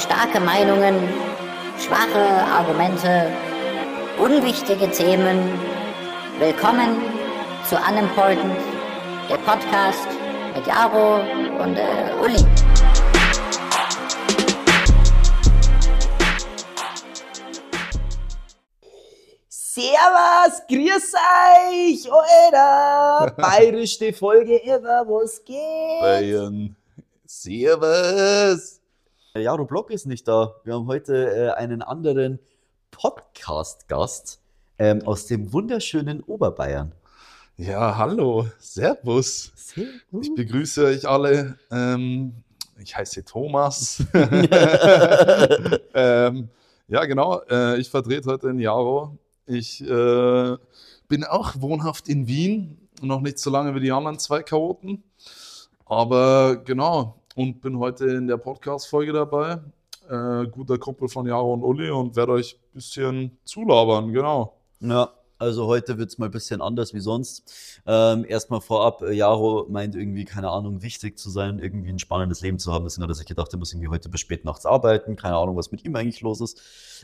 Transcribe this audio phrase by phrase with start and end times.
[0.00, 0.96] starke Meinungen,
[1.78, 3.30] schwache Argumente,
[4.18, 5.60] unwichtige Themen.
[6.38, 7.02] Willkommen
[7.68, 8.56] zu Unimportant,
[9.28, 10.08] der Podcast
[10.56, 11.16] mit Jaro
[11.62, 12.42] und äh, Uli.
[19.48, 23.34] Servus, grüß euch, Alter!
[23.36, 26.00] Bayerischste Folge ever, was geht?
[26.00, 26.74] Bayern.
[27.26, 28.79] Servus.
[29.36, 30.56] Jaro Block ist nicht da.
[30.64, 32.40] Wir haben heute äh, einen anderen
[32.90, 34.40] Podcast-Gast
[34.76, 36.92] ähm, aus dem wunderschönen Oberbayern.
[37.56, 38.48] Ja, hallo.
[38.58, 39.52] Servus.
[39.54, 40.26] Servus.
[40.26, 41.56] Ich begrüße euch alle.
[41.70, 42.42] Ähm,
[42.80, 44.02] ich heiße Thomas.
[45.94, 46.48] ähm,
[46.88, 47.40] ja, genau.
[47.48, 49.16] Äh, ich vertrete heute den Jaro.
[49.46, 50.56] Ich äh,
[51.06, 52.88] bin auch wohnhaft in Wien.
[53.00, 55.04] Noch nicht so lange wie die anderen zwei Chaoten.
[55.86, 57.19] Aber genau.
[57.40, 59.60] Und bin heute in der Podcast-Folge dabei.
[60.10, 64.12] Äh, guter Kumpel von Jaro und Uli und werde euch ein bisschen zulabern.
[64.12, 64.58] Genau.
[64.80, 65.08] Ja,
[65.40, 67.82] also heute wird es mal ein bisschen anders wie sonst.
[67.86, 72.42] Ähm, erstmal vorab, äh, Jaro meint irgendwie, keine Ahnung, wichtig zu sein, irgendwie ein spannendes
[72.42, 72.84] Leben zu haben.
[72.84, 75.16] Deswegen hat er sich gedacht, er muss irgendwie heute bis spät nachts arbeiten.
[75.16, 76.60] Keine Ahnung, was mit ihm eigentlich los ist.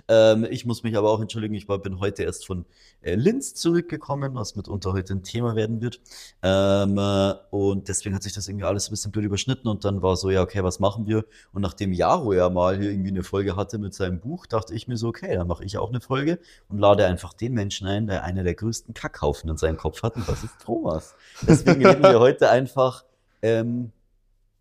[0.09, 2.67] Ähm, ich muss mich aber auch entschuldigen, ich war, bin heute erst von
[3.01, 6.01] äh, Linz zurückgekommen, was mitunter heute ein Thema werden wird.
[6.43, 10.03] Ähm, äh, und deswegen hat sich das irgendwie alles ein bisschen blöd überschnitten und dann
[10.03, 11.25] war so, ja, okay, was machen wir?
[11.53, 14.89] Und nachdem Jaro ja mal hier irgendwie eine Folge hatte mit seinem Buch, dachte ich
[14.89, 18.07] mir so, okay, dann mache ich auch eine Folge und lade einfach den Menschen ein,
[18.07, 21.15] der einer der größten Kackhaufen in seinem Kopf hat und das ist Thomas.
[21.43, 23.05] Deswegen reden wir heute einfach,
[23.43, 23.93] ähm,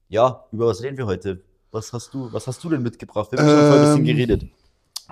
[0.07, 1.41] ja, über was reden wir heute?
[1.71, 3.31] Was hast du, was hast du denn mitgebracht?
[3.31, 4.45] Wir haben schon vorher ein bisschen Ähm, geredet.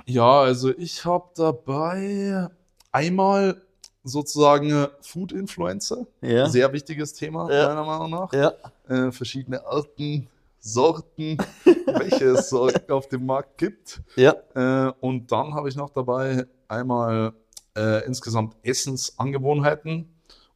[0.05, 2.47] Ja, also ich habe dabei
[2.91, 3.61] einmal
[4.03, 6.05] sozusagen äh, Food Influencer.
[6.21, 6.47] Ja.
[6.49, 7.69] Sehr wichtiges Thema, Ja.
[7.69, 8.33] meiner Meinung nach.
[8.33, 8.53] ja.
[8.87, 10.27] Äh, verschiedene Arten,
[10.59, 11.37] Sorten,
[11.87, 14.01] welche es auf dem Markt gibt.
[14.15, 14.35] Ja.
[14.55, 17.33] Äh, und dann habe ich noch dabei einmal
[17.75, 20.07] äh, insgesamt Essensangewohnheiten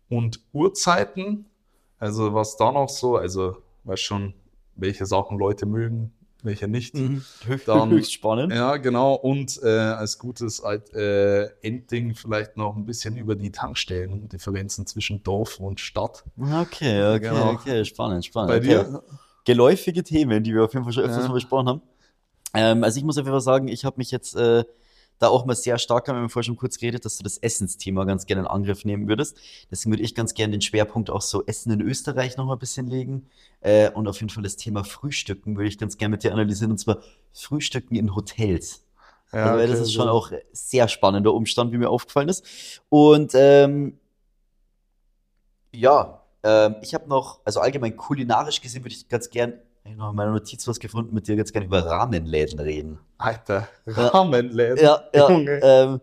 [0.10, 1.46] und Uhrzeiten.
[2.00, 4.34] Also was da noch so, also weiß schon,
[4.76, 6.14] welche Sachen Leute mögen,
[6.44, 6.94] welche nicht.
[6.96, 7.24] Mhm.
[7.46, 8.54] Höchst, Dann- höchst spannend.
[8.54, 9.16] Ja, genau.
[9.16, 10.62] Und äh, als gutes
[10.94, 16.24] äh, Endding vielleicht noch ein bisschen über die Tankstellendifferenzen zwischen Dorf und Stadt.
[16.40, 17.52] Okay, okay, Genau.
[17.54, 18.50] okay, spannend, spannend.
[18.50, 18.68] Bei okay.
[18.68, 19.04] dir?
[19.46, 21.30] Geläufige Themen, die wir auf jeden Fall schon öfters Ja.
[21.30, 21.82] mal besprochen haben.
[22.54, 24.64] Ähm, also ich muss auf jeden Fall sagen, ich habe mich jetzt äh,
[25.20, 28.04] da auch mal sehr stark, haben wir vorher schon kurz geredet, dass du das Essensthema
[28.06, 29.38] ganz gerne in Angriff nehmen würdest.
[29.72, 32.60] Deswegen würde ich ganz gerne den Schwerpunkt auch so Essen in Österreich noch mal ein
[32.60, 33.30] bisschen legen.
[33.62, 36.72] Äh, und auf jeden Fall das Thema Frühstücken würde ich ganz gerne mit dir analysieren.
[36.72, 37.00] Und zwar
[37.34, 38.84] Frühstücken in Hotels.
[39.34, 40.12] Ja, Also, weil das okay, ist schon so.
[40.12, 42.82] auch sehr spannender Umstand, wie mir aufgefallen ist.
[42.90, 44.00] Und ähm,
[45.74, 49.54] ja, ähm, ich habe noch, also allgemein kulinarisch gesehen, würde ich ganz gern,
[49.88, 53.00] ich habe noch in meiner Notiz was gefunden, mit dir ganz gerne über Rahmenläden reden.
[53.18, 54.08] Alter, Ja.
[54.08, 54.78] Ramenläden.
[54.78, 55.60] Ja, ja, Junge.
[55.64, 56.02] ähm,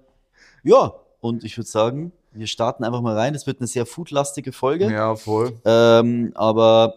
[0.63, 0.95] ja.
[1.21, 3.35] Und ich würde sagen, wir starten einfach mal rein.
[3.35, 5.53] Es wird eine sehr foodlastige Folge, Ja, voll.
[5.65, 6.95] ähm, aber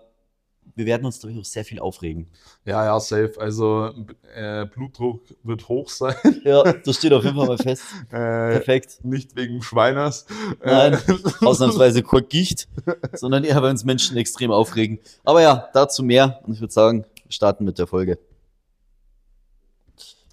[0.77, 2.27] wir werden uns, ich, auch sehr viel aufregen.
[2.63, 3.33] Ja, ja, safe.
[3.39, 3.91] Also
[4.35, 6.15] äh, Blutdruck wird hoch sein.
[6.43, 7.83] Ja, das steht auf jeden Fall mal fest.
[8.09, 8.99] Äh, Perfekt.
[9.03, 10.25] nicht wegen Schweiners.
[10.63, 10.97] Nein, Äh,
[11.45, 12.67] ausnahmsweise Gicht,
[13.13, 14.99] sondern eher, weil uns Menschen extrem aufregen.
[15.23, 16.39] Aber ja, dazu mehr.
[16.45, 18.19] Und ich würde sagen, wir starten mit der Folge.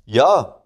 [0.04, 0.62] Ja,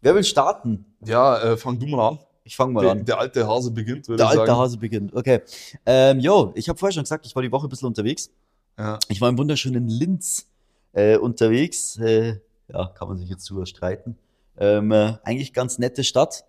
[0.00, 0.84] wer will starten?
[1.04, 2.18] ja, äh, fang du mal an.
[2.44, 3.04] Ich fange mal Der, an.
[3.04, 4.58] der alte Hase beginnt, würde Der ich alte sagen.
[4.60, 5.14] Hase beginnt.
[5.14, 5.42] Okay.
[5.84, 8.30] Ähm, jo, ich habe vorher schon gesagt, ich war die Woche ein bisschen unterwegs.
[8.78, 8.98] Ja.
[9.08, 10.46] Ich war im wunderschönen Linz
[10.92, 11.96] äh, unterwegs.
[11.98, 12.38] Äh,
[12.72, 14.16] ja, kann man sich jetzt drüber streiten.
[14.56, 16.44] Ähm, äh, eigentlich ganz nette Stadt.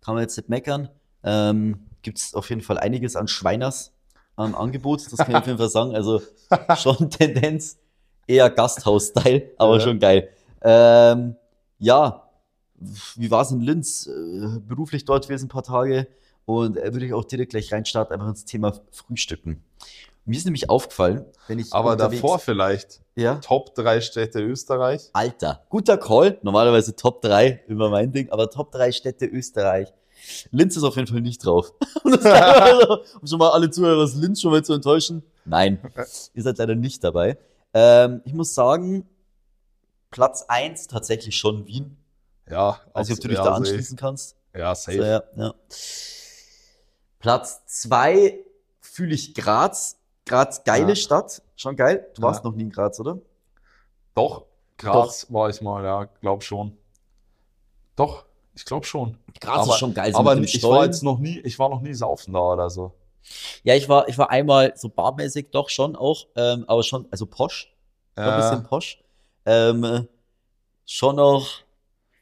[0.00, 0.88] Kann man jetzt nicht meckern.
[1.22, 3.92] Ähm, Gibt es auf jeden Fall einiges an Schweiners
[4.36, 5.00] an Angebot.
[5.12, 5.94] Das kann ich auf jeden Fall sagen.
[5.94, 6.22] Also
[6.76, 7.78] schon Tendenz
[8.26, 9.80] eher Gasthaus-Style, aber Ja.
[9.80, 10.28] schon geil.
[10.62, 11.36] Ähm,
[11.78, 12.28] ja,
[13.16, 14.06] wie war es in Linz?
[14.06, 16.06] Äh, beruflich dort gewesen ein paar Tage
[16.46, 19.62] und äh, würde ich auch direkt gleich reinstarten, einfach ins Thema Frühstücken.
[20.26, 25.10] Mir ist nämlich aufgefallen, wenn ich Aber davor vielleicht ja, Top 3 Städte Österreich.
[25.12, 29.92] Alter, guter Call, normalerweise Top 3, immer mein Ding, aber Top 3 Städte Österreich.
[30.50, 31.72] Linz ist auf jeden Fall nicht drauf.
[32.04, 35.22] Also, um schon mal alle Zuhörer aus Linz schon mal zu enttäuschen.
[35.44, 35.78] Nein,
[36.32, 37.36] ihr seid leider nicht dabei.
[37.74, 39.06] Ähm, ich muss sagen,
[40.10, 41.98] Platz 1 tatsächlich schon Wien.
[42.48, 44.36] Ja, nicht, ob du dich ja, da anschließen kannst.
[44.54, 44.98] Ja, safe.
[44.98, 45.54] So, ja, ja.
[47.18, 48.38] Platz 2
[48.80, 49.98] fühle ich Graz.
[50.26, 50.94] Graz, geile Ja.
[50.96, 51.42] Stadt.
[51.56, 52.06] Schon geil.
[52.14, 52.28] Du Ja.
[52.28, 53.18] warst noch nie in Graz, oder?
[54.14, 54.44] Doch,
[54.78, 56.76] Graz war ich mal, ja, glaub schon.
[57.96, 58.24] Doch,
[58.54, 59.18] ich glaube schon.
[59.40, 60.12] Graz Aber- ist schon geil.
[60.12, 60.84] so Aber ich war Stollen.
[60.90, 62.92] jetzt noch nie, ich war noch nie saufen da oder so.
[63.62, 67.26] Ja, ich war, ich war einmal so barmäßig doch schon auch, ähm, aber schon, also
[67.26, 67.72] posch,
[68.14, 69.02] schon ein Äh, bisschen posch.
[69.46, 70.02] Ähm, äh,
[70.84, 71.48] schon noch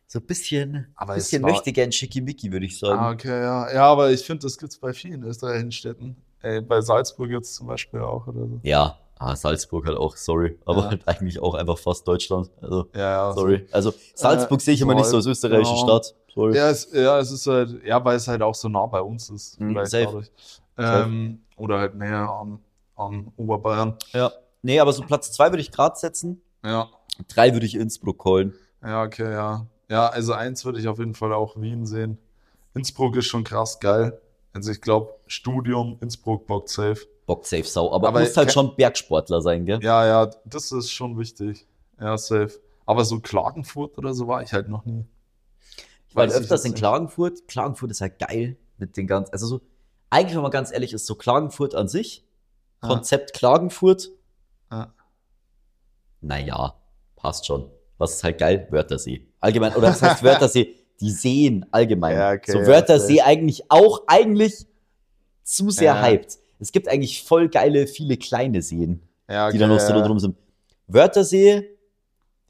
[0.06, 2.98] so ein bisschen, Aber bisschen war- möchte gern Schickimicki, würde ich sagen.
[3.00, 3.72] Ah, okay, ja.
[3.72, 6.16] Ja, aber ich finde, das gibt's bei vielen österreichischen Städten.
[6.42, 8.60] Ey, bei Salzburg jetzt zum Beispiel auch oder so.
[8.62, 10.58] Ja, ah, Salzburg halt auch, sorry.
[10.66, 10.88] Aber Ja.
[10.90, 12.50] halt eigentlich auch einfach fast Deutschland.
[12.60, 13.32] Also, Ja, ja.
[13.32, 13.66] sorry.
[13.70, 15.98] Also, Salzburg Äh, sehe ich immer nicht so als österreichische genau.
[16.00, 16.14] Stadt.
[16.34, 16.56] Sorry.
[16.56, 19.28] Ja, es, ja, es ist halt, ja, weil es halt auch so nah bei uns
[19.30, 19.60] ist.
[19.60, 20.22] Mhm, safe.
[20.78, 22.58] Ähm, oder halt näher an,
[22.96, 23.96] an Oberbayern.
[24.12, 24.32] Ja.
[24.62, 26.40] Nee, aber so Platz zwei würde ich Graz setzen.
[26.64, 26.88] Ja.
[27.28, 28.54] Drei würde ich Innsbruck holen.
[28.82, 29.66] Ja, okay, ja.
[29.90, 32.16] Ja, also eins würde ich auf jeden Fall auch Wien sehen.
[32.74, 34.18] Innsbruck ist schon krass geil.
[34.52, 37.06] Also ich glaube, Studium, Innsbruck bockt safe.
[37.26, 37.92] Bock safe Sau.
[37.92, 39.82] Aber, Aber muss halt ke- schon Bergsportler sein, gell?
[39.82, 41.66] Ja, ja, das ist schon wichtig.
[42.00, 42.60] Ja, safe.
[42.84, 45.06] Aber so Klagenfurt oder so war ich halt noch nie.
[46.08, 46.74] Ich war öfters in.
[46.74, 47.46] Klagenfurt.
[47.48, 49.60] Klagenfurt ist halt geil mit den ganzen, also so,
[50.10, 52.26] eigentlich, wenn man ganz ehrlich ist, so Klagenfurt an sich,
[52.82, 52.88] Ja.
[52.88, 54.10] Konzept Klagenfurt,
[54.70, 54.92] Ja.
[56.20, 56.74] naja,
[57.16, 57.70] passt schon.
[57.98, 58.66] Was ist halt geil?
[58.70, 59.28] Wörthersee.
[59.40, 60.74] Allgemein, oder was heißt Wörthersee?
[61.02, 62.16] Die Seen allgemein.
[62.16, 63.26] Ja, okay, so ja, Wörthersee safe.
[63.28, 64.66] eigentlich auch eigentlich
[65.42, 66.02] zu sehr Ja.
[66.02, 66.38] hyped.
[66.60, 70.00] Es gibt eigentlich voll geile, viele kleine Seen, Ja, die da noch so ja.
[70.06, 70.36] drum sind.
[70.86, 71.68] Wörthersee,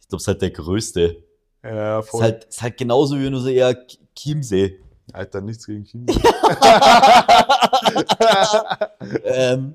[0.00, 1.16] ich glaube, ist halt der größte.
[1.64, 2.22] Ja, ja, Ist voll.
[2.22, 3.74] halt, ist halt genauso wie nur so eher
[4.14, 4.78] Chiemsee.
[5.12, 6.06] Alter, nichts gegen China.
[9.24, 9.74] ähm,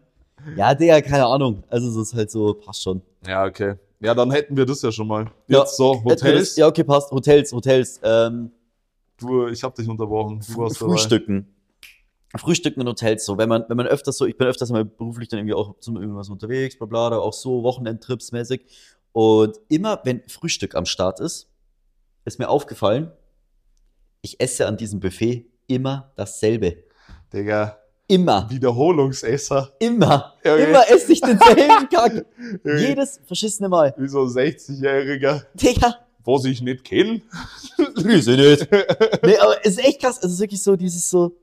[0.56, 1.64] ja, Digga, keine Ahnung.
[1.70, 3.02] Also, es ist halt so, passt schon.
[3.28, 3.76] ja, okay.
[4.00, 5.26] Ja, dann hätten wir das ja schon mal.
[5.48, 5.62] Ja.
[5.62, 6.56] Jetzt so, Hotels.
[6.56, 7.10] Ja, okay, passt.
[7.12, 8.00] Hotels, Hotels.
[8.04, 8.52] Ähm,
[9.20, 10.42] Du, ich habe dich unterbrochen.
[10.48, 10.92] Du warst dabei.
[10.92, 11.54] Frühstücken.
[12.36, 15.30] Frühstücken in Hotels, so, wenn man, wenn man öfters so, ich bin öfters mal beruflich
[15.30, 18.66] dann irgendwie auch zum irgendwas unterwegs, bla bla, auch so Wochenendtrips mäßig.
[19.14, 21.50] Und immer, wenn Frühstück am Start ist,
[22.26, 23.12] ist mir aufgefallen,
[24.22, 26.84] ich esse an diesem Buffet immer dasselbe.
[27.34, 27.78] Digga,
[28.10, 28.50] Immer.
[28.50, 29.74] Wiederholungsesser.
[29.80, 30.34] Immer.
[30.40, 30.70] Okay.
[30.70, 32.26] Immer esse ich denselben Kack.
[32.64, 33.94] Irgendwie Jedes verschissene Mal.
[33.98, 36.07] Wie so ein 60-Jähriger, Digga.
[36.28, 37.22] Wo ich nicht kenne.
[37.96, 38.68] Grüße nicht.
[39.24, 40.20] Nee, aber es ist echt krass.
[40.22, 41.36] Es ist wirklich so dieses so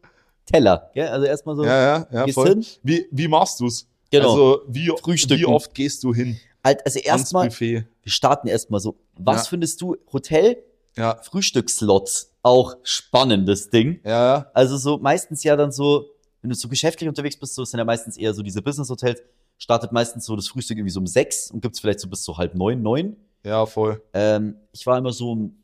[0.47, 0.91] Teller.
[0.95, 1.09] Gell?
[1.09, 1.65] Also erstmal so.
[1.65, 2.61] Ja, ja, ja, voll.
[2.83, 3.87] Wie, wie machst du's?
[4.11, 4.31] Genau.
[4.31, 8.97] Also, wie, wie oft gehst du hin halt, also erstmal, wir starten erstmal so.
[9.19, 9.51] Was Ja.
[9.51, 9.97] findest du?
[10.13, 10.57] Hotel,
[10.97, 12.31] Ja, Frühstücksslots.
[12.43, 14.01] Auch spannendes Ding.
[14.05, 14.51] ja.
[14.55, 16.07] Also so meistens ja dann so,
[16.41, 19.21] wenn du so geschäftlich unterwegs bist, so sind ja meistens eher so diese Business-Hotels,
[19.59, 22.37] startet meistens so das Frühstück irgendwie so um sechs und gibt's vielleicht so bis so
[22.37, 23.17] halb neun, neun.
[23.45, 24.03] Ja, voll.
[24.15, 25.63] Ähm, ich war immer so um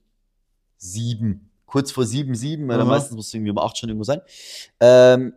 [0.76, 4.20] sieben, kurz vor sieben, sieben, weil meistens musste irgendwie um acht schon irgendwo sein.
[4.80, 5.32] Ähm,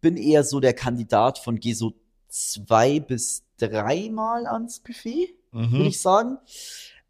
[0.00, 1.92] bin eher so der Kandidat von geh so
[2.28, 5.84] zwei bis dreimal ans Buffet, würde Mhm.
[5.86, 6.38] ich sagen.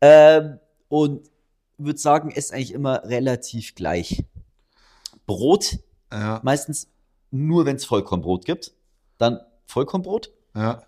[0.00, 0.58] Ähm,
[0.88, 1.29] und
[1.76, 4.25] würde sagen, ist eigentlich immer relativ gleich.
[5.26, 5.79] Brot,
[6.12, 6.88] Ja, meistens
[7.31, 8.73] nur, wenn es Vollkornbrot gibt.
[9.19, 10.82] Dann Vollkornbrot, ja.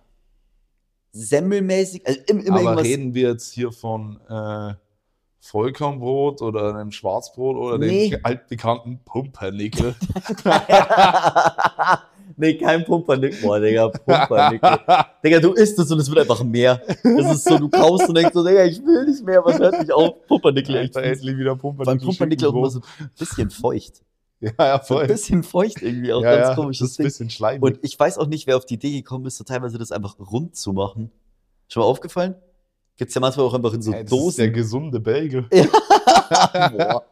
[1.12, 2.84] Semmelmäßig, also im- immer Aber irgendwas.
[2.84, 4.74] reden wir jetzt hier von äh,
[5.40, 8.10] Vollkornbrot oder einem Schwarzbrot oder Nee.
[8.10, 9.94] dem altbekannten Pumpernickel?
[12.36, 14.78] nee, kein Pumpernick, boah, Digga, Pumpernickel.
[15.24, 16.80] Digga, du isst es und es wird einfach mehr.
[17.02, 19.78] Das ist so, du kaufst und denkst so, Digga, ich will nicht mehr, was hört
[19.80, 20.26] mich auf?
[20.26, 20.96] Pumpernickel, echt.
[20.96, 21.98] Endlich wieder Pumpernickel.
[21.98, 24.02] Beim Pumpernickel auch immer so ein bisschen feucht.
[24.42, 25.02] Ja, ja, So voll.
[25.02, 27.62] ein bisschen feucht irgendwie, auch ja, ganz ja, komisches das ein bisschen schleimig.
[27.62, 30.19] Und ich weiß auch nicht, wer auf die Idee gekommen ist, so teilweise das einfach
[30.19, 31.10] rund zu machen.
[31.69, 32.34] Schon mal aufgefallen?
[32.96, 34.52] Gibt's ja manchmal auch einfach in so Ey, das ist der Dosen.
[34.54, 35.42] gesunde Belge.
[35.52, 37.04] Boah.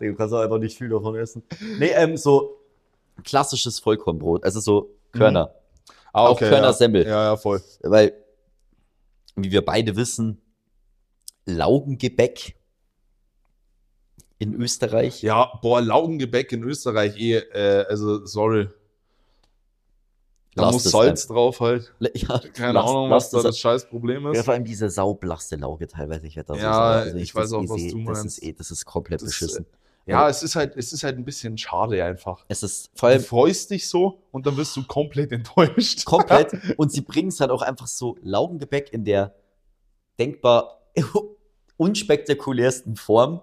[0.00, 1.42] Du kannst auch einfach nicht viel davon essen.
[1.78, 2.58] Nee, ähm, so
[3.24, 5.54] klassisches Vollkornbrot, also so Körner.
[6.12, 6.72] Ah, Auch Körner ja.
[6.72, 7.04] Semmel.
[7.06, 7.60] Ja, ja, voll.
[7.82, 8.14] Weil,
[9.36, 10.40] wie wir beide wissen,
[11.44, 12.54] Laugengebäck
[14.42, 15.22] in Österreich.
[15.22, 18.68] Ja, boah, Laugengebäck in Österreich eh, äh, also sorry.
[20.54, 21.94] Da Lasst muss Salz drauf halt.
[22.14, 24.44] Ja, Keine lasst- Ahnung, was da es- das scheiß Problem Ja, ist.
[24.44, 26.26] vor allem diese saublaste Lauge teilweise.
[26.26, 27.00] Ich werde da so Ja, sagen.
[27.06, 28.38] Also ich das weiß auch, eh was sehe, du das meinst.
[28.38, 29.64] ist, eh, das ist komplett Das, beschissen.
[30.04, 32.44] Ja, es ist halt, es ist halt ein bisschen schade einfach.
[32.48, 36.04] Es ist vor Du allem freust dich so und dann wirst du komplett enttäuscht.
[36.04, 36.52] komplett.
[36.76, 39.34] und sie bringen es halt auch einfach so Laugengebäck in der
[40.18, 40.82] denkbar
[41.78, 43.40] unspektakulärsten Form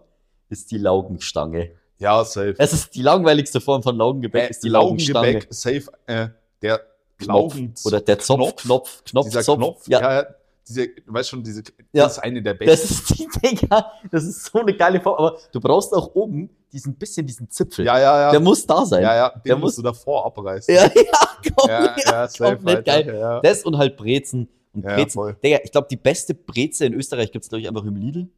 [0.49, 1.71] ist die Laugenstange.
[1.97, 2.55] Ja, safe.
[2.57, 5.27] Es ist die langweiligste Form von Laugengebäck, Äh, ist die Laugenstange.
[5.33, 6.27] Laugengebäck, safe, äh,
[6.61, 6.81] der
[7.17, 7.55] Knopf.
[7.55, 9.57] Laugen Oder der Zopf, Knopf, Knopf, dieser Zopf.
[9.57, 10.27] Knopf, Ja, ja, ja
[10.67, 12.03] diese, du weißt schon, diese, Ja.
[12.03, 12.69] das ist eine der besten.
[12.71, 13.91] das ist die Digga.
[14.11, 15.15] Das ist so eine geile Form.
[15.17, 17.83] Aber du brauchst auch oben diesen bisschen diesen Zipfel.
[17.85, 18.31] ja, ja, ja.
[18.31, 19.01] Der muss da sein.
[19.01, 20.73] ja, ja, den Der musst muss- du davor abreißen.
[20.73, 23.17] ja, ja, komm, ja, ja, safe, komplett geil.
[23.19, 24.47] Ja, Das und halt Brezen.
[24.73, 25.11] Und Ja, Brezen.
[25.13, 25.35] voll.
[25.43, 28.29] Digga, ich glaube, die beste Breze in Österreich gibt es, glaube ich, einfach im Lidl.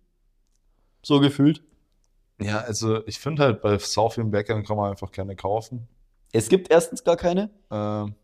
[1.03, 1.61] So gefühlt.
[2.41, 5.87] Ja, also ich finde halt, bei so vielen Bäckern kann man einfach keine kaufen.
[6.31, 7.49] Es gibt erstens gar keine.
[7.69, 8.15] Ähm,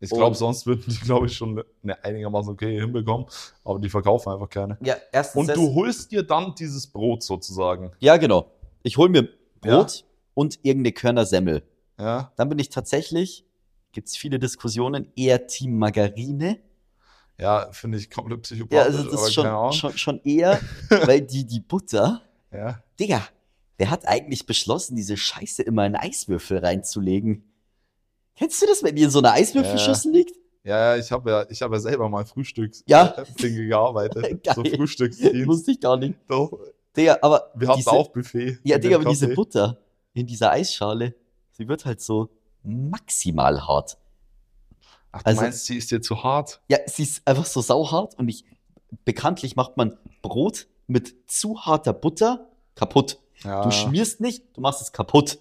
[0.00, 3.26] Ich glaube, sonst würden die, glaube ich, schon eine einigermaßen okay hinbekommen.
[3.64, 4.78] Aber die verkaufen einfach keine.
[4.80, 5.48] Ja, erstens.
[5.48, 7.90] Und du holst dir dann dieses Brot sozusagen.
[7.98, 8.52] ja, genau.
[8.84, 9.28] Ich hole mir
[9.60, 11.62] Brot und irgendeine Körner Semmel.
[11.98, 12.32] Ja.
[12.36, 13.44] Dann bin ich tatsächlich,
[13.90, 16.60] gibt es viele Diskussionen, eher Team Margarine.
[17.40, 18.76] Ja, finde ich komplett psychopathisch.
[18.78, 20.60] Ja, also das ist schon, schon, schon eher,
[21.06, 22.22] weil die, die Butter,
[22.52, 22.80] Ja.
[23.00, 23.22] Digga,
[23.78, 27.44] wer hat eigentlich beschlossen, diese Scheiße immer in Eiswürfel reinzulegen?
[28.36, 30.32] Kennst du das, wenn die in so einer Eiswürfelschüssel liegt?
[30.64, 33.14] Ja, ja, ich habe ja, ich habe ja selber mal Frühstücks Ja.
[33.16, 34.46] äh, Dinge gearbeitet.
[34.54, 35.46] So Frühstücksdienst.
[35.46, 36.18] Wusste ich gar nicht.
[36.28, 36.58] Doch.
[36.96, 38.58] Digga, aber Wir hatten auch Buffet.
[38.64, 39.28] ja, Digga, aber diese.
[39.28, 39.78] Butter
[40.14, 41.14] in dieser Eisschale,
[41.52, 42.28] sie wird halt so
[42.64, 43.96] maximal hart.
[45.12, 46.60] Ach, du also- meinst, sie ist dir zu hart?
[46.68, 48.44] Ja, sie ist einfach so sauhart und ich,
[49.04, 53.18] bekanntlich macht man Brot mit zu harter Butter kaputt.
[53.44, 55.38] Ja, Du schmierst nicht, du machst es kaputt.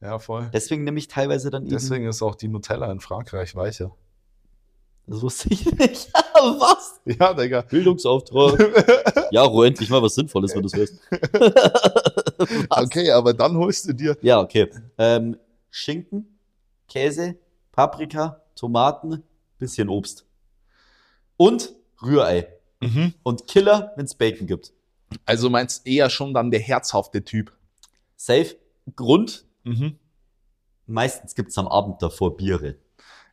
[0.00, 0.48] ja voll.
[0.52, 3.94] Deswegen nehme ich teilweise dann eben, Deswegen ist auch die Nutella in Frankreich weicher.
[5.06, 6.10] das wusste ich nicht.
[6.34, 7.00] was?
[7.04, 7.62] Ja, Digga.
[7.62, 9.28] Bildungsauftrag.
[9.32, 10.94] Jaro, endlich mal was Sinnvolles, wenn du es hörst.
[12.68, 14.16] Okay, aber dann holst du dir.
[14.20, 14.70] Ja, okay.
[14.98, 15.38] Ähm,
[15.70, 16.38] Schinken,
[16.86, 17.36] Käse,
[17.72, 19.22] Paprika, Tomaten,
[19.58, 20.26] bisschen Obst.
[21.38, 22.48] Und Rührei.
[23.22, 24.72] Und Killer, wenn es Bacon gibt.
[25.24, 27.52] Also meinst eher schon dann der herzhafte Typ.
[28.16, 28.56] Safe.
[28.94, 29.98] Grund, Mhm.
[30.86, 32.76] meistens gibt's am Abend davor Biere.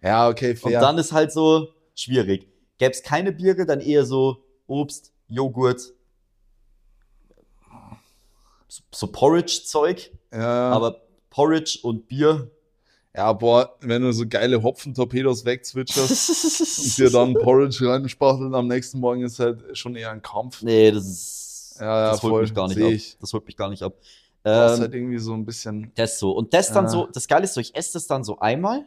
[0.02, 0.82] Ja, okay, Und fair.
[0.82, 2.48] dann ist halt so schwierig.
[2.80, 5.94] Gäb's keine Biere, dann eher so Obst, Joghurt,
[8.68, 10.12] so, so Porridge-Zeug.
[10.32, 12.50] ja, Aber Porridge und Bier.
[13.16, 19.00] ja, boah, wenn du so geile Hopfen-Torpedos wegzwitscherst und dir dann Porridge reinspachteln am nächsten
[19.00, 20.64] Morgen ist halt schon eher ein Kampf.
[20.64, 21.40] Nee, das ist.
[21.80, 22.90] Ja, ja, das holt voll, mich gar nicht ab.
[22.92, 23.18] ich.
[23.20, 23.94] Das holt mich gar nicht ab.
[24.44, 25.92] Das ist Ähm, halt irgendwie so ein bisschen.
[25.96, 26.32] das so.
[26.32, 26.90] Und das dann Ah.
[26.90, 28.80] so, das Geile ist so, ich esse das dann so einmal.
[28.80, 28.86] Und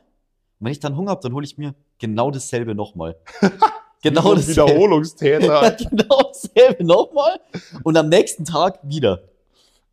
[0.61, 3.17] wenn ich dann Hunger habe, dann hole ich mir genau dasselbe nochmal.
[4.03, 4.35] genau.
[4.37, 7.41] Ja, Wiederholungstäter, genau dasselbe nochmal.
[7.83, 9.23] Und am nächsten Tag wieder.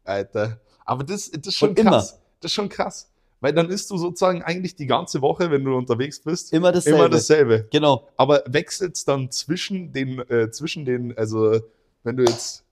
[0.04, 0.60] Alter.
[0.86, 1.92] Aber das, das ist schon Und immer.
[1.92, 2.20] krass.
[2.42, 3.10] Das ist schon krass.
[3.40, 7.00] Weil dann isst du sozusagen eigentlich die ganze Woche, wenn du unterwegs bist, Immer dasselbe.
[7.00, 7.68] immer dasselbe.
[7.72, 8.08] Genau.
[8.16, 11.60] Aber wechselt's dann zwischen den, äh, zwischen den, also
[12.04, 12.63] wenn du jetzt,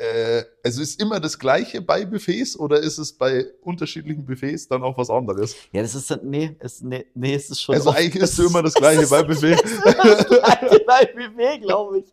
[0.00, 4.82] äh, also ist immer das gleiche bei Buffets oder ist es bei unterschiedlichen Buffets dann
[4.82, 5.54] auch was anderes?
[5.72, 7.74] Ja, das ist dann, nee, es, nee, nee, es ist schon.
[7.74, 9.56] Also oft- eigentlich isst du immer das gleiche bei Buffet.
[10.86, 12.04] bei BW, glaube ich.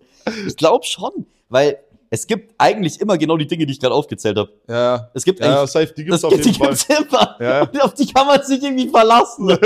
[0.48, 1.78] Ich glaube schon, weil
[2.12, 4.50] es gibt eigentlich immer genau die Dinge, die ich gerade aufgezählt habe.
[4.68, 6.70] ja, Es gibt ja, safe, die gibt's auf gibt, die jeden Fall.
[6.70, 7.36] gibt's immer.
[7.40, 7.62] Ja.
[7.62, 9.48] Und auf die kann man sich irgendwie verlassen.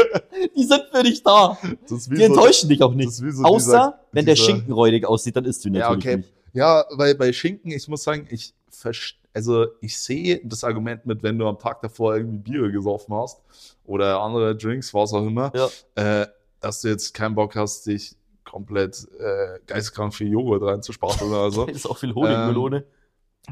[0.56, 1.58] die sind für dich da.
[1.90, 3.08] Ist Die enttäuschen dich auch nicht.
[3.08, 5.90] ist so Außer, dieser- wenn der dieser- Schinken räudig aussieht, dann isst du ihn Ja,
[5.90, 6.18] natürlich okay.
[6.18, 6.34] nicht.
[6.54, 11.24] Ja, weil bei Schinken, ich muss sagen, ich verst- also ich sehe das Argument mit,
[11.24, 13.42] wenn du am Tag davor irgendwie Bier gesoffen hast
[13.86, 16.22] oder andere Drinks, was auch immer, Ja.
[16.22, 16.28] äh,
[16.60, 21.66] dass du jetzt keinen Bock hast, dich komplett äh, geisteskrank viel Joghurt reinzuspachteln oder so.
[21.68, 22.86] Ist auch viel Honigmelone.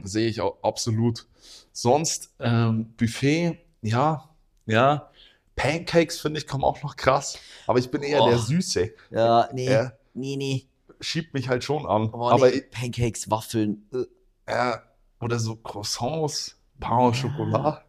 [0.03, 1.25] Sehe ich auch absolut.
[1.73, 4.29] Sonst ähm, Buffet, ja,
[4.67, 5.09] ja.
[5.55, 8.29] Pancakes finde ich kommen auch noch krass, aber ich bin eher Boah.
[8.29, 8.91] der Süße.
[9.09, 10.65] ja, nee, Er nee, nee.
[11.01, 12.09] Schiebt mich halt schon an.
[12.13, 12.61] Oh, aber nee.
[12.61, 13.87] Pancakes, Waffeln.
[13.93, 14.05] äh,
[14.51, 14.83] Ja,
[15.19, 17.83] oder so Croissants, Pain au Chocolat,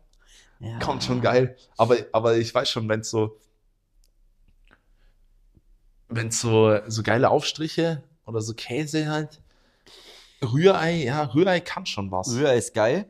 [0.60, 0.78] Ja.
[0.78, 1.56] kommt schon geil.
[1.76, 3.38] Aber, aber ich weiß schon, wenn es so,
[6.08, 9.40] wenn so, so geile Aufstriche oder so Käse halt,
[10.42, 12.34] Rührei, ja, Rührei kann schon was.
[12.34, 13.06] Rührei ist geil.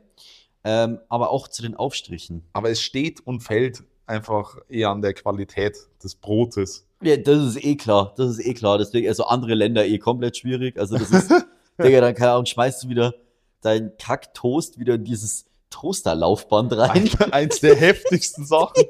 [0.64, 2.44] Ähm, aber auch zu den Aufstrichen.
[2.52, 6.86] Aber es steht und fällt einfach eher an der Qualität des Brotes.
[7.02, 8.14] Ja, das ist eh klar.
[8.16, 8.78] Das ist eh klar.
[8.78, 10.78] Deswegen, also andere Länder eh komplett schwierig.
[10.78, 11.30] Also das ist,
[11.82, 13.14] Digga, dann keine Ahnung, schmeißt du wieder
[13.60, 17.08] deinen Kack-Toast wieder in dieses Toasterlaufband rein.
[17.18, 18.84] Ein, eins der heftigsten Sachen.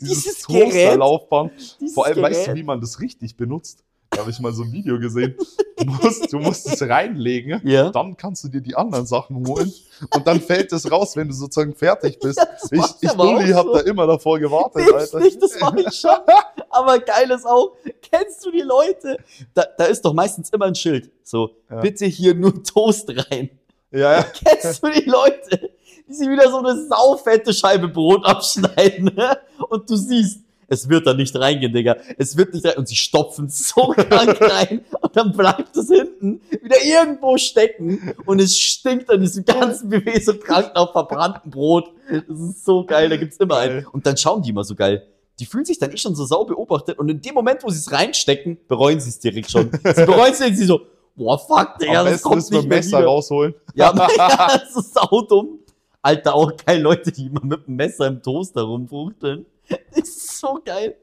[0.00, 0.64] Dieses dieses Gerät.
[0.72, 1.52] Toasterlaufband.
[1.80, 2.56] Dieses Vor allem weißt du, Gerät.
[2.58, 3.84] wie man das richtig benutzt.
[4.20, 5.34] Habe ich mal so ein Video gesehen.
[5.78, 7.90] Du musst, du musst es reinlegen, Ja.
[7.90, 9.72] dann kannst du dir die anderen Sachen holen
[10.14, 12.38] und dann fällt es raus, wenn du sozusagen fertig bist.
[12.38, 13.74] Das Ich, ich auch Dulli, hab so.
[13.74, 15.20] da immer davor gewartet, Ich Alter.
[15.20, 16.10] nicht, das mach ich schon.
[16.70, 17.72] Aber geil ist auch,
[18.02, 19.16] kennst du die Leute?
[19.54, 21.10] Da, da ist doch meistens immer ein Schild.
[21.22, 21.80] So, Ja.
[21.80, 23.50] bitte hier nur Toast rein.
[23.90, 24.22] Ja, ja.
[24.44, 25.70] Kennst du die Leute,
[26.08, 29.36] die sich wieder so eine saufette Scheibe Brot abschneiden ne?
[29.68, 31.96] und du siehst, es wird da nicht reingehen, Digga.
[32.16, 32.76] Es wird nicht rein.
[32.76, 38.40] Und sie stopfen so krank rein und dann bleibt es hinten wieder irgendwo stecken und
[38.40, 41.90] es stinkt an diesem ganzen Buffet so krank nach verbranntem Brot.
[42.08, 43.84] Das ist so geil, da gibt's immer einen.
[43.86, 45.06] Und dann schauen die immer so geil.
[45.40, 47.78] Die fühlen sich dann eh schon so sau beobachtet und in dem Moment, wo sie
[47.78, 49.70] es reinstecken, bereuen sie es direkt schon.
[49.72, 50.82] Sie bereuen es, sie so,
[51.16, 53.08] boah, fuck, Digga, Am das kommt nicht dem mehr Messer wieder.
[53.08, 53.54] rausholen.
[53.74, 55.58] Ja, ja, das ist saudumm.
[56.02, 59.46] Alter, auch geil Leute, die immer mit dem Messer im Toaster rumfuchteln.
[59.94, 60.96] Das ist so geil.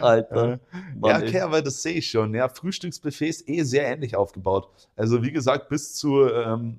[0.00, 0.48] Alter.
[0.50, 0.58] Ja,
[1.00, 1.28] Mann, ey.
[1.28, 2.34] okay, aber das sehe ich schon.
[2.34, 4.68] Ja, Frühstücksbuffet ist eh sehr ähnlich aufgebaut.
[4.94, 6.78] Also wie gesagt, bis zu, ähm,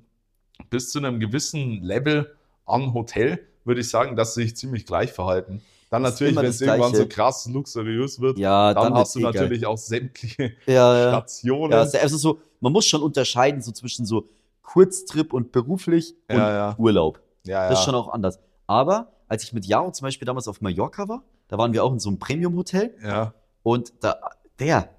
[0.70, 5.12] bis zu einem gewissen Level an Hotel würde ich sagen, dass sie sich ziemlich gleich
[5.12, 5.60] verhalten.
[5.90, 9.22] Dann natürlich, wenn es irgendwann so krass luxuriös wird, Ja, dann, dann, hast du eh
[9.22, 9.32] geil.
[9.34, 11.08] natürlich auch sämtliche Ja, ja.
[11.10, 11.72] Stationen.
[11.72, 14.28] Ja, also so, man muss schon unterscheiden so zwischen so
[14.62, 16.76] Kurztrip und beruflich und Ja, ja.
[16.78, 17.20] Urlaub.
[17.44, 18.38] ja, Das ist schon auch anders.
[18.66, 21.92] Aber als ich mit Jaro zum Beispiel damals auf Mallorca war, da waren wir auch
[21.92, 24.18] in so einem Premium-Hotel ja, und da,
[24.58, 24.94] der,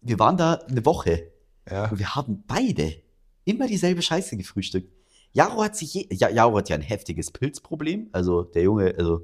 [0.00, 1.30] wir waren da eine Woche
[1.70, 1.90] ja.
[1.90, 2.96] und wir haben beide
[3.44, 4.92] immer dieselbe Scheiße gefrühstückt.
[5.32, 9.22] Jaro hat sich, je, ja, Jaro hat ja ein heftiges Pilzproblem, also der Junge, also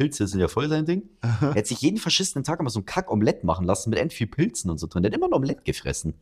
[0.00, 1.10] Pilze sind ja voll sein Ding.
[1.22, 4.28] Er hat sich jeden verschissenen Tag immer so ein Kack-Omelett machen lassen mit end viel
[4.28, 5.02] Pilzen und so drin.
[5.02, 6.14] Der hat immer ein Omelett gefressen.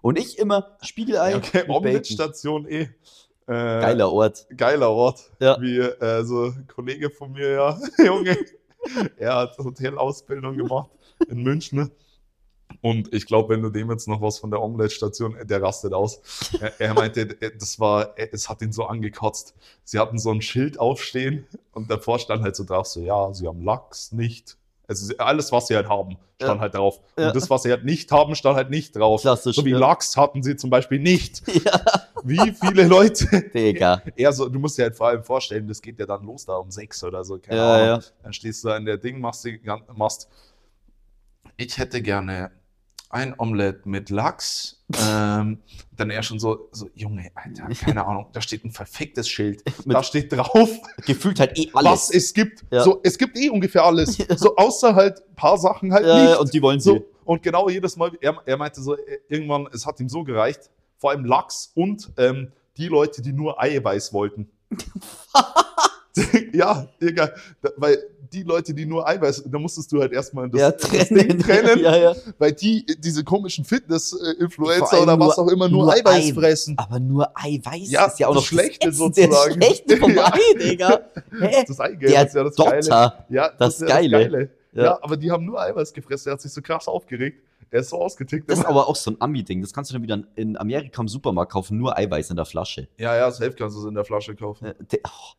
[0.00, 1.64] Und ich immer Spiegelei Ja, okay.
[1.68, 2.88] Omelette-Station eh.
[3.46, 4.46] Äh, Geiler Ort.
[4.56, 5.30] geiler Ort.
[5.40, 5.60] Ja.
[5.60, 8.36] Wie äh, so ein Kollege von mir, ja, Junge,
[9.16, 10.90] er hat Hotelausbildung gemacht
[11.28, 11.90] in München.
[12.82, 16.20] Und ich glaube, wenn du dem jetzt noch was von der Omelette-Station, der rastet aus.
[16.60, 19.54] Er, er meinte, äh, das war, äh, es hat ihn so angekotzt.
[19.84, 23.46] Sie hatten so ein Schild aufstehen und davor stand halt so drauf, so, ja, sie
[23.46, 24.56] haben Lachs nicht.
[24.88, 26.60] Also alles, was sie halt haben, stand Ja.
[26.60, 27.00] halt drauf.
[27.18, 27.28] Ja.
[27.28, 29.20] Und das, was sie halt nicht haben, stand halt nicht drauf.
[29.22, 29.56] Klassisch.
[29.56, 29.78] So wie ja.
[29.78, 31.42] Lachs hatten sie zum Beispiel nicht.
[31.64, 31.80] Ja,
[32.24, 34.02] Wie viele Leute Digga.
[34.16, 36.56] eher so, du musst dir halt vor allem vorstellen, das geht ja dann los da
[36.56, 37.38] um sechs oder so.
[37.38, 37.86] Keine Ja, Ahnung.
[37.86, 38.00] ja.
[38.22, 39.60] Dann stehst du da in der Ding, machst, die,
[39.94, 40.28] machst
[41.56, 42.50] ich hätte gerne
[43.08, 44.82] ein Omelett mit Lachs.
[45.00, 45.58] ähm,
[45.96, 49.62] dann er schon so, so, Junge, Alter, keine Ahnung, da steht ein verficktes Schild.
[49.86, 50.68] Da steht drauf,
[51.06, 51.92] Gefühlt halt eh alles.
[51.92, 52.64] was es gibt.
[52.70, 52.82] Ja.
[52.82, 54.18] So, es gibt eh ungefähr alles.
[54.36, 56.30] So, außer halt ein paar Sachen halt ja, nicht.
[56.32, 56.90] ja, und die wollen sie.
[56.90, 60.22] So, und genau jedes Mal, er, er meinte so, äh, irgendwann, es hat ihm so
[60.24, 64.48] gereicht, vor allem Lachs und ähm, die Leute, die nur Eiweiß wollten.
[66.52, 67.30] ja, Digga,
[67.76, 67.98] weil
[68.32, 71.28] die Leute, die nur Eiweiß, da musstest du halt erstmal das, ja, das trennen.
[71.28, 72.14] Ding trennen, ja, ja.
[72.38, 76.74] weil die, diese komischen Fitness-Influencer oder was nur- auch immer nur, nur Eiweiß Ei- fressen.
[76.78, 79.32] Aber nur Eiweiß Ja, ist ja auch das noch Schlechte das sozusagen.
[79.60, 80.32] Das Schlechte vom Ja.
[80.32, 81.00] Ei, Digga.
[81.38, 81.64] Hä?
[81.68, 82.80] Das Eigelb Der ist ja das Geile.
[82.80, 83.24] Dotter.
[83.28, 84.50] Ja, das ist ja Geile.
[84.72, 84.82] Ja.
[84.84, 84.98] Ja.
[85.02, 86.28] aber die haben nur Eiweiß gefressen.
[86.30, 87.42] Er hat sich so krass aufgeregt.
[87.70, 88.48] Er ist so ausgetickt.
[88.50, 89.60] Das ist aber auch so ein Ami-Ding.
[89.60, 91.76] Das kannst du dann wieder in Amerika im Supermarkt kaufen.
[91.78, 92.88] Nur Eiweiß in der Flasche.
[92.96, 94.66] ja, ja, safe kannst du es in der Flasche kaufen.
[94.66, 95.34] Äh, de- oh.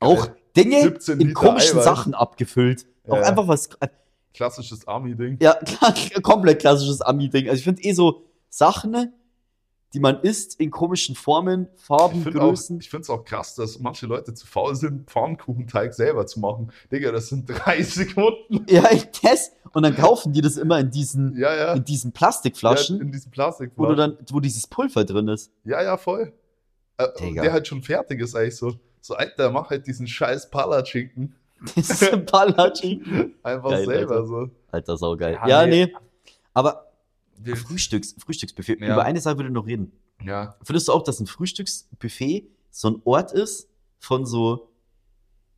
[0.00, 0.28] Auch.
[0.56, 1.84] Dinge 17 in Liter komischen Eiweiß.
[1.84, 2.86] Sachen abgefüllt.
[3.08, 3.22] Auch Ja.
[3.22, 3.66] einfach was.
[3.80, 3.88] äh,
[4.34, 5.38] Klassisches Army-Ding.
[5.40, 5.58] Ja,
[6.22, 7.48] komplett klassisches Ami-Ding.
[7.48, 9.12] Also ich finde eh so Sachen,
[9.94, 12.78] die man isst in komischen Formen, Farben, Ich finde auch- Größen.
[12.80, 16.70] ich finde es auch krass, dass manche Leute zu faul sind, Pfannkuchenteig selber zu machen.
[16.92, 18.66] Digga, das sind drei Sekunden.
[18.68, 19.54] Ja, ich test.
[19.72, 21.72] Und dann kaufen die das immer in diesen, Ja, ja.
[21.74, 23.72] in diesen ja Plastikflaschen, in diesem Plastik.
[23.76, 25.50] wo du dann, wo dieses Pulver drin ist.
[25.64, 26.32] Ja, ja, voll.
[26.98, 28.74] Äh, der halt schon fertig ist, eigentlich so.
[29.00, 31.34] So, Alter, mach halt diesen scheiß Palatschinken.
[31.76, 33.02] Das ist ein Palachi.
[33.42, 34.26] Einfach Geil, selber Alter.
[34.26, 34.50] so.
[34.70, 35.34] Alter, saugeil.
[35.34, 35.86] Ja, Ja, nee.
[35.86, 35.92] nee.
[36.54, 36.87] Aber
[37.44, 38.80] Frühstücks, Frühstücksbuffet.
[38.80, 38.94] Ja.
[38.94, 39.92] Über eine Sache würde ich noch reden.
[40.24, 44.70] Ja, Findest du auch, dass ein Frühstücksbuffet so ein Ort ist von so,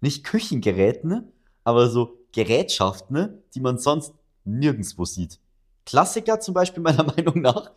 [0.00, 1.32] nicht Küchengeräten,
[1.64, 4.14] aber so Gerätschaften, die man sonst
[4.44, 5.38] nirgendwo sieht?
[5.86, 7.72] Klassiker zum Beispiel meiner Meinung nach,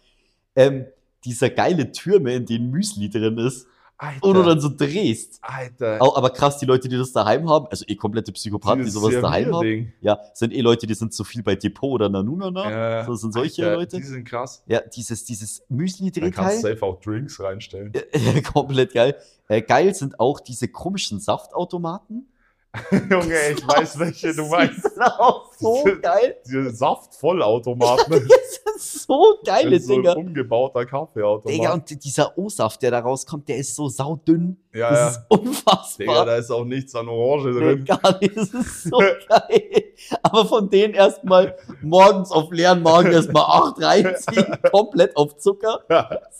[0.55, 0.85] ähm,
[1.25, 4.23] dieser geile Türme, in denen Müsli drin ist, Alter.
[4.25, 5.39] und du dann so drehst.
[5.41, 6.01] Alter.
[6.01, 9.45] Aber krass, die Leute, die das daheim haben, also eh komplette Psychopathen, die sowas daheim
[9.45, 9.93] haben, Servierding.
[10.01, 12.69] ja, sind eh Leute, die sind zu viel bei Depot oder Nanunana.
[12.69, 13.97] Ja, So sind solche Alter, Leute.
[13.97, 14.63] Die sind krass.
[14.67, 16.57] Ja, dieses, dieses Da kannst du Müsli-Drehteil.
[16.59, 17.93] safe auch Drinks reinstellen.
[18.13, 19.15] Ja, komplett geil.
[19.47, 22.27] Äh, geil sind auch diese komischen Saftautomaten.
[23.09, 24.77] Junge, ich weiß, welche du meinst.
[24.77, 26.37] Die sind auch so geil.
[26.45, 28.27] Diese Saftvollautomaten.
[28.73, 30.17] Das sind so geile so ein Dinger.
[30.17, 31.53] umgebauter Kaffeeautomat.
[31.55, 34.57] Digga, und dieser O-Saft, der da rauskommt, der ist so saudünn.
[34.73, 35.07] ja, das ja.
[35.09, 35.97] ist unfassbar.
[35.97, 37.85] Digga, da ist auch nichts an Orange Nee, drin.
[37.85, 38.35] gar nicht.
[38.35, 38.97] Das ist so
[39.29, 39.83] geil.
[40.23, 45.81] Aber von denen erstmal morgens auf leeren Magen erstmal acht reinziehen, komplett auf Zucker.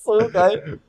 [0.04, 0.80] So geil.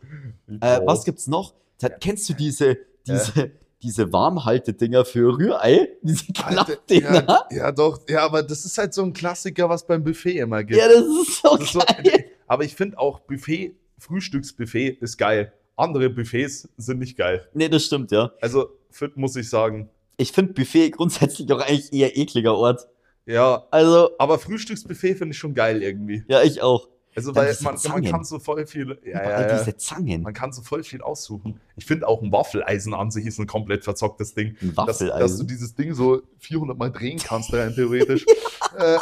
[0.61, 1.53] Äh, was gibt's noch?
[2.01, 3.51] Kennst du diese, diese,
[3.85, 5.89] diese Warmhaltedinger für Rührei?
[6.03, 7.47] Diese Klappdinger?
[7.51, 8.01] ja, ja, doch.
[8.09, 10.81] Ja, aber das ist halt so ein Klassiker, was beim Buffet immer gibt.
[10.81, 12.25] Ja, das ist so Das ist so, geil.
[12.47, 15.53] aber ich finde auch Buffet, Frühstücksbuffet ist geil.
[15.77, 17.49] Andere Buffets sind nicht geil.
[17.53, 18.33] Nee, das stimmt, ja.
[18.41, 19.91] Also, find, muss ich sagen.
[20.17, 22.87] Ich finde Buffet grundsätzlich auch eigentlich eher ekliger Ort.
[23.27, 26.25] Ja, Also, aber Frühstücksbuffet finde ich schon geil irgendwie.
[26.29, 26.89] ja, ich auch.
[27.17, 28.99] Also, weil man, man kann so voll viel.
[29.05, 30.23] Ja, Überall ja, diese Zangen.
[30.23, 31.61] Man kann so voll viel aussuchen.
[31.77, 34.57] Ich finde auch ein Waffeleisen an sich ist ein komplett verzocktes Ding.
[34.61, 35.47] Ein Dass, dass du Waffeleisen.
[35.47, 38.25] dieses Ding so 400 Mal drehen kannst, rein theoretisch.
[38.79, 38.99] äh, äh,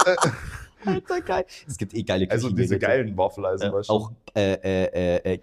[0.84, 1.44] Alter, geil.
[1.66, 3.92] Es gibt eh geile also diese geilen Waffeleisen, Äh, weißt du?
[3.92, 4.84] auch äh, äh,
[5.16, 5.38] äh, äh,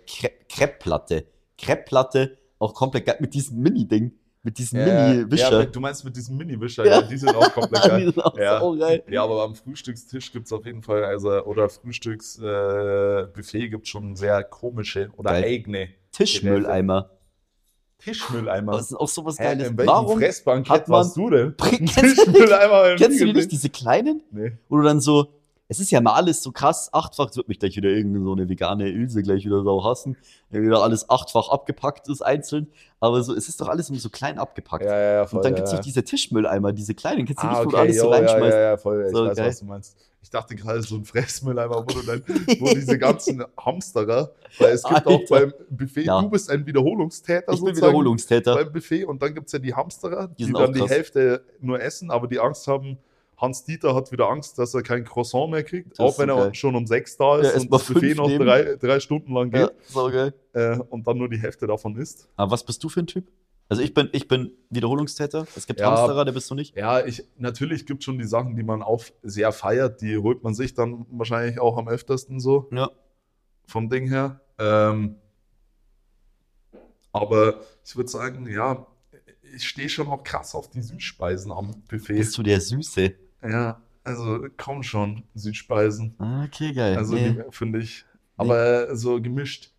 [0.49, 1.25] Crepe-Platte.
[1.57, 5.65] Crepe-Platte, auch komplett geil mit diesem Mini-Ding, Mit diesen Ja, ja, Mini-Wischer.
[5.65, 7.01] du meinst mit diesem Mini-Wischer, Ja.
[7.01, 7.01] ja.
[7.01, 8.03] die sind auch komplett Die geil.
[8.05, 8.59] sind auch Ja.
[8.61, 9.03] so geil.
[9.09, 13.89] Ja, aber am Frühstückstisch gibt es auf jeden Fall, also, oder Frühstücksbuffet äh, gibt es
[13.89, 15.43] schon sehr komische oder Geil.
[15.43, 17.09] eigene Tischmülleimer.
[17.97, 18.71] Tischmülleimer.
[18.73, 19.67] Das ist auch sowas Hä, Geiles.
[19.67, 21.55] in welchem Warum Fressbankett hat man- warst du denn?
[21.59, 24.23] Ein Tischmülleimer kennst du die nicht, diese kleinen?
[24.31, 24.53] Nee.
[24.69, 25.27] Wo du dann so,
[25.69, 28.33] es ist ja mal alles so krass, achtfach, es wird mich gleich wieder irgendeine so
[28.33, 30.17] eine vegane Ilse gleich wieder sau hassen,
[30.49, 32.67] wenn wieder alles achtfach abgepackt ist, einzeln,
[32.99, 34.83] aber so, es ist doch alles immer so klein abgepackt.
[34.83, 35.37] Ja, ja, voll.
[35.37, 35.77] Und dann ja, gibt's ja.
[35.77, 38.13] noch diese Tischmülleimer, diese kleinen, kennst du Ah, nicht, wo okay, du alles so jo,
[38.13, 39.05] ja, ja, ja, voll.
[39.07, 39.47] Ich So, weiß, geil.
[39.47, 39.97] was du meinst.
[40.21, 42.21] Ich dachte gerade so ein Fressmülleimer, wo du dann,
[42.59, 45.25] wo diese ganzen Hamsterer, weil es gibt auch Alter.
[45.29, 46.21] beim Buffet, Ja.
[46.21, 48.55] du bist ein Wiederholungstäter Ich bin Wiederholungstäter.
[48.55, 50.89] beim Buffet und dann gibt es ja die Hamsterer, die, sind dann auch die.
[50.89, 52.97] Hälfte nur essen, aber die Angst haben,
[53.39, 56.35] Hans Dieter hat wieder Angst, dass er kein Croissant mehr kriegt, Das auch wenn er
[56.35, 56.55] geil.
[56.55, 59.51] schon um sechs da Ja, ist erst und das Buffet noch drei, drei Stunden lang
[59.55, 60.33] Ja, geht so geil.
[60.53, 62.27] äh, und dann nur die Hälfte davon isst.
[62.35, 63.31] Aber was bist du für ein Typ?
[63.69, 65.45] Also ich bin, ich bin Wiederholungstäter.
[65.55, 65.91] Es gibt Ja.
[65.91, 66.75] Hamsterer, der bist du nicht.
[66.75, 70.43] Ja, ich, natürlich gibt es schon die Sachen, die man auch sehr feiert, die holt
[70.43, 72.67] man sich dann wahrscheinlich auch am öftersten so.
[72.71, 72.89] Ja.
[73.67, 74.41] vom Ding her.
[74.57, 75.15] Ähm,
[77.11, 78.85] aber ich würde sagen, ja,
[79.55, 82.13] ich stehe schon auch krass auf die Süßspeisen am Buffet.
[82.17, 83.13] Bist du der Süße?
[83.43, 86.15] Ja, also komm schon, Süßspeisen.
[86.19, 86.97] Ah, Okay, geil.
[86.97, 87.35] Also Nee.
[87.51, 88.05] finde ich.
[88.37, 89.71] Aber so gemischt.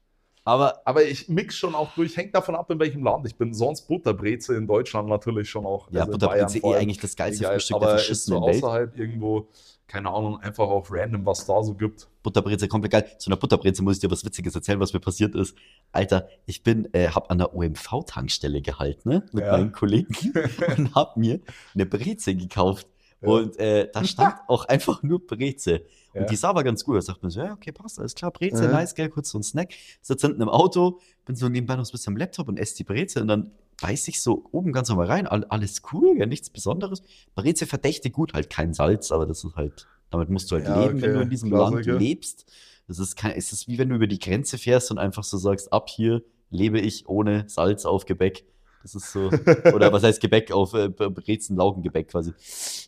[0.44, 3.52] Aber Aber ich mix schon auch durch, hängt davon ab, in welchem Land ich bin.
[3.54, 5.90] Sonst Butterbreze in Deutschland natürlich schon auch.
[5.90, 8.56] ja, also Butterbreze eh eigentlich das geilste Egal, Frühstück der aber so verschissenen Welt.
[8.64, 9.48] außerhalb irgendwo,
[9.86, 12.08] keine Ahnung, einfach auch random, was da so gibt.
[12.22, 13.06] Butterbreze komplett geil.
[13.18, 15.54] Zu einer Butterbreze muss ich dir was Witziges erzählen, was mir passiert ist.
[15.92, 19.26] Alter, ich bin, äh, hab an der OMV-Tankstelle gehalten, ne?
[19.32, 19.52] Mit Ja.
[19.52, 20.14] meinen Kollegen
[20.78, 21.40] und hab mir
[21.74, 22.86] eine Breze gekauft.
[23.22, 23.28] Ja.
[23.28, 25.82] Und äh, da stand auch einfach nur Breze.
[26.14, 26.22] Ja.
[26.22, 26.96] Und die sah aber ganz gut.
[26.96, 28.72] Da sagt man so, ja, okay, passt, alles klar, Breze, Ja.
[28.72, 29.72] nice, geil, kurz so ein Snack.
[30.00, 32.84] Sitze hinten im Auto, bin so nebenbei noch ein bisschen am Laptop und esse die
[32.84, 36.50] Breze und dann beiß ich so oben ganz normal rein, all, alles cool, ja, nichts
[36.50, 37.02] Besonderes.
[37.34, 40.82] Breze verdächtig gut, halt kein Salz, aber das ist halt, damit musst du halt Ja,
[40.82, 41.98] leben, wenn okay, du in diesem Land Klassiker.
[41.98, 42.46] lebst.
[42.88, 45.36] Das ist kein, es ist wie wenn du über die Grenze fährst und einfach so
[45.38, 48.44] sagst, ab hier lebe ich ohne Salz auf Gebäck.
[48.82, 49.30] Das ist so,
[49.74, 52.32] oder was heißt Gebäck auf äh, Brezen, Laugengebäck quasi.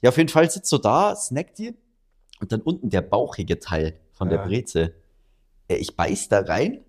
[0.01, 1.75] Ja, auf jeden Fall sitzt so da, snackt dir
[2.41, 4.47] und dann unten der bauchige Teil von der Ja.
[4.47, 4.95] Breze.
[5.69, 6.83] Äh, Ich beiß da rein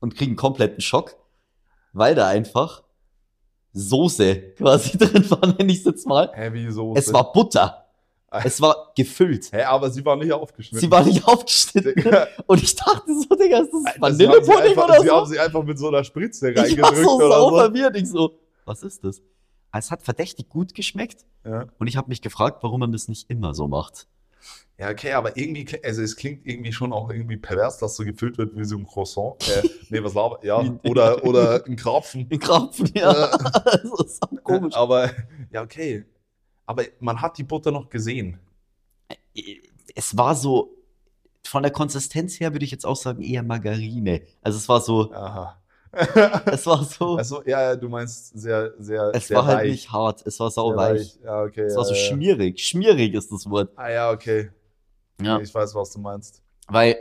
[0.00, 1.16] und kriege einen kompletten Schock,
[1.92, 2.82] weil da einfach
[3.72, 6.30] Soße quasi drin war, nenne ich es jetzt mal.
[6.32, 6.98] Heavy Soße.
[6.98, 7.82] Es war Butter.
[8.44, 9.50] Es war gefüllt.
[9.52, 10.80] Hä, aber sie war nicht aufgeschnitten.
[10.80, 11.94] Sie war nicht aufgeschnitten.
[11.96, 15.32] Digga, Und ich dachte so, Digga, ist das Vanillepudding einfach, oder Sie haben so?
[15.32, 17.56] sie einfach mit so einer Spritze Ich war reingedrückt so oder so.
[17.56, 17.96] verwirrt.
[17.96, 18.34] Ich so,
[18.66, 19.22] was ist das?
[19.72, 21.66] Es hat verdächtig gut geschmeckt Ja.
[21.78, 24.06] und ich habe mich gefragt, warum man das nicht immer so macht.
[24.78, 28.38] ja, okay, aber irgendwie, also es klingt irgendwie schon auch irgendwie pervers, dass so gefüllt
[28.38, 29.36] wird wie so ein Croissant.
[29.48, 32.26] Äh, nee, was laber, ja, oder, oder ein Krapfen.
[32.28, 33.12] In Krapfen, ja.
[33.64, 34.74] Das ist auch komisch.
[34.74, 35.10] Aber,
[35.50, 36.04] ja, okay.
[36.66, 38.38] Aber man hat die Butter noch gesehen.
[39.94, 40.72] Es war so,
[41.44, 44.22] von der Konsistenz her würde ich jetzt auch sagen, eher Margarine.
[44.42, 45.60] Also es war so, Aha.
[46.46, 49.70] es war so, Also, ja, ja, du meinst sehr, sehr, es sehr war halt weich.
[49.72, 51.18] nicht hart, es war Sehr sauweich.
[51.24, 51.62] Ja, okay.
[51.62, 52.00] Es ja, war so ja.
[52.00, 52.60] schmierig.
[52.60, 53.70] Schmierig ist das Wort.
[53.76, 54.50] Ah, ja, okay.
[55.20, 55.38] Ja.
[55.40, 56.42] Ich weiß, was du meinst.
[56.68, 56.96] Weil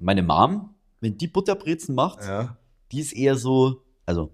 [0.00, 2.56] meine Mom, wenn die Butterbrezen macht, Ja.
[2.92, 4.30] die ist eher so, also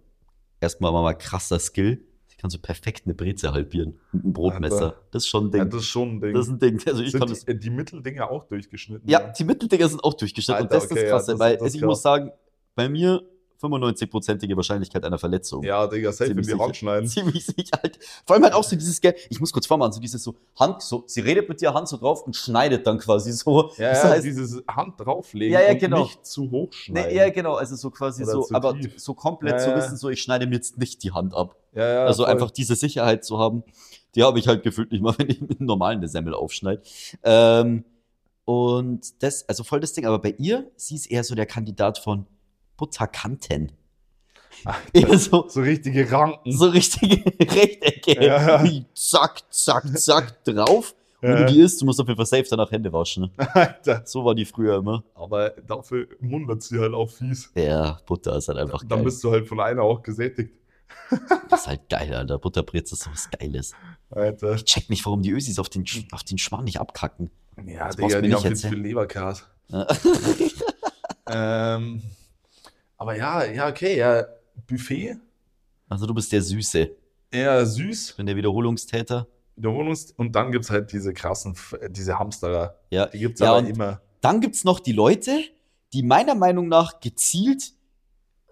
[0.60, 2.04] erstmal mal krasser Skill.
[2.28, 4.84] Sie kann so perfekt eine Breze halbieren mit einem Brotmesser.
[4.84, 5.00] Alter.
[5.10, 5.70] Das ist schon ein ja, Ding.
[5.70, 6.34] das ist schon ein Ding.
[6.34, 6.80] das ist ein Ding.
[6.86, 7.44] Also ich kann Sind das.
[7.44, 9.08] die, die Mitteldinger auch durchgeschnitten?
[9.08, 10.62] Ja, die Mitteldinger sind auch durchgeschnitten.
[10.62, 11.86] und Alter, das ist okay, das ja, Krasse, das- weil das ich krass.
[11.88, 12.32] muss sagen,
[12.74, 13.22] bei mir
[13.62, 15.62] 95-prozentige Wahrscheinlichkeit einer Verletzung.
[15.62, 16.58] Ja, Digga, safe die sicher.
[16.58, 17.06] Hand schneiden.
[17.06, 17.78] Ziemlich sicher.
[17.82, 17.98] Halt.
[18.26, 21.04] Vor allem halt auch so dieses, ich muss kurz vormachen, so dieses so Hand, so,
[21.06, 23.70] sie redet mit dir Hand so drauf und schneidet dann quasi so.
[23.76, 26.02] Ja, das ja, heißt, dieses Hand drauflegen Ja, ja, und genau.
[26.04, 27.10] nicht zu hoch schneiden.
[27.10, 28.94] nee, ja, genau, also so quasi Oder so, aber tief.
[28.96, 31.56] so komplett Ja, zu wissen, so, ich schneide mir jetzt nicht die Hand ab.
[31.74, 32.32] ja, ja, also voll.
[32.32, 33.62] einfach diese Sicherheit zu haben,
[34.14, 36.80] die habe ich halt gefühlt nicht mal, wenn ich mit einem normalen eine Semmel aufschneide.
[37.24, 37.84] Ähm,
[38.46, 41.98] und das, also voll das Ding, aber bei ihr, sie ist eher so der Kandidat
[41.98, 42.26] von
[42.80, 43.72] Butterkanten.
[44.92, 46.50] Eher so, So richtige Ranken.
[46.52, 48.24] so richtige Rechtecke.
[48.24, 48.64] Ja.
[48.94, 50.94] Zack, zack, zack, drauf.
[51.22, 51.46] Und wenn Ja.
[51.46, 53.30] du die isst, du musst auf jeden Fall safe danach Hände waschen.
[53.36, 53.48] Ne?
[53.54, 54.02] Alter.
[54.06, 55.04] So war die früher immer.
[55.14, 57.50] Aber dafür mundert sie halt auch fies.
[57.54, 59.04] Ja, Butter ist halt einfach Dann geil.
[59.04, 60.54] bist du halt von einer auch gesättigt.
[61.50, 62.38] Das ist halt geil, Alter.
[62.38, 63.72] Butterbreze ist so was Geiles.
[64.10, 64.54] Alter.
[64.54, 67.30] Ich check nicht, warum die Ösis auf den, auf den Schmarrn nicht abkacken.
[67.66, 69.46] Ja, Das Digga, die nicht haben viel Leberkas.
[69.68, 69.86] Ja.
[71.28, 72.02] Ähm,
[73.00, 74.24] aber ja, ja, okay, ja.
[74.66, 75.16] Buffet,
[75.88, 76.90] Also du bist der Süße.
[77.32, 78.10] eher süß.
[78.10, 79.26] Ich bin der Wiederholungstäter.
[79.56, 82.76] Wiederholungs und dann gibt es halt diese krassen, F- diese Hamsterer.
[82.90, 83.06] Ja.
[83.06, 84.00] Die gibt es Ja, aber immer.
[84.20, 85.38] Dann gibt's noch die Leute,
[85.92, 87.72] die meiner Meinung nach gezielt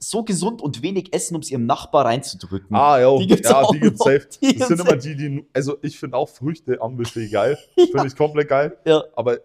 [0.01, 2.75] so gesund und wenig essen, um es ihrem Nachbar reinzudrücken.
[2.77, 4.29] Ah, ja, Die gibt's ja, die gibt's safe.
[4.43, 7.59] Die das sind immer die, die, also ich finde auch Früchte am Buffet geil.
[7.75, 8.77] Finde ich komplett geil.
[8.85, 9.03] Ja.
[9.17, 9.39] Aber,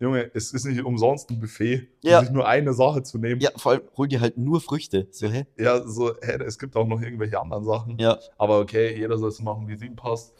[0.00, 2.20] Junge, es ist nicht umsonst ein Buffet, Ja.
[2.20, 3.40] sich nur eine Sache zu nehmen.
[3.40, 5.08] Ja, vor allem hol dir halt nur Früchte.
[5.10, 5.44] So, hä?
[5.58, 7.98] Ja, so, hä, es gibt auch noch irgendwelche anderen Sachen.
[7.98, 8.16] Ja.
[8.36, 10.32] Aber okay, jeder soll es machen, wie es ihm passt.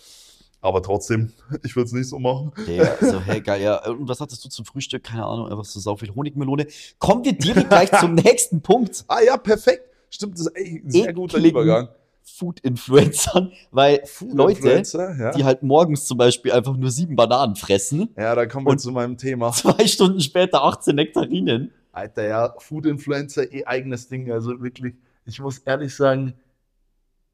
[0.61, 1.33] Aber trotzdem,
[1.65, 2.53] ich würde es nicht so machen.
[2.69, 3.85] Ja, so, hä, geil, ja.
[3.89, 5.03] Und was hattest du zum Frühstück?
[5.03, 6.67] Keine Ahnung, einfach so sau viel Honigmelone.
[7.01, 9.05] Kommen wir direkt gleich zum nächsten Punkt.
[9.09, 9.83] Ah ja, perfekt.
[10.11, 11.89] Stimmt, das ist ey, ein sehr guter Übergang.
[12.37, 15.31] Food-Influencern, weil Leute, Influencer, ja.
[15.33, 18.93] die halt morgens zum Beispiel einfach nur sieben Bananen fressen, ja, da kommen wir zu
[18.93, 19.53] meinem Thema.
[19.53, 21.73] zwei Stunden später 18 Nektarinen.
[21.93, 24.31] Alter, ja, Food Influencer, eh eigenes Ding.
[24.31, 26.35] Also wirklich, ich muss ehrlich sagen,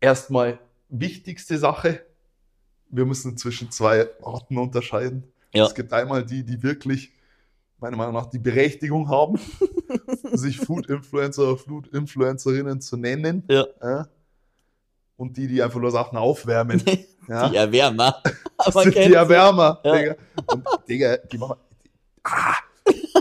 [0.01, 2.01] erstmal wichtigste Sache,
[2.89, 5.25] wir müssen zwischen zwei Arten unterscheiden.
[5.53, 5.67] Ja.
[5.67, 7.13] Es gibt einmal die, die wirklich,
[7.79, 9.39] meiner Meinung nach, die Berechtigung haben,
[10.33, 13.45] sich Food Influencer oder Food Influencerinnen zu nennen.
[13.49, 13.67] Ja.
[13.83, 14.09] Ja.
[15.17, 16.83] Und die, die einfach nur Sachen aufwärmen.
[17.27, 17.49] Ja.
[17.49, 18.23] Die Erwärmer.
[18.59, 19.97] Aber sind die Erwärmer, Ja.
[19.97, 20.17] Digga.
[20.45, 21.57] Und Digga, die machen.
[22.23, 22.57] Ah,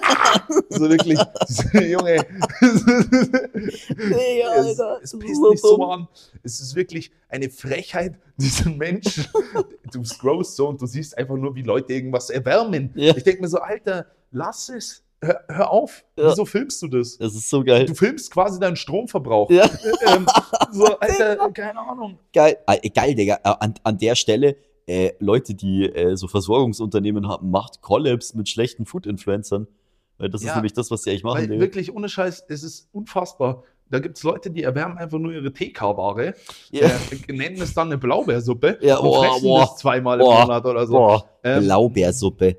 [0.02, 1.18] ah, so wirklich,
[1.74, 2.18] Junge.
[3.98, 6.08] Digga, es, Alter, es ist pisst so mich so an.
[6.44, 9.26] Es ist wirklich eine Frechheit, diesen Menschen.
[9.92, 12.92] Du scrollst so und du siehst einfach nur, wie Leute irgendwas erwärmen.
[12.96, 13.16] Ja.
[13.16, 15.03] Ich denke mir so, Alter, lass es.
[15.24, 16.04] Hör, hör auf.
[16.18, 16.30] Ja.
[16.32, 17.18] Wieso filmst du das?
[17.18, 17.86] Das ist so geil.
[17.86, 19.50] Du filmst quasi deinen Stromverbrauch.
[19.50, 19.70] Ja.
[20.06, 20.26] Ähm,
[20.72, 22.20] so, Alter, keine Ahnung.
[22.34, 23.36] Geil, äh, geil, Digga.
[23.44, 28.50] Äh, An, an der Stelle, äh, Leute, die äh, so Versorgungsunternehmen haben, macht Collabs mit
[28.50, 29.68] schlechten Food-Influencern.
[30.18, 32.64] Weil das ist Ja, nämlich das, was sie eigentlich machen, Weil wirklich, ohne Scheiß, es
[32.64, 33.64] ist unfassbar.
[33.90, 36.34] Da gibt es Leute, die erwärmen einfach nur ihre TK-Ware,
[36.72, 36.88] Ja.
[36.88, 39.60] äh, nennen es dann eine Blaubeersuppe Ja, und boah, fressen boah.
[39.62, 41.24] das zweimal im Monat oder so.
[41.44, 42.58] Ähm, Blaubeersuppe.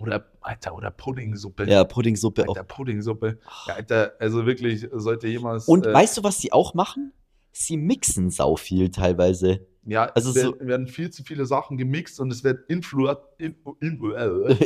[0.00, 1.64] Oder, Alter, oder Puddingsuppe.
[1.64, 2.56] Ja, Puddingsuppe auch.
[2.56, 3.38] Alter, Puddingsuppe.
[3.66, 5.68] Ja, Alter, also wirklich, sollte jemals.
[5.68, 7.12] Und äh, weißt du, was sie auch machen?
[7.52, 9.66] Sie mixen sau viel teilweise.
[9.84, 13.08] ja, also es so- werden, werden viel zu viele Sachen gemixt und es wird influ
[13.38, 14.56] in, in, äh,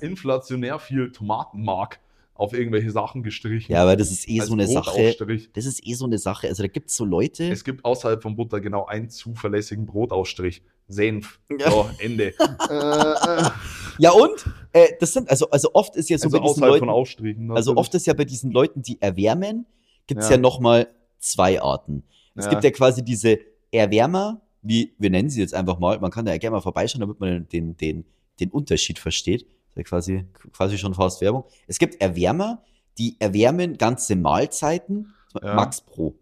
[0.00, 2.00] inflationär viel Tomatenmark
[2.38, 3.72] auf irgendwelche Sachen gestrichen.
[3.72, 5.16] Ja, aber das ist eh so eine Sache.
[5.54, 6.48] Das ist eh so eine Sache.
[6.48, 7.44] Also da gibt es so Leute.
[7.50, 10.62] Es gibt außerhalb von Butter genau einen zuverlässigen Brotausstrich.
[10.88, 11.40] Senf.
[11.58, 11.70] Ja.
[11.70, 12.34] So, Ende.
[13.98, 16.88] Ja, und äh, das sind, also, also oft ist ja so also bei diesen Leuten.
[16.90, 17.50] Ausstrichen.
[17.50, 19.64] Also oft ist ja bei diesen Leuten, die erwärmen,
[20.06, 20.40] gibt es ja, Ja.
[20.42, 22.02] nochmal zwei Arten.
[22.34, 22.50] Es Ja.
[22.50, 23.38] gibt ja quasi diese
[23.70, 25.98] Erwärmer, wie wir nennen sie jetzt einfach mal.
[25.98, 28.04] Man kann da ja gerne mal vorbeischauen, damit man den, den,
[28.38, 29.46] den Unterschied versteht.
[29.76, 31.44] Ja quasi, quasi schon fast Werbung.
[31.66, 32.62] Es gibt Erwärmer,
[32.98, 35.14] die erwärmen ganze Mahlzeiten.
[35.42, 35.54] Ja.
[35.54, 36.14] Max Pro.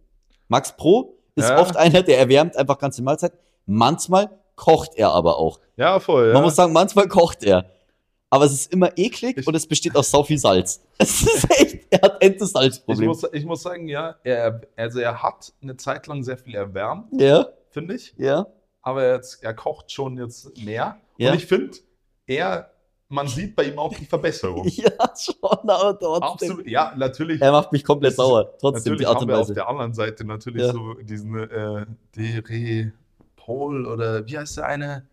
[0.48, 1.58] Max Pro ist Ja.
[1.60, 3.38] oft einer, der erwärmt einfach ganze Mahlzeiten.
[3.66, 5.60] Manchmal kocht er aber auch.
[5.76, 6.28] Ja, voll.
[6.28, 6.34] Ja.
[6.34, 7.64] Man muss sagen, manchmal kocht er.
[8.30, 10.82] Aber es ist immer eklig Ich- und es besteht aus sau viel Salz.
[10.98, 13.08] Es ist echt, er hat ich, Ente-Salz-Problem.
[13.08, 17.08] muss, ich muss sagen, ja, er, also er hat eine Zeit lang sehr viel erwärmt,
[17.20, 18.14] Ja, finde ich.
[18.16, 18.46] ja.
[18.82, 20.98] Aber jetzt, er kocht schon jetzt mehr.
[21.16, 21.30] Ja.
[21.30, 21.76] Und ich finde,
[22.26, 22.70] er,
[23.08, 24.66] man sieht bei ihm auch die Verbesserung.
[24.74, 25.36] Ja, schon,
[25.68, 26.22] aber trotzdem.
[26.50, 26.66] Absolut.
[26.66, 27.40] Ja, natürlich.
[27.40, 28.58] Er macht mich komplett Das ist- sauer.
[28.58, 29.54] Trotzdem die Art haben und wir auf Weise.
[29.54, 30.72] der anderen Seite natürlich Ja.
[30.72, 31.86] so diesen äh,
[32.16, 32.92] Dere
[33.36, 35.06] Paul oder wie heißt der eine?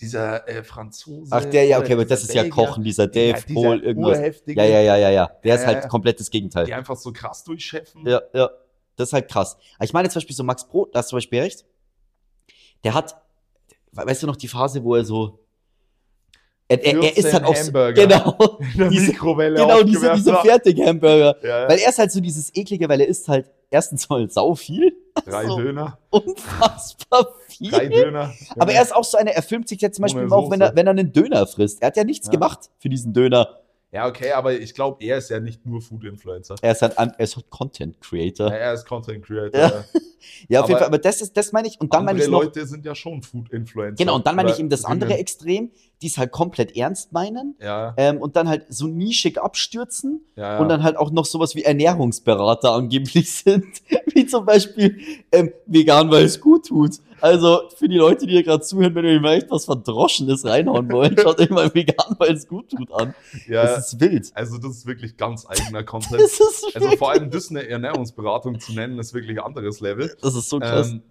[0.00, 1.30] Dieser äh, Franzose.
[1.34, 2.48] Ach, der, ja, okay, aber das ist ja.
[2.48, 4.18] Kochen, dieser Dave, Ja, dieser Paul, irgendwas.
[4.46, 5.30] Ja, ja, ja, ja, ja.
[5.42, 5.88] Der ist Ja, halt ja.
[5.88, 6.72] komplettes Die Gegenteil.
[6.72, 8.06] einfach so krass durchchefen.
[8.06, 8.48] Ja, ja.
[8.96, 9.56] Das ist halt krass.
[9.76, 11.64] Aber ich meine zum Beispiel so Max Pro, da hast du zum Beispiel recht.
[12.84, 13.20] Der hat,
[13.92, 15.40] weißt du noch die Phase, wo er so.
[16.70, 17.92] Er, er, er ist 14 halt auch Hamburger.
[18.06, 20.34] genau, In der Diese- Mikrowelle genau diese, diese.
[20.34, 21.36] Fertig-Hamburger.
[21.42, 21.68] Ja, ja.
[21.68, 24.92] Weil er ist halt so dieses eklige, weil er isst halt erstens mal sau viel,
[25.24, 25.56] Drei so.
[25.58, 25.98] Döner.
[26.10, 27.70] unfassbar viel.
[27.70, 28.32] Drei Döner.
[28.58, 30.74] Aber er ist auch so einer, er filmt sich jetzt zum Beispiel auch, wenn er,
[30.76, 31.80] wenn er einen Döner frisst.
[31.82, 33.48] Er hat ja nichts gemacht für diesen Döner.
[33.90, 36.56] Ja, okay, aber ich glaube, er ist ja nicht nur Food-Influencer.
[36.60, 38.48] Er ist halt, ein- er ist halt Content Creator.
[38.48, 39.58] Ja, er ist Content Creator.
[39.58, 39.84] Ja.
[40.48, 40.86] Ja, auf Aber jeden Fall.
[40.88, 41.80] Aber das ist, das meine ich.
[41.80, 43.96] Und dann meine ich noch, Leute sind ja schon Food-Influencer.
[43.96, 45.14] genau, und dann meine ich eben das andere.
[45.14, 45.70] Extrem,
[46.02, 47.56] die es halt komplett ernst meinen.
[47.60, 50.58] Ja, Ähm, und dann halt so nischig abstürzen ja, ja.
[50.58, 53.64] und dann halt auch noch sowas wie Ernährungsberater angeblich sind.
[54.18, 54.98] Wie zum Beispiel
[55.32, 56.96] ähm, vegan, weil es gut tut.
[57.20, 60.90] Also für die Leute, die hier gerade zuhören, wenn ihr mal echt was Verdroschenes reinhauen
[60.92, 63.14] wollt, schaut euch mal vegan, weil es gut tut an.
[63.48, 64.30] ja, Das ist wild.
[64.34, 66.12] also das ist wirklich ganz eigener Content.
[66.20, 69.80] Das ist, Also wirklich- vor allem das eine Ernährungsberatung zu nennen, ist wirklich ein anderes
[69.80, 70.16] Level.
[70.20, 70.90] das ist so krass.
[70.92, 71.02] Ähm,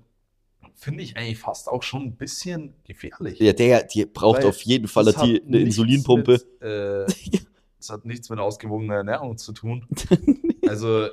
[0.75, 3.39] Finde ich eigentlich fast auch schon ein bisschen gefährlich.
[3.39, 6.33] ja, der, die braucht weil auf jeden Fall die, eine Insulinpumpe.
[6.33, 7.05] Mit, äh,
[7.79, 9.87] das hat nichts mit ausgewogener Ernährung zu tun.
[10.67, 11.07] Also,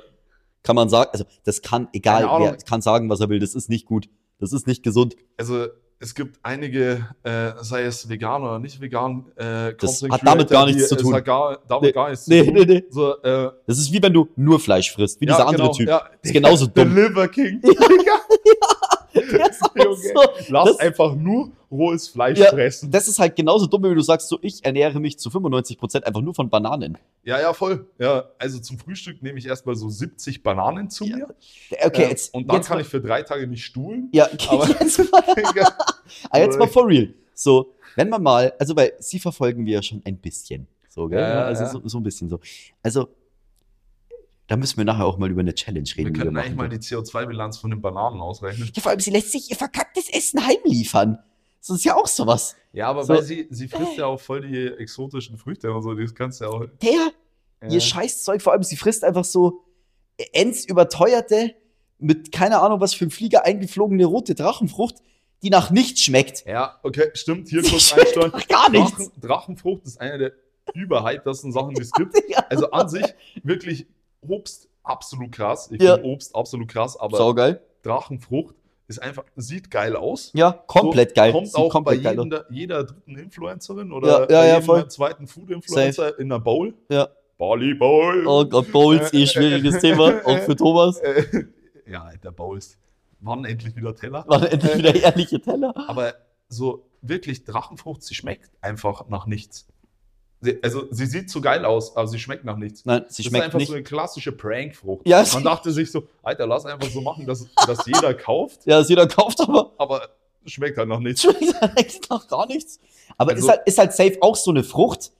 [0.65, 3.69] Kann man sagen, also das kann, egal, wer kann sagen, was er will, das ist
[3.69, 4.09] nicht gut.
[4.39, 5.15] Das ist nicht gesund.
[5.37, 10.49] also es gibt einige, äh, sei es vegan oder nicht vegan, äh, Das hat damit
[10.49, 11.13] gar nichts die- zu es tun.
[11.13, 12.53] hat gar, damit Nee, gar nichts nee, zu tun.
[12.53, 12.83] nee, nee.
[12.89, 15.73] So, äh, Das ist wie wenn du nur Fleisch frisst, wie ja, dieser andere genau,
[15.73, 15.87] Typ.
[15.87, 16.95] Ja, Ist genauso der dumm.
[16.95, 17.61] Liver King.
[17.63, 17.77] Junge,
[19.95, 20.21] so.
[20.49, 22.91] Lass Das- einfach nur rohes Fleisch Ja, fressen.
[22.91, 26.21] Das ist halt genauso dumm, wie du sagst, so ich ernähre mich zu 95% einfach
[26.21, 26.97] nur von Bananen.
[27.23, 27.87] Ja, ja, voll.
[27.99, 31.17] Ja, also zum Frühstück nehme ich erstmal so 70 Bananen zu Ja.
[31.17, 31.35] mir.
[31.83, 32.33] Okay, Äh, jetzt.
[32.33, 34.09] und dann jetzt kann mal, ich für drei Tage nicht stuhlen.
[34.13, 35.23] Ja, aber- jetzt mal.
[36.29, 37.13] Ah, jetzt mal for real.
[37.33, 40.67] So, wenn man mal, also weil sie verfolgen wir ja schon ein bisschen.
[40.89, 41.19] So, gell?
[41.19, 41.65] Ja, also.
[41.65, 42.39] So, so ein bisschen so.
[42.81, 43.09] Also,
[44.47, 46.13] da müssen wir nachher auch mal über eine Challenge reden.
[46.13, 48.69] Wir können machen eigentlich mal die CO2-Bilanz von den Bananen ausrechnen.
[48.75, 51.17] ja, vor allem, sie lässt sich ihr verkacktes Essen heimliefern.
[51.59, 52.55] Das ist ja auch sowas.
[52.73, 53.13] Ja, aber So.
[53.15, 56.45] weil sie, sie frisst ja auch voll die exotischen Früchte und so, das kannst du
[56.45, 56.65] ja auch.
[56.83, 56.91] Der,
[57.63, 57.69] Ja.
[57.69, 59.63] ihr Scheißzeug, vor allem, sie frisst einfach so
[60.33, 61.55] ends überteuerte,
[61.97, 64.95] mit keine Ahnung was für ein Flieger eingeflogene rote Drachenfrucht,
[65.41, 66.45] die nach nichts schmeckt.
[66.45, 67.47] Ja, okay, stimmt.
[67.49, 68.31] Hier Sie kurz einsteuern.
[68.47, 68.91] gar nichts.
[68.97, 70.31] Drachen, Drachenfrucht ist eine der
[70.73, 72.15] überhyptesten Sachen, die es gibt.
[72.49, 73.05] Also an sich
[73.43, 73.87] wirklich
[74.27, 75.69] Obst absolut krass.
[75.71, 75.95] Ich Ja.
[75.95, 77.61] finde Obst absolut krass, aber Saugeil.
[77.83, 78.55] Drachenfrucht
[78.87, 80.31] ist einfach, sieht geil aus.
[80.35, 81.31] Ja, komplett so, geil.
[81.31, 86.19] Kommt Sieht auch komplett bei jedem, jeder dritten Influencerin oder Ja, ja, jedem zweiten Food-Influencer
[86.19, 86.73] in einer Bowl.
[86.89, 87.09] Ja.
[87.37, 88.25] Bali Bowl.
[88.27, 90.99] Oh Gott, Bowls, eh schwieriges Thema, auch für Thomas.
[90.99, 91.45] Äh,
[91.87, 92.77] ja, Alter, Bowls.
[93.19, 94.23] Wann endlich wieder Teller?
[94.27, 95.73] Waren endlich wieder ehrliche Teller.
[95.87, 96.13] Aber
[96.47, 99.67] so wirklich Drachenfrucht, sie schmeckt einfach nach nichts.
[100.61, 102.85] Also sie sieht so geil aus, aber sie schmeckt nach nichts.
[102.85, 103.67] Nein, sie das ist schmeckt einfach nicht.
[103.69, 105.07] so eine klassische Prankfrucht.
[105.07, 108.79] Ja, Man dachte sich so, Alter, lass einfach so machen, dass, dass jeder kauft, Ja,
[108.79, 110.09] ist jeder kauft, aber aber
[110.45, 111.21] schmeckt halt nach nichts.
[111.23, 112.79] schmeckt halt nach gar nichts.
[113.17, 115.11] Aber Also- ist, halt, ist halt safe auch so eine Frucht,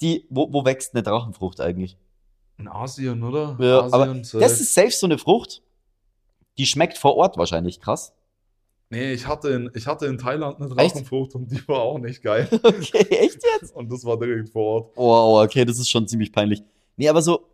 [0.00, 1.96] die, wo, wo wächst eine Drachenfrucht eigentlich?
[2.58, 3.56] In Asien, oder?
[3.58, 4.38] Ja, Asien, aber safe.
[4.38, 5.62] Das ist safe so eine Frucht,
[6.58, 8.12] die schmeckt vor Ort wahrscheinlich krass.
[8.92, 10.68] Nee, ich hatte, in, ich hatte in Thailand eine?
[10.68, 12.48] Drachenfrucht und die war auch nicht geil.
[12.62, 13.74] Okay, echt jetzt?
[13.74, 14.92] Und das war direkt vor Ort.
[14.96, 16.62] Oh, oh, okay, das ist schon ziemlich peinlich.
[16.96, 17.46] Nee, aber so,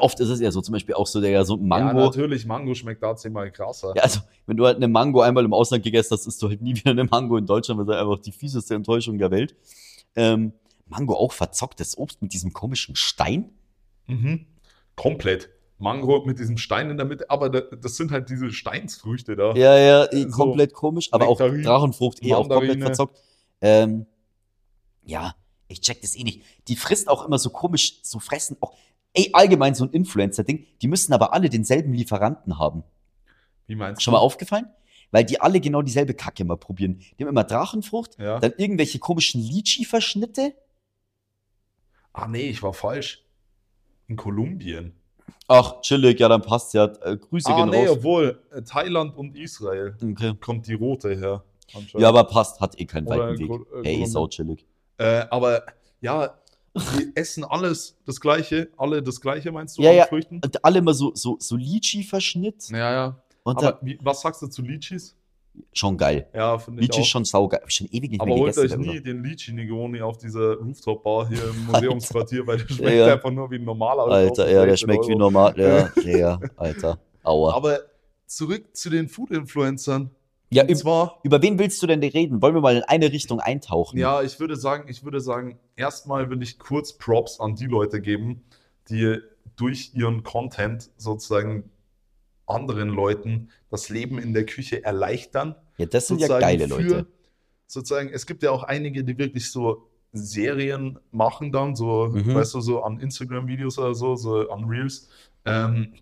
[0.00, 2.00] oft ist es ja so, zum Beispiel auch so der so ein Ja, Mango.
[2.00, 3.92] natürlich, Mango schmeckt da zehnmal krasser.
[3.94, 6.60] Ja, also, wenn du halt eine Mango einmal im Ausland gegessen hast, isst du halt
[6.60, 9.54] nie wieder eine Mango in Deutschland, weil das einfach die fieseste Enttäuschung der Welt.
[10.16, 10.52] Ähm,
[10.88, 13.50] Mango auch verzocktes Obst mit diesem komischen Stein.
[14.08, 14.46] Mhm.
[14.96, 15.50] Komplett.
[15.78, 19.54] Mango mit diesem Stein in der Mitte, aber da- das sind halt diese Steinsfrüchte da.
[19.54, 23.18] Ja, ja, eh, So, komplett komisch, aber auch Nektarinen, Drachenfrucht eh auch komplett verzockt.
[23.60, 24.06] Ähm,
[25.04, 25.34] ja,
[25.68, 26.42] ich check das eh nicht.
[26.68, 28.74] Die frisst auch immer so komisch, so fressen auch,
[29.12, 32.82] ey, allgemein so ein Influencer-Ding, die müssen aber alle denselben Lieferanten haben.
[33.66, 34.16] Wie meinst Schon du?
[34.18, 34.66] mal aufgefallen?
[35.10, 36.98] Weil die alle genau dieselbe Kacke immer probieren.
[37.18, 38.40] Die haben immer Drachenfrucht, Ja.
[38.40, 40.54] dann irgendwelche komischen Litchi-Verschnitte.
[42.12, 43.24] Ah, nee, ich war falsch.
[44.08, 44.94] In Kolumbien.
[45.48, 46.86] Ach, chillig, ja, dann passt ja.
[47.02, 47.96] Äh, Grüße Ah, gehen nee, raus.
[47.98, 50.34] obwohl, äh, Thailand und Israel Okay.
[50.40, 51.44] kommt die rote her.
[51.94, 53.48] Ja, aber passt, hat eh keinen Oder weiten Weg.
[53.48, 54.06] Kol- äh, Hey, Kolumbien.
[54.10, 54.64] sau chillig.
[54.98, 55.62] Äh, aber
[56.00, 56.34] ja,
[56.74, 58.68] die essen alles das Gleiche.
[58.76, 59.82] Alle das Gleiche, meinst du?
[59.82, 60.06] Ja, ja.
[60.06, 60.40] Früchten?
[60.44, 62.68] Und alle immer so, so, so Litchi-Verschnitt.
[62.70, 63.22] Ja, ja.
[63.44, 65.14] Und Aber wie, was sagst du zu Litchis?
[65.72, 66.28] Schon geil.
[66.34, 67.60] Ja, finde ich Litchi ist schon saugeil.
[67.60, 68.74] Hab ich schon ewig nicht Aber mehr holt gegessen.
[68.80, 69.04] euch oder nie so.
[69.04, 73.50] den Litchi Negroni auf dieser Rooftop-Bar hier im Museumsquartier, weil der schmeckt Ja, einfach nur
[73.50, 74.02] wie ein normaler.
[74.12, 75.18] Alter, ja, der 16 schmeckt wie Euro.
[75.18, 75.54] normal.
[75.56, 76.98] Ja, ja, Alter.
[77.22, 77.54] Aua.
[77.54, 77.80] Aber
[78.26, 80.10] zurück zu den Food-Influencern.
[80.50, 82.40] Ja, Und üb zwar, über wen willst du denn reden?
[82.40, 83.98] Wollen wir mal in eine Richtung eintauchen?
[83.98, 88.00] ja, ich würde sagen, ich würde sagen, erstmal will ich kurz Props an die Leute
[88.00, 88.44] geben,
[88.88, 89.18] die
[89.56, 91.70] durch ihren Content sozusagen
[92.46, 95.54] anderen Leuten das Leben in der Küche erleichtern.
[95.78, 97.06] Ja, das sind ja geile für- Leute.
[97.66, 102.34] Sozusagen, es gibt ja auch einige, die wirklich so Serien machen dann, so, Mhm.
[102.34, 105.08] weißt du, so an Instagram-Videos oder so, so an Reels,
[105.44, 105.94] ähm,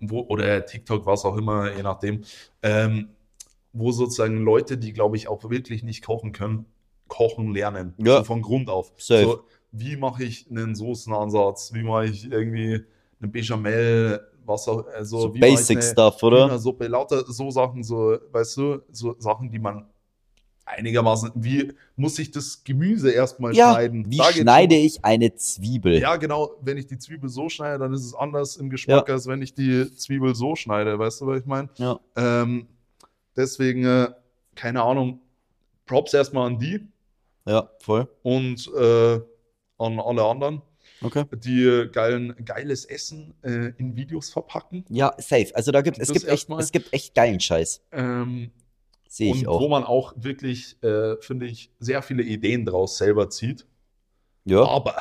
[0.00, 2.22] wo, oder TikTok, was auch immer, je nachdem,
[2.62, 3.08] ähm,
[3.72, 6.66] wo sozusagen Leute, die, glaube ich, auch wirklich nicht kochen können,
[7.08, 7.94] kochen lernen.
[7.98, 8.18] Ja.
[8.18, 8.92] So von Grund auf.
[8.96, 11.72] So, wie mache ich einen Soßenansatz?
[11.74, 12.84] Wie mache ich irgendwie
[13.20, 14.28] eine Bechamel?
[14.44, 16.44] Was auch, also, So wie mache ich Basic eine- Stuff, oder?
[16.46, 19.86] Hühnersuppe, lauter so Sachen, so, weißt du, so Sachen, die man
[20.64, 24.10] einigermaßen, wie muss ich das Gemüse erstmal Ja, schneiden?
[24.10, 25.98] wie Da schneide ich eine Zwiebel?
[25.98, 29.26] Ja, genau, wenn ich die Zwiebel so schneide, dann ist es anders im Geschmack, als
[29.26, 31.68] wenn ich die Zwiebel so schneide, weißt du, was ich meine?
[31.76, 31.98] Ja.
[32.16, 32.66] Ähm,
[33.36, 34.08] deswegen, äh,
[34.54, 35.20] keine Ahnung,
[35.86, 36.86] Props erstmal an die
[37.46, 38.08] Ja, voll.
[38.22, 39.20] und äh,
[39.78, 40.62] an alle anderen,
[41.02, 41.24] Okay.
[41.36, 44.84] die geilen, geiles Essen äh, in Videos verpacken.
[44.88, 45.54] Ja, safe.
[45.54, 46.60] Also da gibt es gibt echt, erstmal.
[46.60, 47.82] es gibt echt geilen Scheiß.
[47.92, 48.50] Ähm,
[49.08, 49.68] Sehe ich und wo auch.
[49.68, 53.66] man auch wirklich, äh, finde ich, sehr viele Ideen draus selber zieht.
[54.44, 54.96] Ja, Aber,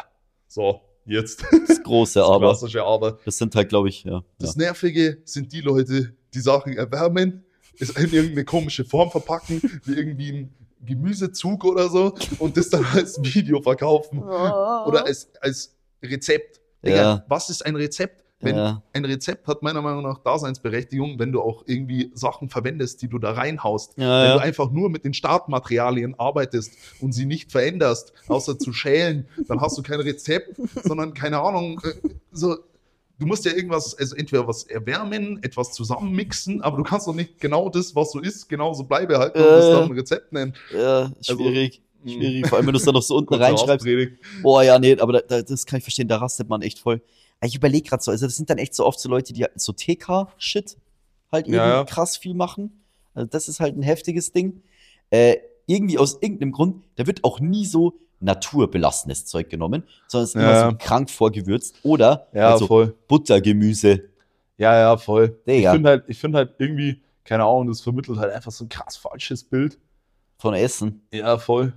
[0.47, 2.47] so, jetzt das große das Aber.
[2.47, 3.19] klassische Aber.
[3.25, 4.11] Das sind halt, glaube ich, ja.
[4.11, 4.23] ja.
[4.39, 7.45] Das Nervige sind die Leute, die Sachen erwärmen
[7.81, 12.85] es in irgendeine komische Form verpacken, wie irgendwie ein Gemüsezug oder so und das dann
[12.85, 14.19] als Video verkaufen.
[14.19, 16.61] Oder als, als Rezept.
[16.85, 17.25] Digga, Ja.
[17.27, 18.23] was ist ein Rezept?
[18.43, 18.81] Wenn Ja.
[18.93, 23.19] ein Rezept hat meiner Meinung nach Daseinsberechtigung, wenn du auch irgendwie Sachen verwendest, die du
[23.19, 23.93] da reinhaust.
[23.97, 24.33] Ja, wenn ja.
[24.33, 29.61] du einfach nur mit den Startmaterialien arbeitest und sie nicht veränderst, außer zu schälen, dann
[29.61, 32.57] hast du kein Rezept, sondern keine Ahnung, äh, so.
[33.19, 37.39] Du musst ja irgendwas, also entweder was erwärmen, etwas zusammenmixen, aber du kannst doch nicht
[37.39, 39.71] genau das, was so ist, genauso beibehalten und das Äh.
[39.73, 40.53] dann ein Rezept nennen.
[40.75, 41.77] Ja, schwierig.
[41.77, 41.90] mh.
[42.05, 42.47] Schwierig.
[42.47, 43.87] Vor allem, wenn du es dann noch so unten reinschreibst.
[44.41, 47.01] Boah, ja, nee, aber da, da, das kann ich verstehen, da rastet man echt voll.
[47.43, 49.59] Ich überlege gerade so, also das sind dann echt so oft so Leute, die halt
[49.59, 50.77] so TK-Shit
[51.31, 51.83] halt Ja, irgendwie ja.
[51.85, 52.83] krass viel machen.
[53.13, 54.61] Also das ist halt ein heftiges Ding.
[55.09, 60.29] Äh, irgendwie aus irgendeinem Grund, da wird auch nie so naturbelastendes Zeug genommen, sondern es
[60.31, 60.69] ist immer Ja.
[60.71, 62.95] so krank vorgewürzt oder Ja, also voll.
[63.07, 64.03] Buttergemüse.
[64.57, 65.39] Ja, ja, voll.
[65.45, 65.71] Ich Digga.
[65.73, 68.97] finde halt, ich finde halt irgendwie, keine Ahnung, das vermittelt halt einfach so ein krass
[68.97, 69.77] falsches Bild.
[70.37, 71.01] von Essen.
[71.13, 71.73] Ja, voll.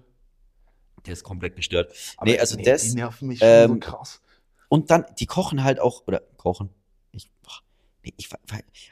[1.07, 1.92] Der ist komplett gestört.
[2.24, 2.82] nee, also das.
[2.82, 4.20] Die nerven mich schon ähm, so krass.
[4.68, 6.70] Und dann, die kochen halt auch, oder kochen.
[7.12, 7.61] Ich, boah,
[8.02, 8.28] nee, ich,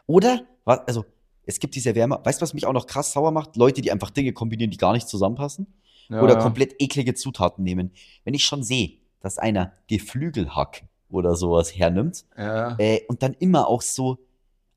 [0.06, 1.04] oder, was, also,
[1.44, 2.20] es gibt diese Wärme.
[2.22, 3.56] Weißt du, was mich auch noch krass sauer macht?
[3.56, 5.66] Leute, die einfach Dinge kombinieren, die gar nicht zusammenpassen.
[6.08, 6.40] Ja, oder ja.
[6.40, 7.92] komplett eklige Zutaten nehmen.
[8.24, 12.76] Wenn ich schon sehe, dass einer Geflügelhack oder sowas hernimmt Ja.
[12.78, 14.18] äh, und dann immer auch so,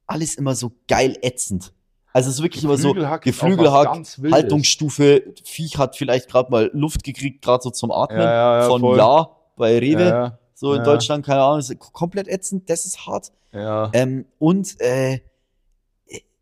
[0.07, 1.73] alles immer so geil ätzend.
[2.15, 2.87] Also es ist wirklich immer so,
[3.23, 3.87] Geflügelhack.
[4.33, 8.19] Haltungsstufe, Viech hat vielleicht gerade mal Luft gekriegt, gerade so zum Atmen.
[8.21, 8.97] Ja, ja, von voll.
[8.97, 10.03] Ja bei Rewe.
[10.53, 10.83] So in.
[10.85, 13.33] Deutschland, keine Ahnung, ist komplett ätzend, das ist hart.
[13.51, 13.89] ja.
[13.93, 15.19] Ähm, und äh,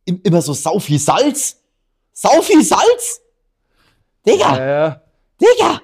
[0.05, 1.57] im- immer so sau viel Salz.
[2.11, 3.21] Sau viel Salz?
[4.28, 4.59] Digga.
[5.41, 5.82] Digga!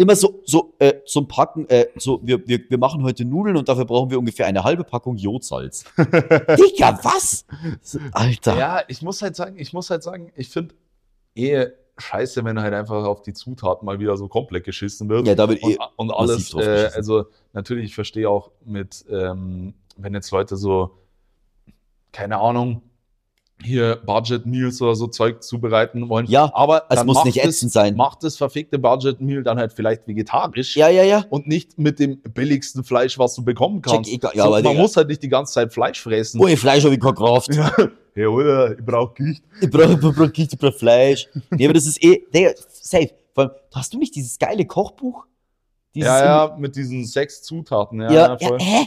[0.00, 3.58] Immer so, so, äh, so ein Packen, äh, so, wir, wir, wir machen heute Nudeln
[3.58, 5.84] und dafür brauchen wir ungefähr eine halbe Packung Jodsalz.
[5.98, 7.44] Digga, was?
[8.12, 8.56] Alter.
[8.56, 10.74] Ja, ich muss halt sagen, ich muss halt sagen, ich finde
[11.34, 11.66] eh
[11.98, 15.26] scheiße, wenn halt einfach auf die Zutaten mal wieder so komplett geschissen wird.
[15.26, 19.74] Ja, da wird eh und, und alles, äh, also natürlich, ich verstehe auch mit, ähm,
[19.98, 20.96] wenn jetzt Leute so,
[22.10, 22.80] keine Ahnung,
[23.62, 26.26] hier Budget Meals oder so Zeug zubereiten wollen.
[26.26, 27.94] Ja, aber es muss nicht ätzend sein.
[27.96, 30.76] Macht das verfickte Budget Meal dann halt vielleicht vegetarisch.
[30.76, 31.24] Ja, ja, ja.
[31.30, 34.12] Und nicht mit dem billigsten Fleisch, was du bekommen Check, kannst.
[34.12, 34.32] egal.
[34.34, 34.82] Ja, so, aber man Digga.
[34.82, 36.40] muss halt nicht die ganze Zeit Fleisch fressen.
[36.40, 37.50] Oh, ihr Fleisch habe ich keine Kraft.
[38.12, 38.76] Ja, hey, oder?
[38.76, 39.44] Ich brauche Gicht.
[39.60, 41.28] Ich brauche ich brauch, ich brauch Fleisch.
[41.50, 43.10] Nee, aber das ist eh, Digga, safe.
[43.32, 45.26] Vor allem, hast du nicht dieses geile Kochbuch?
[45.94, 48.00] Dieses Ja, ja, mit diesen sechs Zutaten.
[48.00, 48.58] Ja, Ja, ja, ja, voll.
[48.60, 48.86] hä?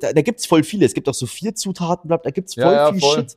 [0.00, 0.84] Da, da, gibt's voll viele.
[0.84, 3.16] Es gibt auch so vier Zutaten, bla, da gibt's voll Ja, ja, viel voll.
[3.20, 3.36] Shit.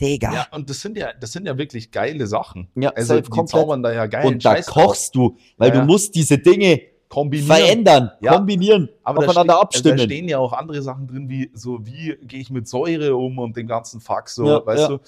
[0.00, 0.32] Digga.
[0.32, 2.68] Ja, und das sind ja, das sind ja wirklich geile Sachen.
[2.74, 3.48] Ja, Also die komplett.
[3.50, 6.80] zaubern da ja geilen Und da Scheiß kochst du, weil Ja, du musst diese Dinge
[7.08, 7.46] kombinieren.
[7.56, 8.34] verändern, Ja.
[8.34, 9.96] kombinieren, Aber da, aufeinander ste- abstimmen.
[9.98, 13.38] da stehen ja auch andere Sachen drin, wie so, wie gehe ich mit Säure um
[13.38, 14.98] und den ganzen Fuck so, weißt du?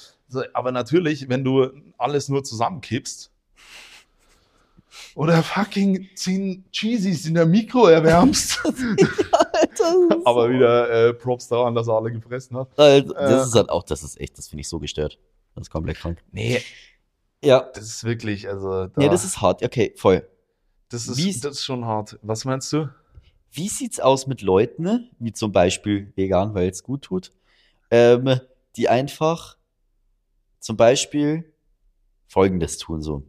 [0.55, 1.68] Aber natürlich, wenn du
[1.99, 3.32] alles nur zusammenkippst
[5.14, 11.88] oder fucking 10 Cheesies in der Mikro erwärmst, Alter, aber wieder äh, Props daran, dass
[11.88, 12.68] er alle gefressen hat.
[12.78, 13.28] Alter, Äh.
[13.30, 15.18] das ist halt auch, das ist echt, das finde ich so gestört.
[15.55, 16.22] Das ist komplett krank.
[16.32, 16.61] Nee,
[17.42, 17.61] Ja.
[17.74, 19.62] das ist wirklich, also da, Ja, das ist hart.
[19.62, 20.26] Okay, voll.
[20.90, 22.18] das, wie ist, ist- das ist schon hart.
[22.22, 22.88] Was meinst du?
[23.53, 25.09] Wie sieht's aus mit Leuten, ne?
[25.18, 27.32] wie zum Beispiel vegan, weil es gut tut,
[27.90, 28.38] ähm,
[28.76, 29.57] die einfach
[30.61, 31.51] zum Beispiel
[32.28, 33.22] Folgendes tun so.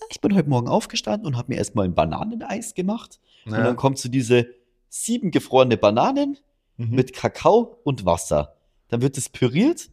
[0.00, 3.20] Ja, ich bin heute Morgen aufgestanden und habe mir erstmal ein Bananeneis gemacht.
[3.46, 4.46] Und dann kommt so diese
[4.88, 6.38] sieben gefrorene Bananen
[6.76, 6.90] Mhm.
[6.96, 8.56] mit Kakao und Wasser.
[8.88, 9.90] Dann wird es püriert,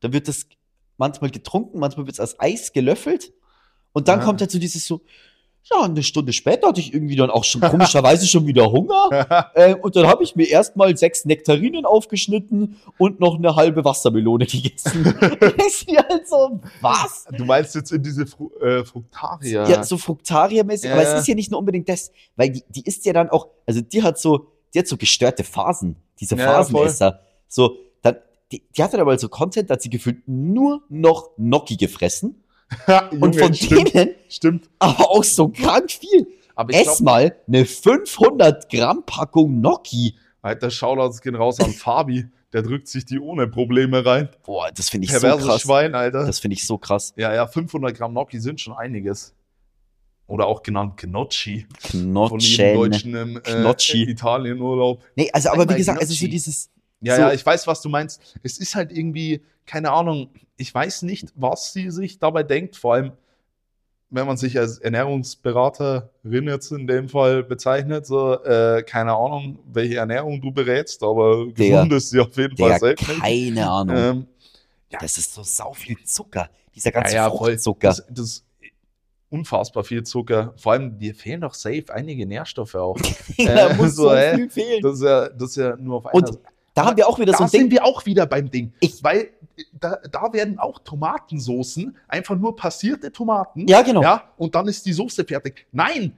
[0.00, 0.48] dann wird es
[0.96, 3.32] manchmal getrunken, manchmal wird es als Eis gelöffelt.
[3.92, 4.24] Und dann Ja.
[4.24, 5.02] kommt halt so dieses so,
[5.70, 9.10] ja, eine Stunde später hatte ich irgendwie dann auch schon komischerweise schon wieder Hunger.
[9.54, 14.46] Ähm, und dann habe ich mir erstmal sechs Nektarinen aufgeschnitten und noch eine halbe Wassermelone
[14.46, 15.04] gegessen.
[15.66, 17.26] ist mir halt so, was?
[17.36, 19.68] Du meinst jetzt in diese Fru äh, Fructaria?
[19.68, 21.14] Ja, so Fructaria-mäßig, Ja, aber ja.
[21.14, 23.80] es ist ja nicht nur unbedingt das, weil die, die ist ja dann auch, also
[23.80, 26.52] die hat so, die hat so gestörte Phasen, diese Ja, ja.
[26.54, 27.20] Phasenesser.
[27.48, 28.16] So, dann,
[28.50, 32.41] die, die hatte aber so Content, da hat sie gefühlt nur noch Gnocchi gefressen.
[33.12, 34.70] Und Junge, von stimmt, denen stimmt.
[34.78, 36.26] aber auch so krank viel.
[36.54, 40.14] Aber ich Ess glaube, mal eine 500 Gramm Packung Gnocchi.
[40.42, 42.26] Alter, Shoutouts gehen raus an Fabi.
[42.52, 44.28] Der drückt sich die ohne Probleme rein.
[44.44, 45.62] Boah, das finde ich so Perverses krass.
[45.62, 46.26] Schwein, Alter.
[46.26, 47.14] Das finde ich so krass.
[47.16, 49.34] ja, ja, 500 Gramm Gnocchi sind schon einiges.
[50.26, 51.66] Oder auch genannt Gnocchi.
[51.80, 52.74] Von jedem.
[52.74, 54.10] Deutschen im äh.
[54.10, 55.02] Italienurlaub.
[55.16, 56.30] Nee, also aber wie Einmal gesagt, also so Gnocchi.
[56.30, 56.70] dieses,
[57.02, 57.22] Ja, So.
[57.22, 58.38] ja, ich weiß, was du meinst.
[58.42, 62.94] Es ist halt irgendwie, keine Ahnung, ich weiß nicht, was sie sich dabei denkt, vor
[62.94, 63.12] allem,
[64.10, 69.96] wenn man sich als Ernährungsberaterin jetzt in dem Fall bezeichnet, so, äh, keine Ahnung, welche
[69.96, 71.76] Ernährung du berätst, aber Digga.
[71.76, 73.04] gesund ist sie auf jeden Digga, Fall selten.
[73.20, 73.96] keine Ahnung.
[73.96, 74.26] Ähm,
[74.90, 74.98] Ja.
[75.00, 76.50] Das ist so sau viel Zucker.
[76.74, 77.30] Dieser ganze Ja, ja.
[77.30, 77.88] Fruchtzucker.
[77.88, 78.44] Das, das ist
[79.30, 80.52] unfassbar viel Zucker.
[80.58, 82.98] Vor allem, dir fehlen doch safe einige Nährstoffe auch.
[83.38, 84.82] da Äh, muss so, so viel fehlen.
[84.82, 86.38] Das ist ja, das ist ja nur auf einer Und
[86.74, 87.70] da haben wir auch wieder da so ein sind Ding.
[87.72, 88.72] wir auch wieder beim Ding.
[88.80, 89.20] Ich- Weil
[89.56, 93.66] äh, da, da werden auch Tomatensoßen, einfach nur passierte Tomaten.
[93.68, 94.02] Ja, genau.
[94.02, 95.66] Ja, und dann ist die Soße fertig.
[95.72, 96.16] Nein!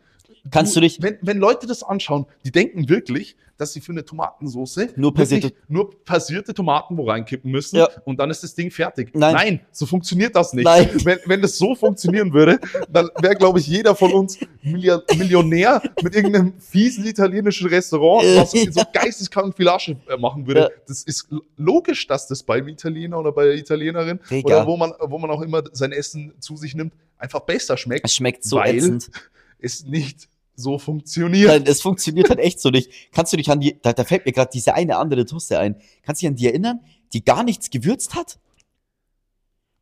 [0.51, 4.05] Kannst du dich- Wenn, wenn Leute das anschauen, die denken wirklich, dass sie für eine
[4.05, 7.89] Tomatensoße Nur passierte- nur passierte Tomaten wo reinkippen müssen Ja.
[8.05, 9.11] und dann ist das Ding fertig.
[9.15, 9.61] Nein.
[9.71, 10.65] so funktioniert das nicht.
[10.65, 10.91] Nein.
[11.05, 12.59] Wenn, wenn das so funktionieren würde,
[12.91, 18.51] dann wäre, glaube ich, jeder von uns Milliard Millionär mit irgendeinem fiesen italienischen Restaurant, was
[18.51, 20.61] so, so geisteskrank viel Asche äh, machen würde.
[20.61, 20.69] Ja.
[20.89, 24.47] Das ist logisch, dass das beim Italiener oder bei der Italienerin Digga.
[24.49, 28.05] oder wo man, wo man auch immer sein Essen zu sich nimmt, einfach besser schmeckt,
[28.07, 29.11] Es schmeckt so Weil- ätzend.
[29.61, 31.49] es nicht so funktioniert.
[31.49, 32.91] Nein, es funktioniert halt echt so nicht.
[33.13, 35.77] Kannst du dich an die, da, da fällt mir gerade diese eine andere Toaster ein.
[36.03, 36.81] Kannst du dich an die erinnern,
[37.13, 38.39] die gar nichts gewürzt hat?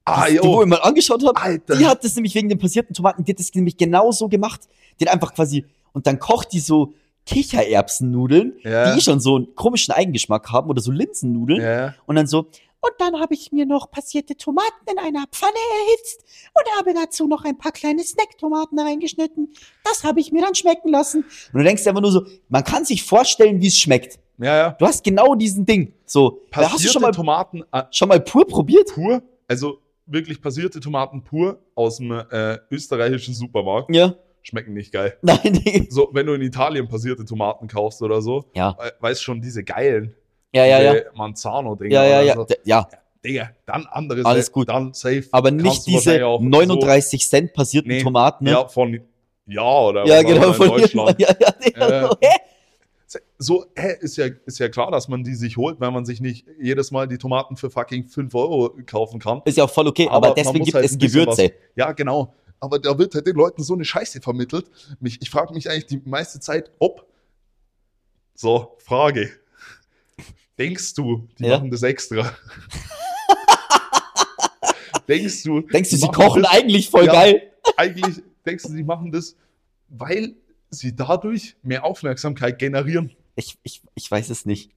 [0.04, 1.76] ah, die, die, wo ich mal angeschaut habe, Alter.
[1.76, 4.62] die hat das nämlich wegen den passierten Tomaten, die hat das nämlich genau so gemacht.
[4.98, 6.94] Die hat einfach quasi, und dann kocht die so
[7.26, 8.92] Kichererbsennudeln, Ja.
[8.92, 11.62] die eh schon so einen komischen Eigengeschmack haben oder so Linsennudeln.
[11.62, 11.94] ja.
[12.06, 12.46] Und dann so,
[12.82, 15.52] und dann habe ich mir noch passierte Tomaten in einer Pfanne
[15.86, 19.52] erhitzt und habe dazu noch ein paar kleine Snacktomaten reingeschnitten.
[19.84, 21.24] Das habe ich mir dann schmecken lassen.
[21.52, 24.18] Und du denkst einfach nur so, man kann sich vorstellen, wie es schmeckt.
[24.38, 24.70] ja, ja.
[24.72, 25.94] Du hast genau diesen Ding.
[26.06, 28.92] So, da hast du Passierte schon mal, Tomaten äh, schon mal pur probiert?
[28.92, 33.94] pur, also wirklich passierte Tomaten pur aus dem äh, österreichischen Supermarkt.
[33.94, 34.14] Ja.
[34.42, 35.16] Schmecken nicht geil.
[35.22, 35.86] Nein, nee.
[35.88, 38.76] So, wenn du in Italien passierte Tomaten kaufst oder so, Ja.
[38.98, 40.16] weißt schon, diese geilen
[40.54, 41.00] Ja, ja, ja.
[41.14, 41.92] Manzano-Dinger.
[41.92, 42.34] Ja, ja, ja.
[42.34, 42.46] So.
[42.64, 42.88] Ja,
[43.24, 44.68] Digga, dann andere Alles gut.
[44.68, 45.24] Dann safe.
[45.30, 48.02] aber nicht diese wahrscheinlich auch 39 Cent passierten Nee.
[48.02, 48.44] Tomaten.
[48.46, 48.58] So, Ne?
[48.58, 49.00] ja, von
[49.46, 50.52] ja oder ja was genau.
[50.52, 51.16] Von Deutschland.
[51.20, 52.28] Ja, ja, ja, Äh, so, hä?
[53.38, 56.20] So, hä, ist ja, ist ja klar, dass man die sich holt, weil man sich
[56.20, 59.42] nicht jedes Mal die Tomaten für fucking 5 Euro kaufen kann.
[59.44, 61.52] Ist ja auch voll okay, Aber aber, deswegen gibt halt es Gewürze.
[61.76, 62.34] Ja, genau.
[62.58, 64.66] Aber da wird halt den Leuten so eine Scheiße vermittelt.
[65.00, 67.06] Mich, ich frage mich eigentlich die meiste Zeit, ob.
[68.34, 69.30] So, Frage.
[70.58, 71.56] Denkst du, die Ja.
[71.58, 72.32] machen das extra?
[75.08, 77.12] denkst du, Denkst du, sie kochen das, eigentlich voll Ja.
[77.12, 77.50] geil?
[77.76, 79.36] eigentlich, denkst du, sie machen das,
[79.88, 80.34] weil
[80.70, 83.12] sie dadurch mehr Aufmerksamkeit generieren?
[83.36, 84.70] Ich, ich, ich weiß es nicht.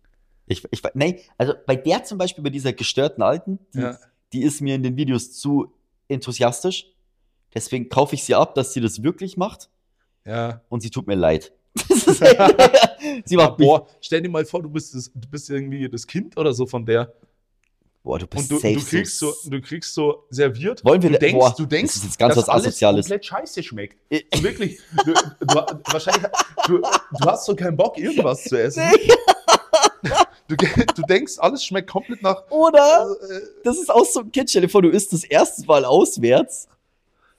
[0.47, 3.97] Ich, ich, nee, also bei der zum Beispiel, bei dieser gestörten Alten, die, Ja.
[4.33, 5.73] die ist mir in den Videos zu
[6.07, 6.87] enthusiastisch.
[7.53, 9.69] Deswegen kaufe ich sie ab, dass sie das wirklich macht.
[10.25, 10.61] Ja.
[10.69, 11.51] Und sie tut mir leid.
[11.89, 12.39] Das ist echt-
[13.25, 13.67] sie macht mich.
[13.67, 16.53] Boah, Boah, stell dir mal vor, du bist, das, du bist irgendwie das Kind oder
[16.53, 17.13] so von der.
[18.03, 20.83] du bist Und du, safe du, kriegst so, du kriegst so serviert.
[20.85, 23.05] Wollen wir du denkst, boah, du denkst, das ist jetzt ganz dass was alles Asoziales.
[23.05, 23.97] komplett scheiße schmeckt.
[24.09, 24.79] Äh, So wirklich.
[25.05, 25.55] Du, du,
[25.91, 26.23] wahrscheinlich,
[26.67, 28.83] du, du hast so keinen Bock, irgendwas zu essen.
[30.47, 32.43] Du, du denkst, alles schmeckt komplett nach.
[32.51, 33.07] Oder?
[33.27, 34.49] Äh, Das ist auch so ein Kind.
[34.51, 36.67] Stell dir vor, du isst das erste Mal auswärts.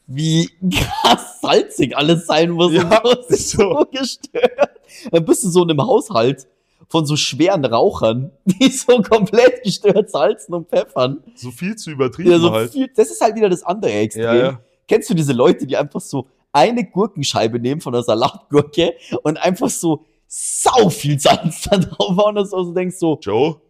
[0.06, 2.72] Wie krass salzig alles sein muss.
[2.72, 3.86] Ja, und ist so.
[3.90, 4.70] gestört.
[5.10, 6.46] Dann bist du so in einem Haushalt
[6.88, 11.22] von so schweren Rauchern, die so komplett gestört salzen und pfeffern.
[11.34, 12.72] so viel zu übertrieben Ja, so halt.
[12.72, 14.24] viel, das ist halt wieder das andere Extrem.
[14.24, 14.60] Ja, ja.
[14.86, 18.94] Kennst du diese Leute, die einfach so eine Gurkenscheibe nehmen von der Salatgurke
[19.24, 23.60] und einfach so sau viel Salz da drauf hauen, dass du so denkst so, Joe?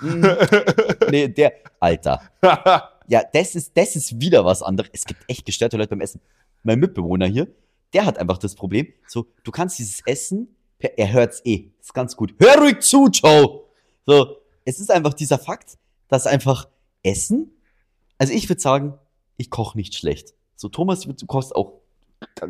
[0.00, 0.24] mm,
[1.10, 2.20] nee, der, Alter.
[3.06, 4.90] Ja, das ist, das ist wieder was anderes.
[4.92, 6.20] Es gibt echt gestörte Leute beim Essen.
[6.62, 7.48] Mein Mitbewohner hier,
[7.92, 10.48] der hat einfach das Problem, so, du kannst dieses Essen,
[10.78, 12.34] per- er hört's eh, ist ganz gut.
[12.40, 13.60] Hör ruhig zu, Joe!
[14.06, 15.76] So, es ist einfach dieser Fakt,
[16.08, 16.68] dass einfach
[17.02, 17.50] Essen,
[18.18, 18.94] also ich würde sagen,
[19.36, 20.32] ich koche nicht schlecht.
[20.56, 21.74] So, Thomas, du kochst auch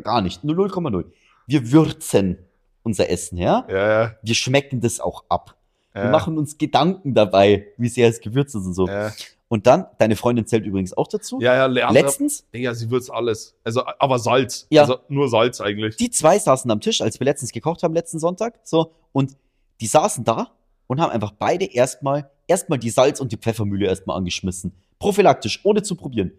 [0.03, 1.05] gar- nicht, nur 0,0.
[1.47, 2.37] Wir würzen
[2.83, 3.65] unser Essen, ja?
[3.69, 4.15] Ja, ja.
[4.21, 5.55] Wir schmecken das auch ab.
[5.93, 6.09] Wir ja.
[6.11, 8.87] machen uns Gedanken dabei, wie sehr es gewürzt ist und so.
[8.87, 9.11] Ja,
[9.47, 11.39] Und dann, deine Freundin zählt übrigens auch dazu.
[11.39, 13.55] ja, ja Leander, Letztens, Digga, sie würzt alles.
[13.63, 14.65] Also, aber Salz.
[14.71, 14.81] Ja.
[14.81, 15.97] Also nur Salz eigentlich.
[15.97, 19.37] die zwei saßen am Tisch, als wir letztens gekocht haben, letzten Sonntag, so, und
[19.81, 20.51] die saßen da
[20.87, 24.73] und haben einfach beide erstmal, erstmal die Salz- und die Pfeffermühle erstmal angeschmissen.
[24.99, 26.31] Prophylaktisch, ohne zu probieren.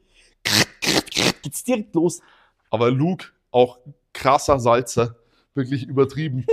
[1.42, 2.20] Geht's direkt los.
[2.70, 3.78] Aber Luke, auch
[4.12, 5.16] krasser Salzer.
[5.54, 6.44] Wirklich übertrieben.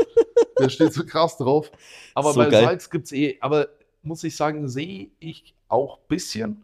[0.60, 1.72] Der steht so krass drauf.
[2.14, 2.64] Aber So bei geil.
[2.64, 3.70] Salz gibt's eh, aber
[4.02, 6.64] muss ich sagen, sehe ich auch bisschen.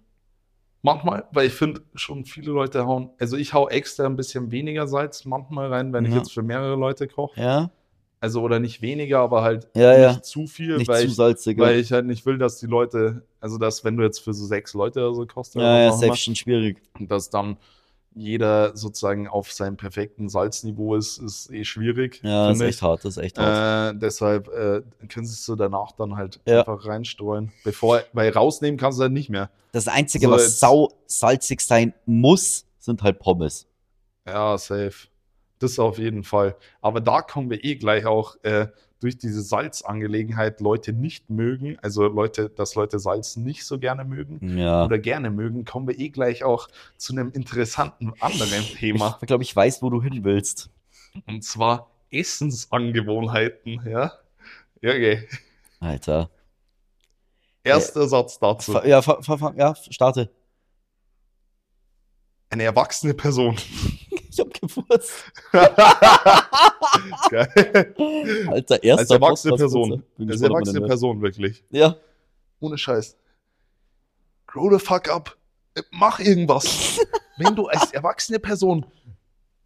[0.81, 4.87] Manchmal, weil ich finde, schon viele Leute hauen, also ich hau extra ein bisschen weniger
[4.87, 6.17] Salz manchmal rein, wenn ich Ja.
[6.19, 7.41] jetzt für mehrere Leute koche.
[7.41, 7.69] Ja,
[8.21, 10.21] Also oder nicht weniger, aber halt Ja, nicht ja.
[10.21, 11.57] zu viel, nicht weil, zu ich, salzig.
[11.57, 14.45] weil ich halt nicht will, dass die Leute, also dass wenn du jetzt für so
[14.45, 16.81] sechs Leute oder so kochst, ja, ja, safe schon schwierig.
[16.99, 17.57] dass dann
[18.15, 22.19] jeder sozusagen auf seinem perfekten Salzniveau ist, ist eh schwierig.
[22.23, 23.95] Ja, das ist echt hart, das ist echt hart.
[23.95, 26.59] Äh, deshalb äh, können sie es so danach dann halt Ja.
[26.59, 27.51] einfach reinstreuen.
[27.63, 29.49] Bevor, weil rausnehmen kannst du halt nicht mehr.
[29.71, 33.67] Das Einzige, so was jetzt- sau salzig sein muss, sind halt Pommes.
[34.27, 35.07] Ja, safe.
[35.59, 36.55] Das auf jeden Fall.
[36.81, 38.67] Aber da kommen wir eh gleich auch äh,
[38.99, 44.57] durch diese Salzangelegenheit Leute nicht mögen, also Leute, dass Leute Salz nicht so gerne mögen
[44.57, 44.85] Ja.
[44.85, 49.17] oder gerne mögen, kommen wir eh gleich auch zu einem interessanten anderen Thema.
[49.21, 50.69] Ich glaube, ich weiß, wo du hin willst.
[51.27, 54.11] Und zwar Essensangewohnheiten, ja.
[54.81, 55.27] Ja, okay.
[55.79, 56.29] Alter.
[57.63, 58.73] Erster Satz dazu.
[58.83, 59.01] Ja,
[59.55, 60.29] ja, starte.
[62.49, 63.55] Eine erwachsene Person.
[64.61, 65.11] Gefurzt.
[67.29, 67.95] Geil.
[68.47, 70.03] Alter, erster Als erwachsene Person.
[70.27, 70.81] Als erwachsene.
[70.81, 71.63] Person, wirklich.
[71.69, 71.95] Ja.
[72.59, 73.15] Ohne Scheiß.
[74.47, 75.37] Grow the fuck up.
[75.75, 76.99] Äh, Mach irgendwas.
[77.37, 78.85] Wenn du als erwachsene Person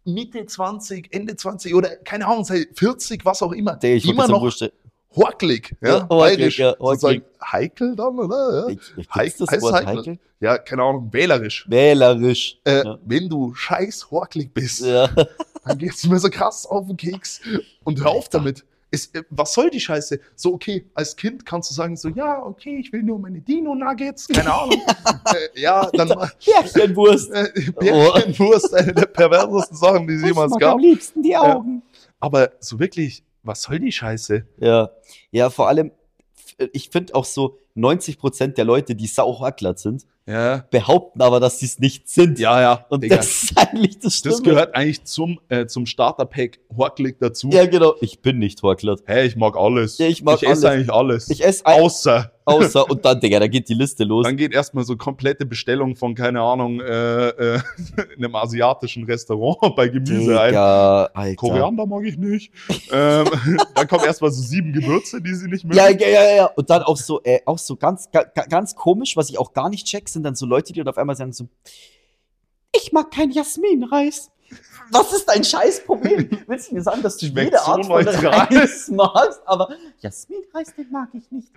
[0.04, 4.28] Mitte 20, Ende 20 oder keine Ahnung, sei 40, was auch immer, Der, ich immer
[4.28, 4.70] noch Wurscht.
[5.16, 8.60] Horkelig, ja, Ja, bayerisch, ja, sozusagen heikel dann, oder?
[8.60, 9.96] Ja, Ich, ich Heik- das heißt Wort heikel?
[9.98, 10.18] heikel?
[10.40, 11.66] ja keine Ahnung, wählerisch.
[11.68, 12.58] Wählerisch.
[12.64, 12.98] Äh, Ja.
[13.04, 15.08] Wenn du scheiß horkelig bist, Ja.
[15.64, 17.40] dann geht's mir so krass auf den Keks
[17.84, 18.64] und hör auf damit.
[18.90, 20.20] Es, äh, was soll die Scheiße?
[20.36, 24.28] So, okay, als Kind kannst du sagen, so, ja, okay, ich will nur meine Dino-Nuggets,
[24.28, 24.80] keine Ahnung.
[25.56, 26.08] äh, ja, dann
[26.44, 27.30] Bärchenwurst.
[27.32, 30.78] äh, Bärchenwurst, eine der perversesten Sachen, die es jemals gab.
[30.78, 31.82] liebsten die Augen.
[32.20, 34.46] Aber so wirklich, was soll die Scheiße?
[34.58, 34.90] Ja.
[35.30, 35.92] Ja, vor allem,
[36.72, 41.66] ich finde auch so, 90% der Leute, die sauhacklert sind, Ja, behaupten aber, dass sie
[41.66, 42.38] es nicht sind.
[42.38, 42.86] ja, ja.
[42.88, 43.16] Und Digga.
[43.16, 44.34] das ist eigentlich das Stimme.
[44.34, 47.50] Das gehört eigentlich zum, äh, zum Starter-Pack Horkelig dazu.
[47.52, 47.94] Ja, genau.
[48.00, 49.02] Ich bin nicht horklert.
[49.04, 49.98] Hey, ich mag alles.
[49.98, 50.64] Ja, ich mag esse alles.
[50.64, 51.28] eigentlich alles.
[51.30, 54.24] Ich esse ein, Außer, außer, und dann, Digga, da geht die Liste los.
[54.24, 57.60] dann geht erstmal so komplette Bestellung von, keine Ahnung, äh, äh,
[58.16, 60.48] einem asiatischen Restaurant bei Gemüse ein.
[60.48, 61.36] Digga, Alter.
[61.36, 62.50] Koriander mag ich nicht.
[62.90, 63.26] ähm,
[63.74, 65.76] dann kommen erstmal so sieben Gewürze, die sie nicht mögen.
[65.76, 66.46] Ja, ja, ja, ja.
[66.56, 69.52] Und dann auch so, äh, auch so ganz, ga, ga- ganz komisch, was ich auch
[69.52, 71.48] gar nicht check, sind dann so Leute, die dann auf einmal sagen so,
[72.72, 74.30] ich mag kein Jasminreis.
[74.90, 76.28] Was ist dein Scheißproblem?
[76.46, 78.06] Willst du mir sagen, dass du Schmeckt jede so Art von.
[78.06, 81.48] Reis magst, aber Jasminreis, den mag ich nicht.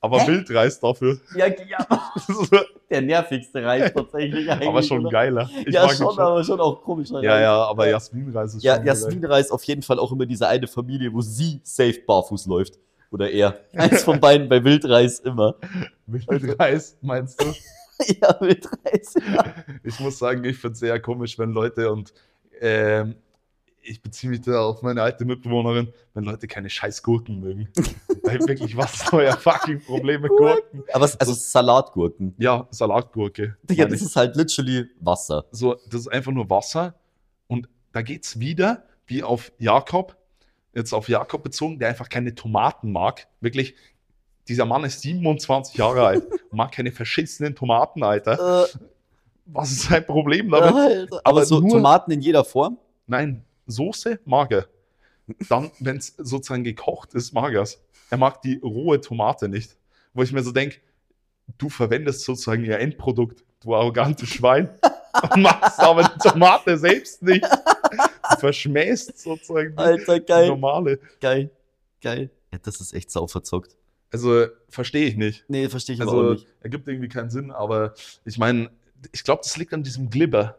[0.00, 0.28] Aber Hä?
[0.28, 1.18] Wildreis dafür.
[1.34, 1.86] Ja, ja,
[2.90, 4.68] der nervigste Reis tatsächlich eigentlich.
[4.68, 5.10] aber schon oder?
[5.10, 5.50] geiler.
[5.66, 7.08] Ich ja, mag ihn schon, aber schon auch komisch.
[7.10, 10.66] Ja, ja, aber Jasminreis ist Ja, schon Jasminreis auf jeden Fall auch immer diese eine
[10.66, 12.78] Familie, wo sie safe barfuß läuft.
[13.10, 13.60] Oder er.
[13.74, 15.54] Eins von beiden bei Wildreis immer.
[16.06, 17.46] Wildreis, meinst du?
[18.20, 19.14] ja, Wildreis.
[19.14, 19.54] Ja.
[19.82, 22.12] Ich muss sagen, ich finde es sehr komisch, wenn Leute und
[22.60, 23.16] ähm,
[23.86, 27.68] ich beziehe mich da auf meine alte Mitbewohnerin, wenn Leute keine scheiß Gurken mögen.
[28.22, 30.82] Weil wirklich, was ist euer fucking Problem mit Gurken?
[30.92, 32.34] Aber es, also Salatgurken.
[32.38, 33.56] Ja, Salatgurke.
[33.62, 34.06] Digga, das ich.
[34.06, 35.44] ist halt literally Wasser.
[35.50, 36.94] so, das ist einfach nur Wasser
[37.46, 40.16] und da geht's wieder wie auf Jakob,
[40.74, 43.28] jetzt auf Jakob bezogen, der einfach keine Tomaten mag.
[43.40, 43.74] Wirklich,
[44.48, 48.64] dieser Mann ist 27 Jahre alt, mag keine verschissenen Tomaten, Alter.
[48.64, 48.78] Äh,
[49.46, 50.74] Was ist sein Problem damit?
[50.74, 51.16] Alter.
[51.16, 52.78] Aber, Aber so nur- Tomaten in jeder Form?
[53.06, 54.66] Nein, Soße mag er.
[55.48, 57.80] Dann, wenn es sozusagen gekocht ist, mag er es.
[58.10, 59.76] Er mag die rohe Tomate nicht.
[60.12, 60.76] Wo ich mir so denke,
[61.58, 64.68] du verwendest sozusagen ihr Endprodukt, du arrogantes Schwein,
[65.34, 67.42] und machst aber die Tomate selbst nicht.
[67.44, 70.48] Du verschmähst sozusagen die, Alter, die geil.
[70.48, 70.98] normale.
[71.20, 71.50] Geil.
[72.02, 72.30] Geil.
[72.52, 73.76] Ja, das ist echt sau verzockt.
[74.14, 75.44] Also, verstehe ich nicht.
[75.48, 76.46] Nee, verstehe ich aber auch Also, nicht.
[76.60, 77.94] ergibt irgendwie keinen Sinn, aber
[78.24, 78.70] ich meine,
[79.12, 80.56] ich glaube, das liegt an diesem Glibber.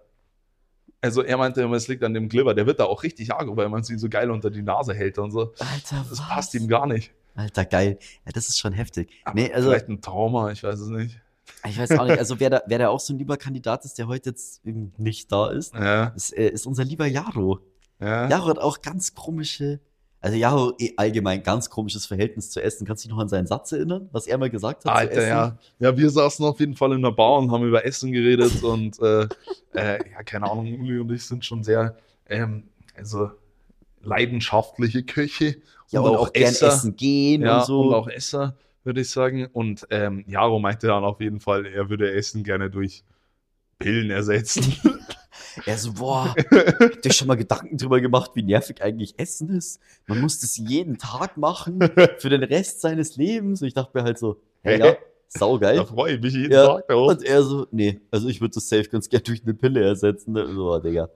[0.99, 2.53] Also, er meinte immer, es liegt an dem Glibber.
[2.53, 5.17] Der wird da auch richtig arg, weil man sie so geil unter die Nase hält
[5.19, 5.53] und so.
[5.59, 6.19] Alter, Das was?
[6.19, 7.11] passt ihm gar nicht.
[7.35, 7.97] Alter, geil.
[8.25, 9.09] Ja, das ist schon heftig.
[9.23, 11.19] Aber nee, also, vielleicht ein Trauma, ich weiß es nicht.
[11.65, 12.19] ich weiß auch nicht.
[12.19, 14.93] Also, wer da, wer da auch so ein lieber Kandidat ist, der heute jetzt eben
[14.97, 17.59] nicht da ist, Ja, ist, äh, ist unser lieber Jaro.
[18.01, 18.27] ja.
[18.27, 19.79] Jaro hat auch ganz komische,
[20.25, 22.87] also Jaro eh allgemein ganz komisches Verhältnis zu Essen.
[22.87, 25.27] Kannst du dich noch an seinen Satz erinnern, was er mal gesagt hat zu Alter,
[25.27, 25.57] ja.
[25.77, 28.99] Ja, wir saßen auf jeden Fall in der Bar und haben über Essen geredet und
[29.03, 29.27] äh,
[29.75, 31.95] äh, ja, keine Ahnung, Uli und ich sind schon sehr,
[32.27, 32.63] ähm,
[32.97, 33.29] also
[34.01, 35.57] leidenschaftliche Köche
[35.91, 37.81] Ja, und, auch, gern essen gehen ja, und so.
[37.81, 39.47] und auch Esser, würde ich sagen.
[39.53, 43.03] Und ähm, Jaro meinte dann auf jeden Fall, er würde Essen gerne durch
[43.77, 44.75] Pillen ersetzen.
[45.65, 46.35] Er so, boah,
[46.79, 49.79] habt ihr schon mal Gedanken drüber gemacht, wie nervig eigentlich Essen ist?
[50.07, 51.79] Man muss das jeden Tag machen,
[52.17, 53.61] für den Rest seines Lebens.
[53.61, 54.97] Und ich dachte mir halt so, hey, ja, da
[55.27, 55.85] saugeil.
[55.85, 57.09] freue ich mich jeden Ja, Tag darauf.
[57.11, 60.35] Und er so, nee, also ich würde das safe ganz gern durch eine Pille ersetzen.
[60.35, 61.09] So, Digga.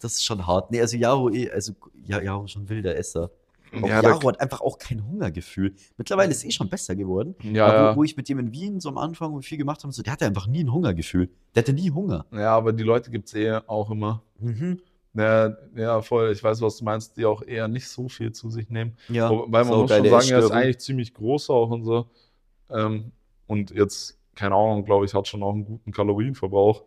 [0.00, 0.70] Das ist schon hart.
[0.70, 1.72] Nee, also Jaro, eh, also
[2.06, 3.30] ja, Jaro schon wilder Esser.
[3.72, 5.74] Auch Ja, da- Jaro hat einfach auch kein Hungergefühl.
[5.96, 7.34] Mittlerweile ist es eh schon besser geworden.
[7.42, 7.92] Ja, aber ja.
[7.94, 10.12] wo, wo ich mit dem in Wien so am Anfang viel gemacht haben, so, der
[10.12, 11.30] hatte einfach nie ein Hungergefühl.
[11.54, 12.26] Der hatte nie Hunger.
[12.32, 14.22] ja, aber die Leute gibt es eh auch immer.
[14.38, 14.80] Mhm.
[15.14, 16.30] Ja, ja, voll.
[16.32, 18.96] Ich weiß, was du meinst, die auch eher nicht so viel zu sich nehmen.
[19.08, 22.06] Ja, Wobei man so muss schon sagen, er ist eigentlich ziemlich groß auch und so.
[22.70, 23.10] Ähm,
[23.48, 26.84] und jetzt, keine Ahnung, glaube ich, hat schon auch einen guten Kalorienverbrauch.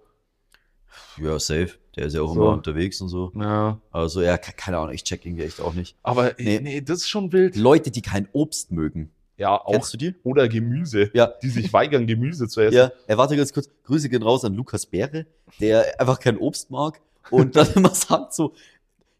[1.18, 1.72] Ja, safe.
[1.96, 2.42] Der ist ja auch So.
[2.42, 3.32] immer unterwegs und so.
[3.36, 3.80] Ja.
[3.92, 5.96] Also, ja, ke- keine Ahnung, ich check irgendwie echt auch nicht.
[6.02, 6.60] Aber Nee.
[6.62, 7.56] nee, das ist schon wild.
[7.56, 9.12] Leute, die kein Obst mögen.
[9.38, 9.72] Ja, auch.
[9.72, 10.16] Kennst du die?
[10.24, 11.10] Oder Gemüse.
[11.14, 11.28] Ja.
[11.42, 12.76] Die sich weigern, Gemüse zu essen.
[12.76, 13.70] Ja, er warte ganz kurz.
[13.84, 15.26] Grüße gehen raus an Lukas Bäre,
[15.60, 17.00] der einfach kein Obst mag
[17.32, 18.54] und dann immer sagt so,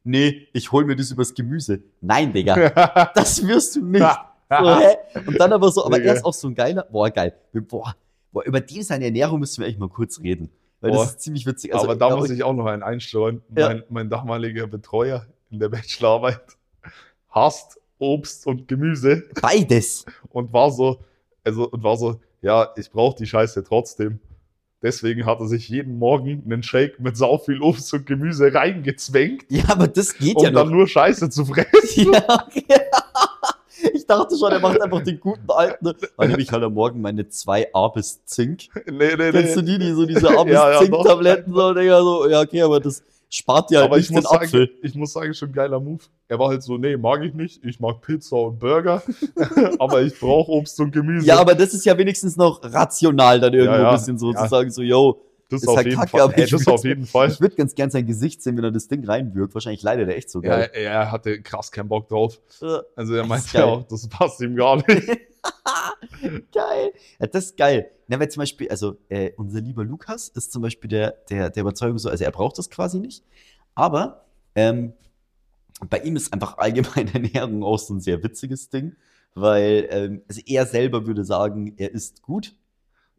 [0.04, 1.80] nee, ich hol mir das übers Gemüse.
[2.02, 4.06] Nein, Digga, das wirst du nicht.
[4.50, 4.98] So, hä?
[5.26, 6.10] Und dann aber so, aber Digga.
[6.12, 7.34] er ist auch so ein geiler, boah, geil.
[7.54, 7.96] Boah,
[8.32, 10.52] boah über den seine Ernährung müssen wir echt mal kurz reden.
[10.84, 11.04] Weil Boah.
[11.06, 11.74] das ist ziemlich witzig.
[11.74, 13.42] Also, Aber da muss ich auch noch einen einstreuen.
[13.58, 13.70] Ja.
[13.70, 16.42] Mein, mein damaliger Betreuer in der Bachelorarbeit
[17.30, 20.06] hasst Obst und Gemüse beides.
[20.30, 21.00] und war so,
[21.46, 24.20] also und war so, ja, ich brauche die Scheiße trotzdem.
[24.82, 29.46] Deswegen hat er sich jeden Morgen einen Shake mit sau viel Obst und Gemüse reingezwängt,
[29.48, 30.64] Ja, aber das geht um ja noch.
[30.64, 31.72] dann nur Scheiße zu fressen.
[32.14, 32.66] Ja, okay.
[34.04, 35.94] Ich dachte schon, er macht einfach den guten alten.
[36.18, 38.64] Dann nehme ich halt am Morgen meine zwei A bis Zink.
[38.86, 39.78] nee, nee, Kennst du nee.
[39.78, 42.82] die, die so diese A bis Ja, ja, Zink-Tabletten so, Digga, so, ja, okay, aber
[42.82, 44.70] das spart dir halt Aber nicht ich muss, den sagen, Apfel.
[44.82, 46.04] ich muss sagen, schon geiler Move.
[46.28, 47.64] Er war halt so, nee, mag ich nicht.
[47.64, 49.02] Ich mag Pizza und Burger.
[49.80, 51.26] aber ich brauche Obst und Gemüse.
[51.26, 53.90] Ja, aber das ist ja wenigstens noch rational dann irgendwo Ja, ja.
[53.92, 54.44] ein bisschen so Ja.
[54.44, 55.22] zu sagen, so, yo,
[55.54, 56.22] das ist auf halt kacke, Fall.
[56.22, 57.30] aber Ey, ich das würd's- auf jeden Fall.
[57.32, 59.54] ich würde ganz gern sein Gesicht sehen, wenn er das Ding reinwirkt.
[59.54, 60.70] Wahrscheinlich leidet er echt so Ja, geil.
[60.74, 62.40] er hatte krass keinen Bock drauf.
[62.96, 64.88] Also er meinte ist ja auch, das passt ihm gar nicht.
[66.52, 66.94] geil.
[67.20, 67.90] Ja, das ist geil.
[68.08, 71.62] Na, weil zum Beispiel, also äh, unser lieber Lukas ist zum Beispiel der, der, der
[71.62, 73.24] Überzeugung so, also er braucht das quasi nicht.
[73.76, 74.26] Aber
[74.56, 74.94] ähm,
[75.90, 78.96] bei ihm ist einfach allgemeine Ernährung auch so ein sehr witziges Ding,
[79.36, 82.56] weil ähm, also er selber würde sagen, er isst gut.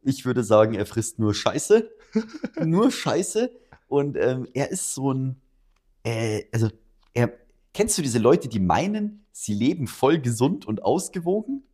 [0.04, 1.90] Ich würde sagen, er frisst nur Scheiße.
[2.64, 3.50] nur Scheiße.
[3.88, 5.40] Und ähm, er ist so ein,
[6.04, 6.68] äh, also
[7.12, 7.32] er,
[7.72, 11.64] kennst du diese Leute, die meinen, sie leben voll gesund und ausgewogen?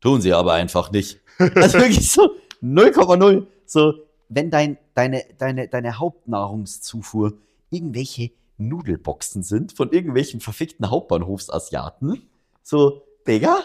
[0.00, 1.20] Tun sie aber einfach nicht.
[1.38, 3.46] Also wirklich so 0,0.
[3.66, 3.94] So,
[4.28, 7.38] wenn dein, deine, deine, deine Hauptnahrungszufuhr
[7.70, 12.28] irgendwelche Nudelboxen sind von irgendwelchen verfickten Hauptbahnhofsasiaten,
[12.62, 13.60] so, Digga,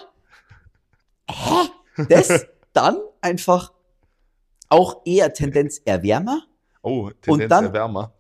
[1.29, 2.05] hä?
[2.09, 3.71] Das dann einfach
[4.69, 6.41] auch eher Tendenz eher wärmer,
[6.81, 8.13] Oh, Tendenz dann- Wärmer.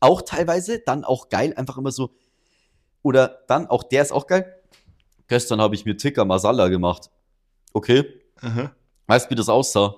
[0.00, 2.10] auch teilweise, dann auch geil, einfach immer so,
[3.02, 4.54] oder dann auch, der ist auch geil.
[5.28, 7.10] Gestern habe ich mir Tikka Masala gemacht.
[7.72, 8.04] Okay,
[9.06, 9.94] weißt du, wie das aussah?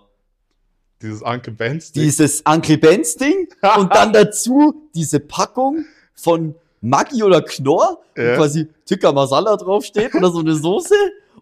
[1.03, 1.93] Dieses Uncle Ben's.
[1.93, 3.49] Dieses Uncle Ben's Ding
[3.79, 5.85] und dann dazu diese Packung
[6.15, 8.37] von Maggi oder Knorr, wo Ja.
[8.37, 10.95] quasi Tikka Masala draufsteht oder so eine Soße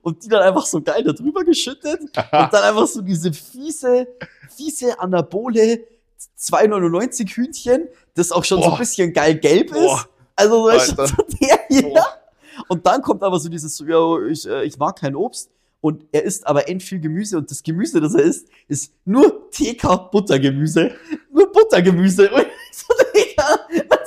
[0.02, 4.08] und die dann einfach so geil da drüber geschüttet und dann einfach so diese fiese,
[4.54, 5.84] fiese Anabole
[6.38, 8.78] 2,99 Hühnchen, das auch schon so ein Boah.
[8.78, 9.74] bisschen geil gelb ist.
[9.74, 10.04] Boah.
[10.36, 10.94] Also so,
[11.40, 11.82] der hier.
[11.82, 12.06] Boah.
[12.68, 15.50] Und dann kommt aber so dieses, ja, ich, äh, ich mag kein Obst.
[15.80, 19.50] Und er isst aber end viel Gemüse und das Gemüse, das er isst, ist nur
[19.50, 20.92] TK-Buttergemüse.
[21.32, 22.30] Nur Buttergemüse.
[22.32, 22.94] Und so,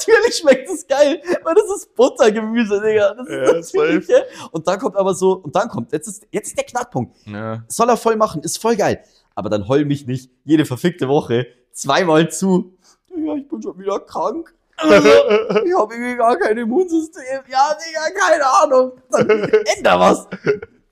[0.08, 3.14] natürlich schmeckt es geil, weil das ist Buttergemüse, Digga.
[3.16, 4.08] Das Ja, ist natürlich.
[4.08, 4.20] ja.
[4.52, 7.16] Und dann kommt aber so, und dann kommt, jetzt ist, jetzt ist der Knackpunkt.
[7.26, 7.64] Ja.
[7.68, 9.04] Soll er voll machen, ist voll geil.
[9.36, 12.74] Aber dann heul mich nicht jede verfickte Woche zweimal zu.
[13.16, 14.54] Ja, ich bin schon wieder krank.
[14.78, 15.08] Also,
[15.66, 17.42] ich habe irgendwie gar kein Immunsystem.
[17.50, 18.92] Ja, Digga, keine Ahnung.
[19.12, 19.30] Dann
[19.78, 20.28] änder was.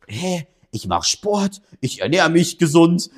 [0.08, 0.48] Hä?
[0.72, 1.62] Ich mache Sport.
[1.82, 3.10] Ich ernähre mich gesund.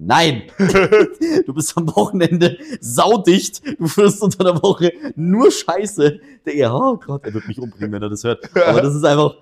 [0.00, 0.42] Nein.
[1.46, 3.62] Du bist am Wochenende saudicht.
[3.78, 6.20] Du frisst unter der Woche nur Scheiße.
[6.46, 8.48] Digga, oh Gott, er wird mich umbringen, wenn er das hört.
[8.66, 9.34] Aber das ist einfach.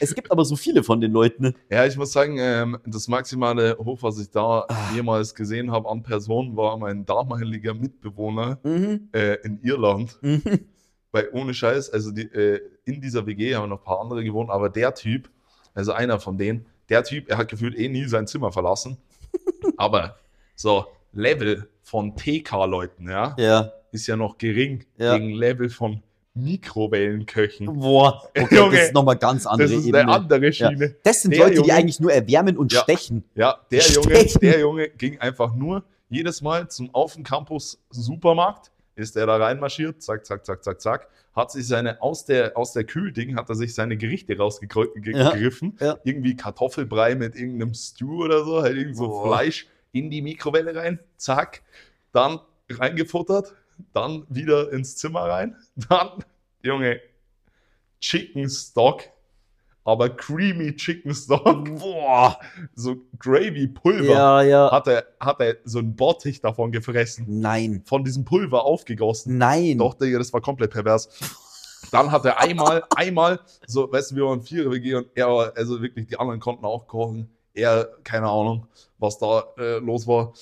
[0.00, 1.42] Es, gibt aber so viele von den Leuten.
[1.42, 1.54] Ne?
[1.70, 4.74] Ja, ich muss sagen, ähm, das maximale Hoch, was ich da Ah.
[4.94, 9.08] jemals gesehen habe an Personen, war mein damaliger Mitbewohner Mhm.
[9.12, 10.16] äh, in Irland.
[10.22, 10.42] Mhm.
[11.12, 14.48] Weil ohne Scheiß, also die, äh, in dieser WG haben noch ein paar andere gewohnt,
[14.48, 15.28] aber der Typ,
[15.74, 18.96] also einer von denen, der Typ, er hat gefühlt eh nie sein Zimmer verlassen.
[19.76, 20.16] Aber
[20.54, 23.72] so Level von TK-Leuten, ja, Ja.
[23.92, 25.16] ist ja noch gering Ja.
[25.16, 26.02] gegen Level von
[26.34, 27.66] Mikrowellenköchen.
[27.78, 30.02] Boah, okay, Junge, das ist nochmal ganz andere Das ist Ebene.
[30.02, 30.94] eine andere Schiene.
[31.02, 32.82] Das sind Der Leute, die Junge- eigentlich nur erwärmen und Ja.
[32.82, 33.24] stechen.
[33.34, 34.40] Ja, der Junge, Stechen.
[34.40, 39.36] der Junge ging einfach nur jedes Mal zum Auf dem Campus Supermarkt, ist er da
[39.36, 43.48] reinmarschiert, zack, zack, zack, zack, zack, hat sich seine, aus der, aus der Kühlding hat
[43.48, 44.40] er sich seine Gerichte Ja.
[44.40, 45.98] rausgegriffen, Ja.
[46.04, 49.26] irgendwie Kartoffelbrei mit irgendeinem Stew oder so, halt irgend so Boah.
[49.28, 51.62] Fleisch in die Mikrowelle rein, zack,
[52.12, 53.54] dann reingefuttert,
[53.92, 55.56] dann wieder ins Zimmer rein,
[55.88, 56.24] dann,
[56.62, 57.00] Junge,
[58.00, 59.04] Chicken Stock,
[59.88, 62.38] aber Creamy Chicken Stock, Boah.
[62.74, 64.70] so Gravy Pulver, Ja, ja.
[64.70, 67.82] hat er, hat er so einen Bottich davon gefressen, Nein.
[67.86, 69.38] von diesem Pulver aufgegossen.
[69.38, 69.78] Nein.
[69.78, 71.08] Doch, Digga, das war komplett pervers.
[71.90, 75.52] Dann hat er einmal, einmal, so, weißt du, wir waren vier WG und er, war-
[75.56, 77.30] also wirklich, die anderen konnten auch kochen.
[77.54, 78.66] Er, keine Ahnung,
[78.98, 80.32] was da äh, los war.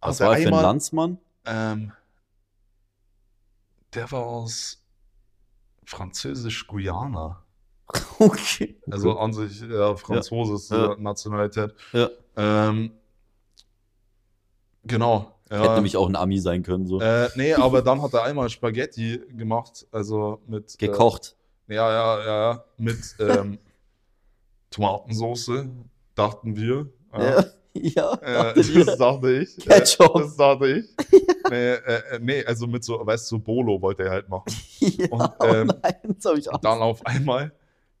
[0.00, 1.18] Was er war er für ein Landsmann?
[1.46, 1.92] Ähm,
[3.94, 4.82] der war aus
[5.86, 7.41] Französisch-Guyana.
[8.18, 8.76] Okay.
[8.90, 10.96] Also an sich, ja, Franzose ist die Ja.
[10.98, 11.74] Nationalität.
[11.92, 12.08] Ja.
[12.36, 12.92] Ähm,
[14.84, 15.34] genau.
[15.50, 15.60] Ja.
[15.62, 17.00] Hätte nämlich auch ein Ami sein können, so.
[17.00, 20.74] äh, nee, aber dann hat er einmal Spaghetti gemacht, also mit.
[20.74, 21.36] Äh, Gekocht.
[21.68, 22.64] Ja, ja, ja, ja.
[22.78, 23.58] Mit ähm,
[24.70, 25.68] Tomatensoße,
[26.14, 26.86] dachten wir.
[27.12, 27.44] Ja.
[27.74, 28.12] Ja.
[28.14, 28.84] Äh, dachtet ihr?
[28.84, 29.56] das dachte ich.
[29.56, 30.16] Ketchup.
[30.16, 30.84] Äh, das dachte ich.
[31.50, 34.52] nee, äh, äh, nee, also mit so, weißt du, so Bolo wollte er halt machen.
[34.78, 35.06] ja.
[35.10, 36.60] Und, oh ähm, nein, das habe ich auch.
[36.60, 37.52] Dann auf einmal,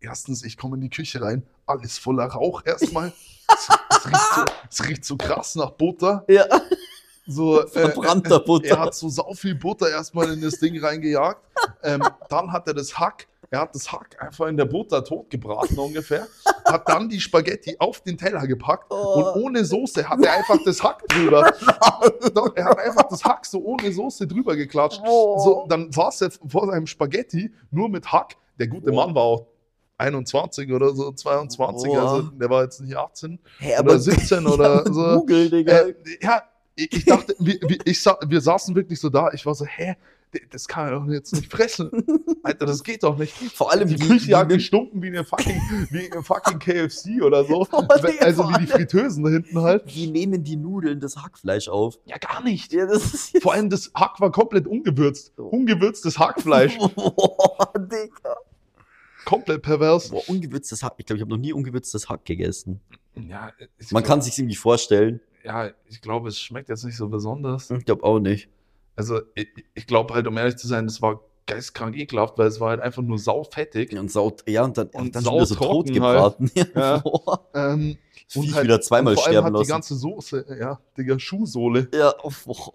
[0.02, 3.12] erstens, ich komme in die Küche rein, alles voller Rauch erstmal.
[3.48, 6.24] es, es, riecht so, es riecht so krass nach Butter.
[6.28, 6.44] Ja.
[7.26, 8.68] So, äh, Verbrannter Butter.
[8.70, 11.40] Er hat so sau viel Butter erstmal in das Ding reingejagt.
[11.82, 15.78] Ähm, dann hat er das Hack, er hat das Hack einfach in der Butter totgebraten
[15.78, 16.26] ungefähr.
[16.64, 19.14] Hat dann die Spaghetti auf den Teller gepackt Oh.
[19.34, 21.52] und ohne Soße hat er einfach das Hack drüber.
[22.56, 25.00] Er hat einfach das Hack so ohne Soße drüber geklatscht.
[25.06, 25.38] Oh.
[25.38, 28.36] So, dann saß er vor seinem Spaghetti nur mit Hack.
[28.58, 28.94] Der gute Oh.
[28.94, 29.46] Mann war auch
[30.02, 31.98] 21 oder so, 22, Oh.
[31.98, 35.18] also der war jetzt nicht 18 Hey, oder 17 oder so.
[35.20, 35.72] Google, Digga.
[35.78, 36.42] Äh, ja,
[36.74, 39.30] ich, dachte, wir, ich, sa- wir saßen wirklich so da.
[39.32, 39.94] Ich war so, hä,
[40.50, 41.90] das kann er doch jetzt nicht fressen.
[42.42, 43.34] Alter, das geht doch nicht.
[43.54, 47.66] Vor allem Die Küche hat gestunken wie eine fucking, wie eine fucking KFC oder so.
[47.72, 48.66] Oh, Digga, also wie die.
[48.66, 49.94] Fritteusen da hinten halt.
[49.94, 51.98] Wie nehmen die Nudeln das Hackfleisch auf?
[52.06, 52.72] Ja, gar nicht.
[52.72, 52.86] Ja.
[53.42, 55.38] Vor allem das Hack war komplett ungewürzt.
[55.38, 56.78] Ungewürztes Hackfleisch.
[56.78, 58.36] Boah, Digga.
[59.24, 60.10] Komplett pervers.
[60.10, 60.94] Boah, ungewürztes Hack.
[60.98, 62.80] Ich glaube, ich habe noch nie ungewürztes Hack gegessen.
[63.14, 63.52] Ja,
[63.90, 65.20] Man kann sich irgendwie vorstellen.
[65.44, 67.70] ja, ich glaube, es schmeckt jetzt nicht so besonders.
[67.70, 68.48] Ich glaube auch nicht.
[68.96, 72.60] Also, ich, ich glaube halt, um ehrlich zu sein, das war geistkrank ekelhaft, weil es
[72.60, 73.98] war halt einfach nur saufettig.
[73.98, 76.50] Und saut, ja, und dann, Und dann wieder so tot gebraten.
[76.74, 76.98] Ja.
[76.98, 77.46] Boah.
[77.54, 79.70] Ähm, Viech halt- wieder zweimal und vor allem sterben hat die lassen.
[79.70, 81.88] ganze Soße, ja, Digga, Schuhsohle.
[81.94, 82.72] Ja, oh, boah.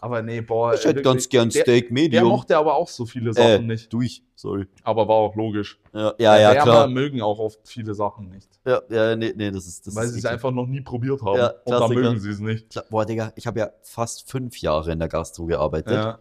[0.00, 0.72] Aber nee, boah.
[0.72, 2.28] Ich hätte wirklich, ganz gern der, Steak Der Medium.
[2.28, 3.92] mochte aber auch so viele Sachen äh, nicht.
[3.92, 4.66] durch, sorry.
[4.82, 5.78] Aber war auch logisch.
[5.92, 6.88] Ja, ja, ja Wärmer klar.
[6.88, 8.48] mögen auch oft viele Sachen nicht.
[8.64, 11.38] Ja, ja, nee, nee, das ist das weil sie es einfach noch nie probiert haben.
[11.38, 12.00] Ja, und Klassiker.
[12.00, 12.82] mögen sie es nicht.
[12.88, 15.92] Boah, Digga, ich habe ja fast fünf Jahre in der Gastro gearbeitet.
[15.92, 16.18] Ja.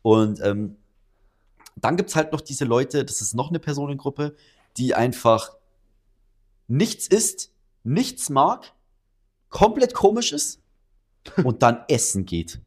[0.00, 0.76] Und ähm,
[1.84, 4.34] dann gibt es halt noch diese Leute, das ist noch eine Personengruppe,
[4.76, 5.56] die einfach
[6.66, 8.72] nichts isst, nichts mag,
[9.50, 10.60] komplett komisch ist
[11.44, 12.60] und dann essen geht.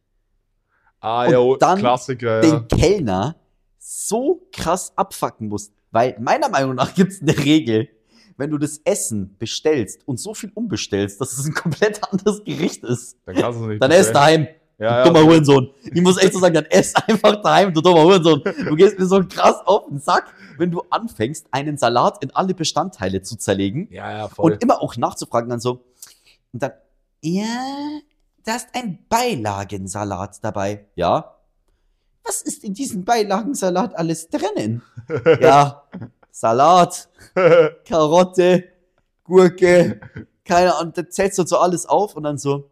[0.99, 2.59] Ah, Und ja, dann Klassiker, ja.
[2.59, 3.35] Den Kellner
[3.77, 5.73] so krass abfacken musst.
[5.91, 7.89] Weil meiner Meinung nach gibt es eine Regel,
[8.35, 12.83] wenn du das Essen bestellst und so viel umbestellst, dass es ein komplett anderes Gericht
[12.83, 14.13] ist, Dann kannst du nicht dann bestellen.
[14.13, 14.47] daheim.
[14.79, 15.25] Ja, du dummer ja.
[15.25, 15.71] Hurensohn.
[15.83, 18.43] Ich muss echt so sagen, dann ess einfach daheim, du dummer Hurensohn.
[18.43, 22.53] Du gehst mir so krass auf den Sack, wenn du anfängst, einen Salat in alle
[22.53, 24.53] Bestandteile zu zerlegen Ja, ja, voll.
[24.53, 25.83] und immer auch nachzufragen, dann so,
[26.53, 26.71] und dann,
[27.21, 27.99] ja,
[28.43, 30.85] da ist ein Beilagensalat dabei.
[30.95, 31.35] Ja.
[32.23, 34.83] Was ist in diesem Beilagensalat alles drinnen?
[35.41, 35.83] ja,
[36.29, 37.09] Salat,
[37.85, 38.65] Karotte,
[39.23, 39.99] Gurke,
[40.45, 42.69] keine Ahnung, da zählst du so alles auf und dann so,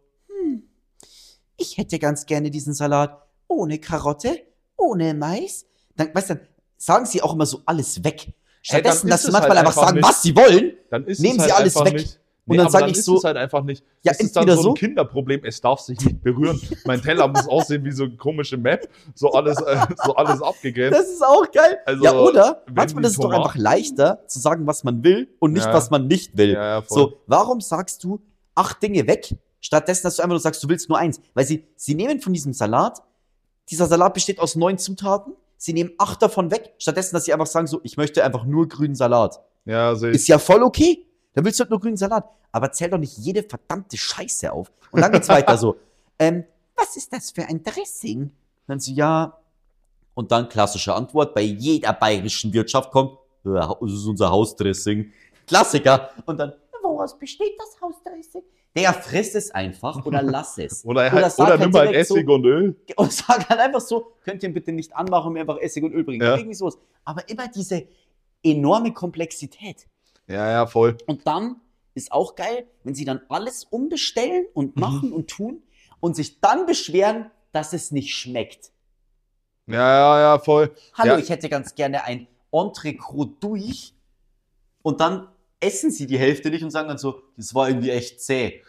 [1.57, 4.39] ich hätte ganz gerne diesen Salat ohne Karotte,
[4.77, 5.65] ohne Mais.
[5.95, 6.47] Dann, weißt du, dann
[6.77, 8.33] sagen sie auch immer so alles weg.
[8.61, 10.07] Stattdessen, dann dass ist sie es manchmal halt einfach sagen, nicht.
[10.07, 10.73] was sie wollen.
[10.89, 11.93] dann ist nehmen es sie halt alles weg.
[11.93, 12.19] Nicht.
[12.47, 13.83] Und dann aber sag dann ich ist so- es halt einfach nicht.
[14.03, 16.59] Ja, das ist dann entweder so so- ein Kinderproblem, es darf sich nicht berühren.
[16.85, 20.99] mein Teller muss aussehen wie so eine komische Map, so alles, äh, so alles abgegrenzt.
[20.99, 21.79] Das ist auch geil.
[21.85, 22.63] Also, ja, oder?
[22.71, 25.73] Manchmal ist es doch einfach leichter zu sagen, was man will und nicht, Ja.
[25.73, 26.51] was man nicht will.
[26.53, 28.21] Ja, so, warum sagst du
[28.53, 29.35] acht Dinge weg,
[29.65, 31.19] stattdessen, dass du einfach nur sagst, du willst nur eins?
[31.33, 33.01] Weil sie, sie nehmen von diesem Salat,
[33.69, 37.47] dieser Salat besteht aus neun Zutaten, sie nehmen acht davon weg, stattdessen, dass sie einfach
[37.47, 39.41] sagen, so, ich möchte einfach nur grünen Salat.
[39.65, 40.03] Ja, ich.
[40.03, 41.05] Ist ja voll okay.
[41.33, 42.29] Dann willst du halt nur grünen Salat.
[42.51, 44.71] Aber zähl doch nicht jede verdammte Scheiße auf.
[44.91, 45.75] Und dann geht's weiter so.
[46.19, 46.45] Ähm,
[46.75, 48.31] was ist das für ein Dressing?
[48.67, 49.37] Dann so, ja.
[50.13, 51.33] Und dann klassische Antwort.
[51.33, 55.11] Bei jeder bayerischen Wirtschaft kommt, das ist unser Hausdressing.
[55.47, 56.11] Klassiker.
[56.25, 56.53] Und dann,
[56.83, 58.43] woraus besteht das Hausdressing?
[58.75, 60.83] Der frisst es einfach oder lass es.
[60.85, 62.75] Oder, Oder halt, oder halt nimm halt direkt so- Essig und Öl.
[62.97, 65.83] Und sag halt einfach so, könnt ihr ihn bitte nicht anmachen und mir einfach Essig
[65.83, 66.21] und Öl bringen.
[66.25, 66.35] Ja.
[66.35, 66.77] Irgendwie sowas.
[67.05, 67.87] Aber immer diese
[68.43, 69.87] enorme Komplexität.
[70.27, 70.97] Ja, ja, voll.
[71.07, 71.57] Und dann
[71.93, 74.81] ist auch geil, wenn sie dann alles umbestellen und Mhm.
[74.81, 75.63] machen und tun
[76.01, 78.71] und sich dann beschweren, dass es nicht schmeckt.
[79.67, 80.75] Ja, ja, ja, voll.
[80.93, 81.17] Hallo, Ja.
[81.19, 83.93] ich hätte ganz gerne ein Entrecot durch
[84.83, 85.27] und dann
[85.65, 88.61] essen sie die Hälfte nicht und sagen dann so, das war irgendwie echt zäh.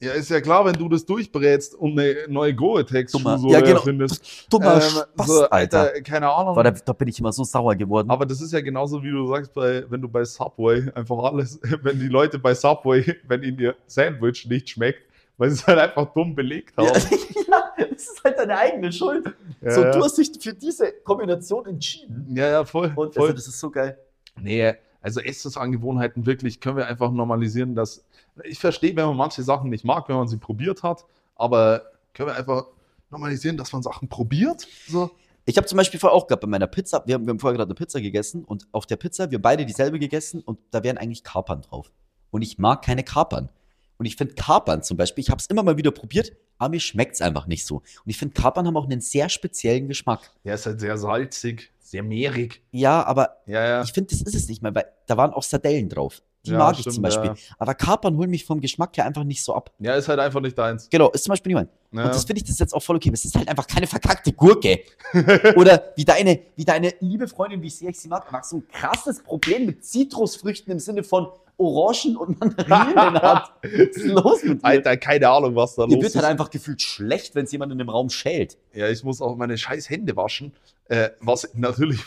[0.00, 3.76] Ja, ist ja klar, wenn du das durchbrätst und eine neue Gore-Tex-Schuhsohle ja, genau.
[3.76, 4.52] erfindest.
[4.52, 5.80] Dummer Ähm, Spaß, so, Alter.
[5.80, 6.54] Alter, keine Ahnung.
[6.56, 8.10] Da, da bin ich immer so sauer geworden.
[8.10, 11.58] Aber das ist ja genauso, wie du sagst, bei, wenn du bei Subway einfach alles,
[11.82, 15.00] wenn die Leute bei Subway, wenn ihnen ihr Sandwich nicht schmeckt,
[15.38, 16.86] weil sie es halt einfach dumm belegt haben.
[16.88, 19.24] ja, ja, das ist halt deine eigene Schuld.
[19.62, 22.26] Ja, so, du hast dich für diese Kombination entschieden.
[22.34, 22.92] ja, ja, voll.
[22.94, 23.22] Und voll.
[23.22, 23.96] also, das ist so geil.
[24.38, 24.74] Nee,
[25.04, 28.06] also Essensangewohnheiten wirklich können wir einfach normalisieren, dass
[28.42, 31.04] ich verstehe, wenn man manche Sachen nicht mag, wenn man sie probiert hat,
[31.36, 31.82] aber
[32.14, 32.64] können wir einfach
[33.10, 34.66] normalisieren, dass man Sachen probiert?
[34.88, 35.10] So.
[35.44, 37.54] Ich habe zum Beispiel vorher auch gehabt bei meiner Pizza, wir haben, wir haben vorher
[37.54, 40.82] gerade eine Pizza gegessen und auf der Pizza, wir haben beide dieselbe gegessen und da
[40.82, 41.92] wären eigentlich Kapern drauf.
[42.30, 43.50] Und ich mag keine Kapern.
[43.98, 46.80] Und ich finde Kapern zum Beispiel, ich habe es immer mal wieder probiert, aber mir
[46.80, 47.76] schmeckt es einfach nicht so.
[47.76, 50.30] Und ich finde Kapern haben auch einen sehr speziellen Geschmack.
[50.44, 52.62] Ja, ist halt sehr salzig, sehr mehrig.
[52.70, 53.82] Ja, aber Ja, ja.
[53.82, 56.22] ich finde, das ist es nicht mehr, weil da waren auch Sardellen drauf.
[56.46, 57.32] Die Ja, mag ich stimmt, zum Beispiel.
[57.58, 59.72] Aber Kapern holen mich vom Geschmack her einfach nicht so ab.
[59.78, 60.90] Ja, ist halt einfach nicht deins.
[60.90, 61.70] Genau, ist zum Beispiel niemand.
[61.90, 63.10] Und das finde ich das ist jetzt auch voll okay.
[63.14, 64.80] Es ist halt einfach keine verkackte Gurke.
[65.56, 68.68] Oder wie deine, wie deine liebe Freundin, wie sehr ich sie mag, mag so ein
[68.68, 73.52] krasses Problem mit Zitrusfrüchten im Sinne von Orangen und Mandarinen hat.
[73.62, 74.64] Was ist los mit dir?
[74.64, 76.16] Alter, keine Ahnung, was da Dir los wird ist.
[76.16, 78.58] halt einfach gefühlt schlecht, wenn es jemand in dem Raum schält.
[78.72, 80.52] Ja, ich muss auch meine scheiß Hände waschen.
[80.86, 82.00] Äh, was natürlich,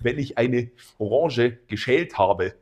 [0.00, 2.54] wenn ich eine Orange geschält habe,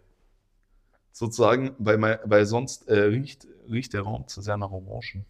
[1.12, 5.24] sozusagen, weil, mein, weil sonst äh, riecht, riecht der Raum zu sehr nach Orangen.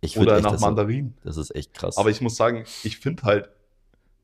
[0.00, 1.16] Ich Oder echt nach Mandarinen.
[1.24, 1.96] das ist echt krass.
[1.96, 3.48] Aber ich muss sagen, ich finde halt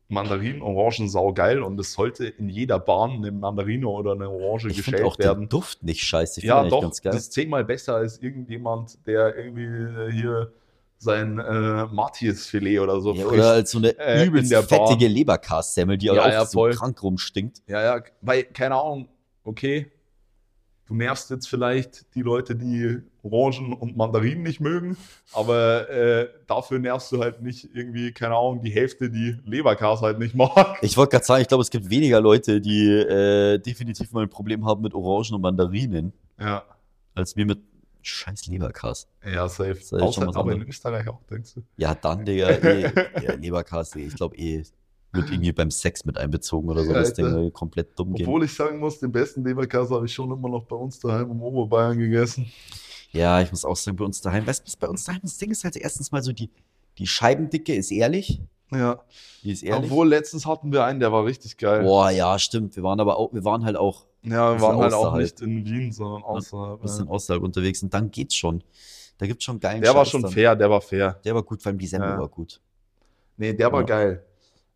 [0.08, 4.82] Mandarinen, Orangen saugeil und es sollte in jeder Bahn eine Mandarine oder eine Orange ich
[4.82, 5.40] finde geschält auch werden.
[5.44, 6.40] den Duft nicht scheiße.
[6.40, 7.12] Ich Ja, doch, ganz geil.
[7.12, 10.52] das ist zehnmal besser als irgendjemand, der irgendwie äh, hier
[10.98, 16.06] sein äh, Matthias-Filet oder so Ja, oder als so eine äh, übelst fettige Leberkassemmel, die
[16.06, 16.74] Ja, auch ja, so voll.
[16.74, 17.62] krank rumstinkt.
[17.66, 19.08] Ja, ja, weil, keine Ahnung,
[19.42, 19.90] okay,
[20.86, 24.96] du nervst jetzt vielleicht die Leute, die Orangen und Mandarinen nicht mögen,
[25.32, 30.18] aber äh, dafür nervst du halt nicht irgendwie, keine Ahnung, die Hälfte, die Leberkas halt
[30.18, 30.78] nicht mag.
[30.82, 34.28] Ich wollte gerade sagen, ich glaube, es gibt weniger Leute, die äh, definitiv mal ein
[34.30, 36.64] Problem haben mit Orangen und Mandarinen, Ja,
[37.14, 37.60] als wir mit
[38.02, 39.08] scheiß Leberkas.
[39.24, 39.70] ja, safe.
[39.70, 40.62] ist ja schon Außer, aber in.
[40.68, 41.62] Österreich auch, denkst du?
[41.78, 44.62] Ja, dann, Digga, eh, ja, Leberkas, ich glaube eh,
[45.14, 48.26] wird irgendwie beim Sex mit einbezogen oder so, Ja, das Ding komplett dumm gehen.
[48.26, 51.30] Obwohl ich sagen muss, den besten Leberkas habe ich schon immer noch bei uns daheim
[51.30, 52.46] im Oberbayern gegessen.
[53.12, 55.38] Ja, ich muss auch sagen, bei uns daheim, weißt du, was bei uns daheim das
[55.38, 56.50] Ding ist halt erstens mal so, die,
[56.98, 58.40] die Scheibendicke ist ehrlich,
[58.72, 59.00] Ja,
[59.44, 59.90] die ist ehrlich.
[59.90, 61.82] obwohl letztens hatten wir einen, der war richtig geil.
[61.84, 64.78] Boah, ja, stimmt, wir waren aber auch, wir waren halt auch Ja, wir Bisschen waren
[64.80, 66.80] halt auch nicht in Wien, sondern ein außerhalb.
[66.82, 67.10] bisschen Ja.
[67.12, 68.64] außerhalb unterwegs und dann geht's schon.
[69.18, 70.32] Da gibt's schon geilen Der war Scheiß schon dann.
[70.32, 71.20] fair, der war fair.
[71.24, 72.18] Der war gut, vor allem die Semmel Ja.
[72.18, 72.60] war gut.
[73.36, 73.86] Nee, der war Ja.
[73.86, 74.24] geil.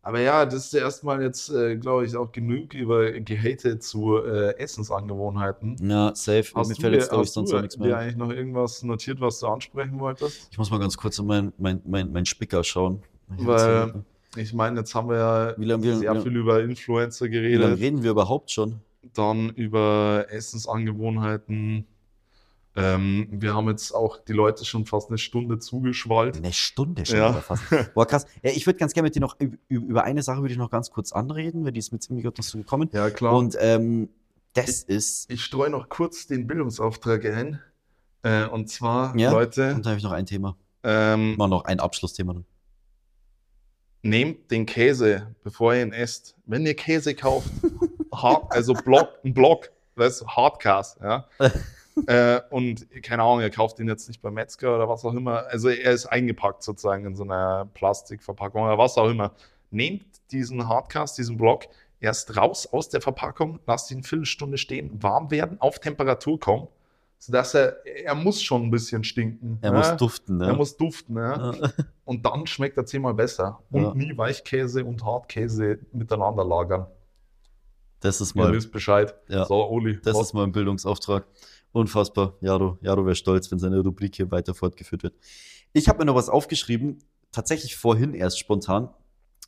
[0.09, 4.57] Aber ja, das ist erstmal jetzt, äh, glaube ich, auch genug über gehatet zu äh,
[4.57, 5.75] Essensangewohnheiten.
[5.87, 6.45] Ja, safe.
[6.55, 7.95] Hast Mir du, fällt jetzt, glaube ich, hast du sonst auch nichts mehr.
[7.95, 10.47] eigentlich noch irgendwas notiert, was du ansprechen wolltest?
[10.51, 13.03] Ich muss mal ganz kurz in mein, mein, mein, mein Spicker schauen.
[13.37, 14.03] Ich Weil-
[14.35, 17.35] Ich meine, jetzt haben wir ja Wie lange- wie sehr lange- viel über Influencer Wie
[17.37, 18.79] lange geredet, reden wir überhaupt schon?
[19.13, 21.85] dann über Essensangewohnheiten.
[22.75, 26.37] Ähm, wir haben jetzt auch die Leute schon fast eine Stunde zugeschwallt.
[26.37, 27.33] Eine Stunde schon Ja.
[27.33, 27.63] fast.
[27.93, 28.25] Boah, krass.
[28.43, 30.57] Ja, ich würde ganz gerne mit dir noch üb- üb- über eine Sache würde ich
[30.59, 32.89] noch ganz kurz anreden, weil die ist mir ziemlich gut so gekommen.
[32.93, 33.33] Ja, klar.
[33.35, 34.09] Und ähm,
[34.53, 37.59] das ist, Ich streue noch kurz den Bildungsauftrag ein.
[38.23, 40.55] Äh, und zwar, Ja, Leute, und da habe ich noch ein Thema.
[40.83, 42.33] ähm, Mal noch ein Abschlussthema.
[42.33, 42.45] dann.
[44.01, 46.35] nehmt den Käse, bevor ihr ihn esst.
[46.45, 47.49] Wenn ihr Käse kauft,
[48.13, 51.27] hart, also Block, ein Block, das ist Hardcast, ja.
[52.07, 55.45] äh, und keine Ahnung, ihr kauft ihn jetzt nicht beim Metzger oder was auch immer.
[55.47, 59.31] Also er ist eingepackt sozusagen in so einer Plastikverpackung oder was auch immer.
[59.71, 61.65] Nehmt diesen Hardcast, diesen Block,
[61.99, 66.67] erst raus aus der Verpackung, lasst ihn eine Viertelstunde stehen, warm werden, auf Temperatur kommen,
[67.17, 69.59] sodass er, er muss schon ein bisschen stinken.
[69.61, 69.77] Er ja?
[69.77, 70.47] muss duften, ne?
[70.47, 71.51] Er muss duften, ja.
[71.53, 71.69] Ja.
[72.05, 73.59] Und dann schmeckt er zehnmal besser.
[73.69, 73.93] Und Ja.
[73.93, 76.87] nie Weichkäse und Hartkäse miteinander lagern.
[77.99, 79.13] Das ist Ihr mal, wisst Bescheid.
[79.27, 79.45] Ja.
[79.45, 79.99] So, Oli.
[80.01, 81.25] das was- ist mal ein Bildungsauftrag.
[81.71, 82.35] Unfassbar.
[82.41, 85.15] Jaro, Jaro wäre stolz, wenn seine Rubrik hier weiter fortgeführt wird.
[85.73, 86.99] Ich habe mir noch was aufgeschrieben,
[87.31, 88.89] tatsächlich vorhin erst spontan.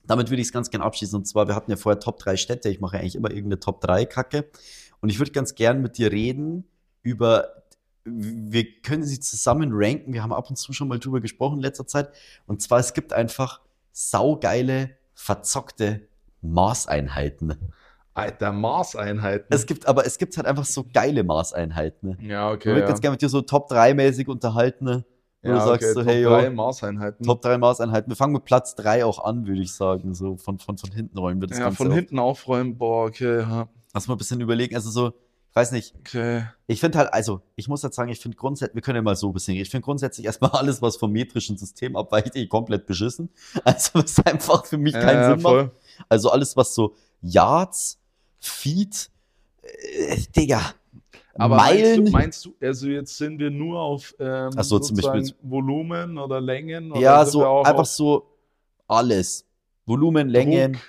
[0.06, 1.18] Damit würde ich es ganz gern abschließen.
[1.18, 2.70] Und zwar, wir hatten ja vorher Top 3 Städte.
[2.70, 4.50] Ich mache ja eigentlich immer irgendeine Top 3 Kacke.
[5.00, 6.66] Und ich würde ganz gern mit dir reden
[7.04, 7.64] über,
[8.04, 10.14] wir können sie zusammen ranken.
[10.14, 12.12] Wir haben ab und zu schon mal drüber gesprochen in letzter Zeit.
[12.46, 13.62] Und zwar, es gibt einfach
[13.92, 16.08] saugeile, verzockte
[16.42, 17.74] Maßeinheiten.
[18.14, 19.48] Alter, Maßeinheiten.
[19.50, 22.18] Es gibt, aber es gibt halt einfach so geile Maßeinheiten.
[22.22, 22.66] ja, Ich okay.
[22.68, 22.88] würde Ja.
[22.88, 25.06] ganz gerne mit dir so Top 3 mäßig unterhalten.
[25.44, 27.26] Wo du sagst so, Top hey, drei yo, Maßeinheiten.
[27.26, 28.12] Top 3 Maßeinheiten.
[28.12, 30.14] Wir fangen mit Platz 3 auch an, würde ich sagen.
[30.14, 31.94] So von, von, von hinten räumen wir das ja, Ganze von auf.
[31.96, 34.76] hinten aufräumen, boah, okay, ja, Lass mal ein bisschen überlegen.
[34.76, 35.08] Also so,
[35.50, 36.44] ich weiß nicht, okay.
[36.68, 39.16] ich finde halt, also ich muss jetzt sagen, ich finde grundsätzlich, wir können ja mal
[39.16, 42.86] so ein bisschen, ich finde grundsätzlich erstmal alles, was vom metrischen System abweicht, eh komplett
[42.86, 43.30] beschissen.
[43.64, 45.54] Also was einfach für mich keinen ja, Sinn macht.
[45.54, 45.72] voll.
[46.08, 48.00] Also alles, was so Yards,
[48.42, 49.10] Feet,
[49.62, 50.74] äh, Digga,
[51.36, 52.04] Aber Meilen.
[52.04, 55.38] meinst du, meinst du, also jetzt sind wir nur auf ähm, so, zum sozusagen Beispiel-
[55.44, 56.92] Volumen oder Längen?
[56.92, 58.26] Oder ja, so einfach so
[58.88, 59.46] alles.
[59.86, 60.82] Volumen, Längen, Druck?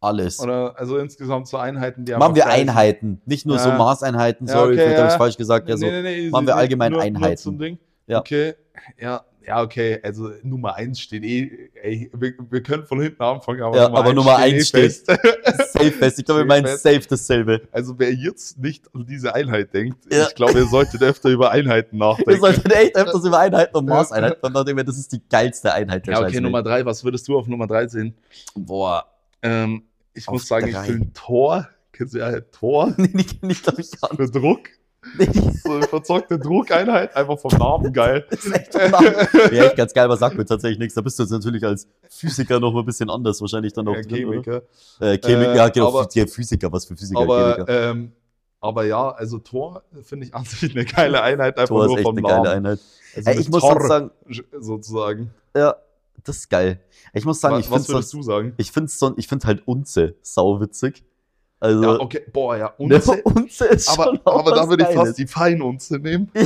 [0.00, 0.38] alles.
[0.40, 2.46] Oder also insgesamt so Einheiten, die Machen wir?
[2.46, 3.78] Einheiten, nicht nur so Ja.
[3.78, 5.18] Maßeinheiten, Ja, sorry, okay, vielleicht habe ich ja.
[5.18, 5.68] falsch gesagt.
[5.68, 5.86] Ja, so.
[5.86, 7.56] nee, nee, nee, machen wir allgemein nur, Einheiten.
[7.56, 7.78] Nur.
[8.06, 8.20] Ja.
[8.20, 8.54] Okay,
[9.00, 10.00] ja, ja, okay.
[10.02, 14.12] Also Nummer 1 steht eh, ey, wir, wir können von hinten anfangen, aber Ja, aber
[14.12, 15.06] Nummer eins eh fest.
[15.72, 16.18] Safe fest.
[16.18, 17.62] Ich glaube, wir meinen safe dasselbe.
[17.70, 20.26] Also wer jetzt nicht an diese Einheit denkt, Ja.
[20.28, 22.40] ich glaube, ihr solltet öfter über Einheiten nachdenken.
[22.40, 23.86] sollten echt öfters über Einheiten und.
[23.86, 26.40] Maßeinheiten nachdenken, das ist die geilste Einheit der Ja, okay.
[26.40, 28.14] Nummer 3, was würdest du auf Nummer 3 sehen?
[28.54, 29.04] Boah.
[29.42, 30.82] Ähm, ich Auf muss sagen, drei.
[30.82, 31.68] ich will ein Tor.
[31.92, 32.94] Kennst du ja Tor?
[32.96, 34.32] Nee, die kenn ich glaube ich gar nicht.
[34.32, 34.68] Für Druck.
[35.62, 38.24] So eine verzockte Druckeinheit, einfach vom Namen geil.
[38.30, 39.14] ist echt vom Namen.
[39.14, 40.94] Wäre echt ganz geil, aber sagt mir tatsächlich nichts.
[40.94, 43.94] Da bist du jetzt natürlich als Physiker noch mal ein bisschen anders wahrscheinlich dann auch
[43.96, 44.16] Ja, drin?
[44.30, 44.62] Chemiker.
[45.00, 47.90] Äh, Chemiker, Äh, ja, genau, aber- Physiker, was für Physiker, Aber, Chemiker.
[47.90, 48.12] ähm,
[48.60, 51.98] aber ja, also Tor finde ich an sich eine geile Einheit, einfach Tor ist nur
[51.98, 52.44] echt vom eine Namen.
[52.44, 52.80] geile Einheit.
[53.16, 54.10] Also Ey, ich muss Tor, sagen,
[54.60, 55.30] sozusagen.
[55.56, 55.76] ja,
[56.24, 56.80] das ist geil.
[57.12, 57.84] Ich muss sagen, Was, ich finde
[58.72, 61.04] find's so, ich find halt Unze sauwitzig.
[61.58, 63.22] Also, Ja, okay, boah, ja, ne, Unze.
[63.22, 66.30] Unze ist Aber, schon aber da würde ich fast die Feinunze nehmen.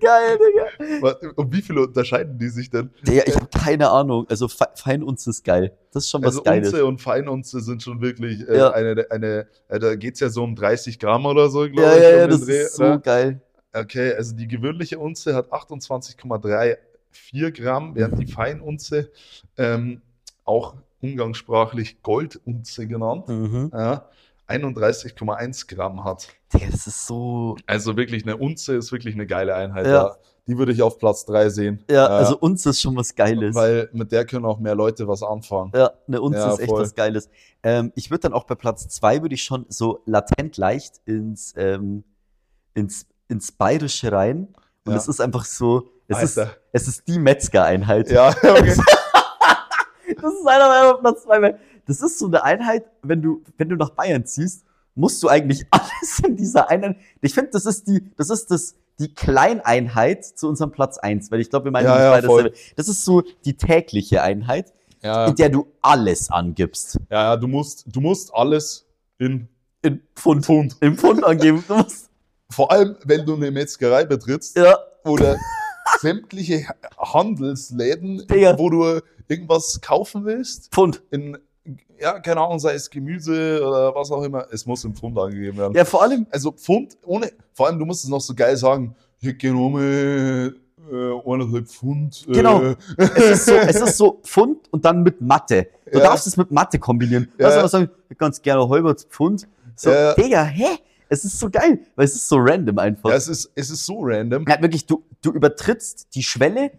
[0.00, 1.16] Geil, Digga.
[1.36, 2.90] Und wie viele unterscheiden die sich denn?
[3.06, 4.26] Digga, ich habe keine Ahnung.
[4.28, 5.72] Also Fe Feinunze ist geil.
[5.92, 6.68] Das ist schon was Also Geiles.
[6.68, 8.70] Unze und Feinunze sind schon wirklich äh, Ja.
[8.72, 11.96] eine, eine äh, da geht es ja so um 30 Gramm oder so, glaube Ja,
[11.96, 12.02] ich.
[12.02, 12.98] ja, ja, das Dreh, ist so oder?
[12.98, 13.40] geil.
[13.72, 19.10] Okay, also die gewöhnliche Unze hat 28,34 Gramm, während die Feinunze
[19.56, 20.02] ähm,
[20.44, 23.70] auch umgangssprachlich Goldunze genannt, Mhm.
[23.72, 24.08] ja,
[24.48, 26.28] 31,1 Gramm hat.
[26.52, 27.56] Digga, das ist so.
[27.66, 29.86] Also wirklich eine Unze ist wirklich eine geile Einheit.
[29.86, 29.92] Ja.
[29.92, 30.16] Ja.
[30.46, 31.84] Die würde ich auf Platz 3 sehen.
[31.90, 33.54] Ja, Äh, also Unze ist schon was Geiles.
[33.54, 35.72] weil mit der können auch mehr Leute was anfangen.
[35.74, 36.80] Ja, eine Unze Ja, ist echt voll.
[36.82, 37.28] was Geiles.
[37.62, 41.52] Ähm, ich würde dann auch bei Platz zwei würde ich schon so latent leicht ins,
[41.58, 42.02] ähm,
[42.72, 44.48] ins, ins Bayerische rein.
[44.86, 46.56] Und es ist einfach so, es ist, Alter.
[46.72, 48.10] es ist die Metzgereinheit.
[48.10, 48.74] Ja, okay.
[50.20, 51.40] Das ist einer meiner Platz zwei.
[51.42, 54.64] weil Das ist so eine Einheit, wenn du, wenn du nach Bayern ziehst,
[54.94, 56.96] musst du eigentlich alles in dieser Einheit.
[57.20, 61.40] Ich finde, das ist die, das ist das, die Kleineinheit zu unserem Platz eins, weil
[61.40, 62.52] ich glaube, wir meinen Ja, ja, voll.
[62.76, 66.98] Das ist so die tägliche Einheit, ja, in der du alles angibst.
[67.10, 68.86] ja, ja, du musst, du musst alles
[69.18, 69.48] in
[69.82, 70.44] In Pfund.
[70.44, 70.76] Pfund.
[70.80, 71.62] Im Pfund angeben.
[71.68, 72.10] Du musst,
[72.50, 75.36] Vor allem, wenn du eine Metzgerei betrittst ja, oder
[76.00, 76.64] sämtliche
[76.98, 78.58] Handelsläden, Digga.
[78.58, 81.02] wo du irgendwas kaufen willst, Pfund.
[81.10, 81.36] in,
[82.00, 85.58] ja, keine Ahnung, sei es Gemüse oder was auch immer, es muss im Pfund angegeben
[85.58, 85.74] werden.
[85.74, 88.94] Ja, vor allem, Also Pfund, ohne, vor allem, du musst es noch so geil sagen,
[89.20, 90.54] ich hätte genommen
[90.90, 92.24] äh, eineinhalb Pfund.
[92.28, 92.62] Äh, Genau.
[92.96, 95.66] es ist so, es ist so Pfund und dann mit Mathe.
[95.90, 96.04] Du Ja.
[96.04, 97.28] darfst es mit Mathe kombinieren.
[97.36, 97.50] Du Ja.
[97.50, 99.46] darfst einfach sagen, ganz gerne halbert Pfund.
[99.74, 100.14] So, Ja.
[100.14, 100.78] Digga, hä?
[101.08, 103.10] Es ist so geil, weil es ist so random einfach.
[103.10, 104.44] Ja, es ist, es ist so random.
[104.48, 106.70] Ja, wirklich, du, du übertrittst die Schwelle.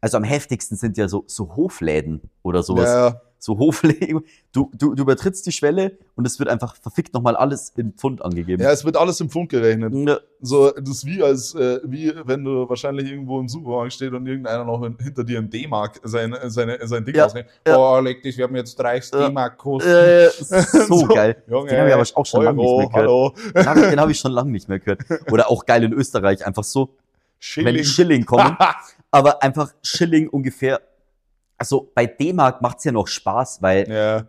[0.00, 2.88] Also am heftigsten sind ja so, so Hofläden oder sowas.
[2.88, 4.20] Ja, So Hofläden.
[4.52, 8.22] Du, du, du übertrittst die Schwelle und es wird einfach verfickt nochmal alles in Pfund
[8.24, 8.62] angegeben.
[8.62, 9.94] ja, es wird alles im Pfund gerechnet.
[9.94, 10.18] Ja.
[10.40, 14.26] So, das ist wie als, äh, wie wenn du wahrscheinlich irgendwo im Supermarkt steht und
[14.26, 17.52] irgendeiner noch in, hinter dir ein D-Mark sein, seine, sein Ding Ja, ausrechnet.
[17.66, 17.76] ja.
[17.76, 19.28] Oh, leg dich, wir haben jetzt 30 Ja.
[19.28, 19.88] D-Mark kosten.
[19.90, 20.28] Äh,
[20.88, 21.40] so, geil.
[21.46, 22.94] Junge, Den habe ich aber auch schon lange nicht mehr gehört.
[22.94, 23.34] hallo.
[23.54, 25.00] Den habe ich, den hab ich schon lange nicht mehr gehört.
[25.30, 26.94] Oder auch geil in Österreich, einfach so, wenn
[27.38, 27.84] Schilling.
[27.84, 28.56] Schilling kommen,
[29.10, 30.80] aber einfach Schilling ungefähr.
[31.58, 34.24] Also bei D-Mark macht's ja noch Spaß, weil ja,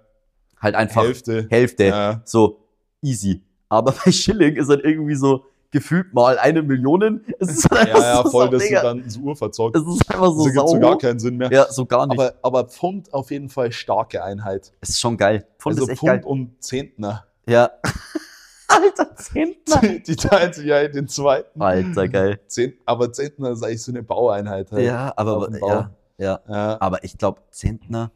[0.59, 1.47] halt einfach Hälfte.
[1.49, 2.21] Hälfte, Ja.
[2.25, 2.65] so
[3.01, 3.43] easy.
[3.69, 7.23] Aber bei Schilling ist halt irgendwie so gefühlt mal eine Million.
[7.39, 9.75] Es ist halt Ja, einfach ja, voll, so, das ist dann so urverzockt.
[9.77, 11.51] es ist einfach so Das ergibt so gar keinen Sinn mehr.
[11.51, 12.19] ja, so gar nicht.
[12.19, 14.73] Aber, aber Pfund auf jeden Fall starke Einheit.
[14.81, 15.45] es ist schon geil.
[15.59, 16.23] Pfund also ist echt Pfund geil.
[16.23, 17.25] und Zentner.
[17.47, 17.69] Ja.
[18.67, 19.81] Alter, Zentner.
[19.99, 21.59] Die teilen sich ja in den zweiten.
[21.61, 22.39] Alter, geil.
[22.47, 24.71] Zent, aber Zentner ist eigentlich so eine Baueinheit.
[24.71, 24.85] Halt.
[24.85, 26.39] Ja, aber ja, ja.
[26.47, 26.77] Ja.
[26.81, 28.11] Aber ich glaube, Zentner,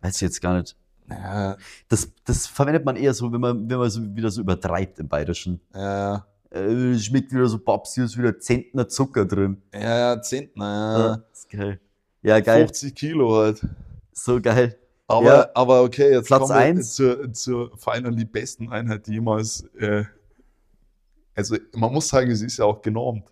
[0.00, 0.76] weiß ich jetzt gar nicht.
[1.10, 1.58] Ja,
[1.88, 5.08] Das, das verwendet man eher so, wenn man, wenn man so wieder so übertreibt im
[5.08, 5.60] Bayerischen.
[5.74, 9.60] ja, Äh, schmeckt wieder so Babsi, ist wieder Zentner Zucker drin.
[9.74, 10.98] ja, Zentner, ja.
[11.08, 11.80] Ja, ist geil.
[12.22, 12.60] Ja, geil.
[12.68, 13.66] 50 Kilo halt.
[14.12, 14.78] So geil.
[15.06, 15.48] Aber, Ja.
[15.54, 16.94] aber okay, jetzt Platz kommen wir eins.
[16.94, 20.04] zur, zur finally besten Einheit, die jemals äh,
[21.34, 23.24] Also man muss sagen, sie ist ja auch genormt.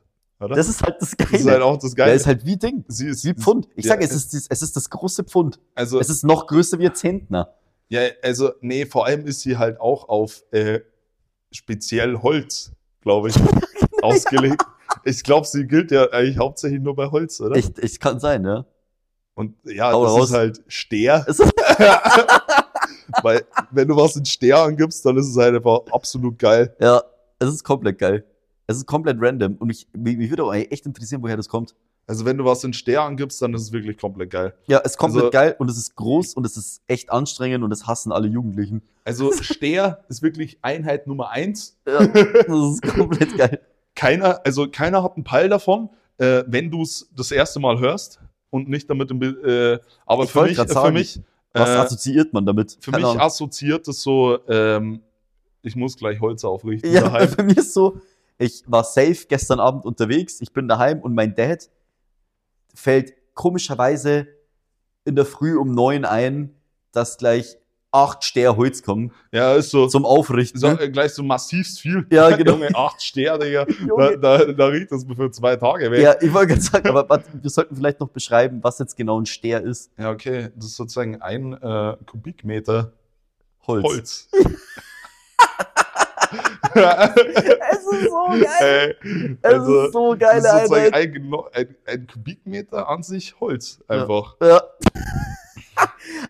[0.43, 0.57] Oder?
[0.57, 1.31] Das ist halt das Geile.
[1.33, 2.17] Das ist halt auch das Der Geile.
[2.17, 2.85] ist halt wie Ding.
[2.89, 3.69] sie ist Wie Pfund.
[3.77, 5.59] Ich ja, sage, es ist, es ist das große Pfund.
[5.75, 7.55] Also, Es ist noch größer wie ein Zentner.
[7.89, 10.81] ja, also, nee, vor allem ist sie halt auch auf äh,
[11.51, 13.37] speziell Holz, glaube ich,
[14.03, 14.63] ausgelegt.
[15.05, 17.57] Ich glaube, sie gilt ja eigentlich hauptsächlich nur bei Holz, oder?
[17.57, 18.65] Ich, ich kann sein, ja.
[19.35, 20.29] Und ja, Hau das raus.
[20.31, 21.25] ist halt Steher.
[23.23, 26.75] Weil, wenn du was in Steher angibst, dann ist es halt einfach absolut geil.
[26.81, 27.03] ja,
[27.39, 28.25] es ist komplett geil.
[28.73, 29.57] Es ist komplett random.
[29.57, 31.75] Und mich, mich, mich würde auch echt interessieren, woher das kommt.
[32.07, 34.55] Also, wenn du was in Steher angibst, dann ist es wirklich komplett geil.
[34.67, 37.63] Ja, es ist komplett Also- geil und es ist groß und es ist echt anstrengend
[37.63, 38.83] und das hassen alle Jugendlichen.
[39.05, 41.77] Also, Steher ist wirklich Einheit Nummer eins.
[41.87, 43.61] Ja, das ist komplett geil.
[43.95, 48.21] keiner, also keiner hat einen Peil davon, äh, wenn du es das erste Mal hörst
[48.51, 51.21] und nicht damit im Bild, äh, aber Ich für mich, grad für sagen, mich,
[51.53, 52.77] Was äh, assoziiert man damit?
[52.81, 53.23] für Keine mich Ahnung.
[53.23, 55.03] assoziiert es so, ähm,
[55.63, 57.29] ich muss gleich Holz aufrichten Ja, daheim.
[57.37, 58.01] bei mir ist so,
[58.39, 61.71] ich war safe gestern Abend unterwegs, ich bin daheim und mein Dad
[62.75, 64.27] fällt komischerweise
[65.05, 66.55] in der Früh um neun ein,
[66.93, 67.57] dass gleich
[67.93, 70.59] acht Steher Holz kommen Ja, ist so, zum Aufrichten.
[70.59, 72.07] so äh, gleich so massivst viel.
[72.11, 72.53] Ja, genau.
[72.53, 73.67] Junge, acht Steher, Digga.
[73.97, 76.01] Da, da, da riecht das für zwei Tage weg.
[76.01, 79.21] Ja, ich wollte gerade sagen, aber warte, wir sollten vielleicht noch beschreiben, was jetzt genau
[79.21, 79.91] ein Steher ist.
[79.99, 82.93] Ja, okay, das ist sozusagen ein äh, Kubikmeter
[83.67, 83.85] Holz.
[83.85, 84.29] Holz.
[86.75, 88.97] Es ist so geil.
[89.03, 91.17] Äh, Es also, ist so das geile ist sozusagen Einheit.
[91.17, 91.35] ein,
[91.69, 94.37] ein, ein Kubikmeter an sich Holz einfach.
[94.43, 94.63] Ja.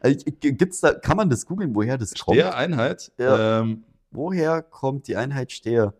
[0.01, 2.37] Also, Gibt's da, kann man das googeln, woher das kommt?
[2.39, 3.13] Der Einheit.
[3.19, 3.61] Ja.
[3.61, 5.95] Ähm, Woher kommt die Einheit Steher?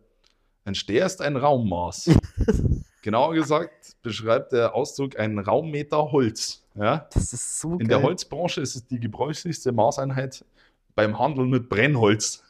[0.65, 2.11] ein Steher ist ein Raummaß.
[3.03, 6.63] Genauer gesagt beschreibt der Ausdruck einen Raummeter Holz.
[6.77, 7.09] Ja?
[7.13, 7.89] Das ist so In geil.
[7.89, 10.45] der Holzbranche ist es die gebräuchlichste Maßeinheit
[10.95, 12.45] beim Handel mit Brennholz.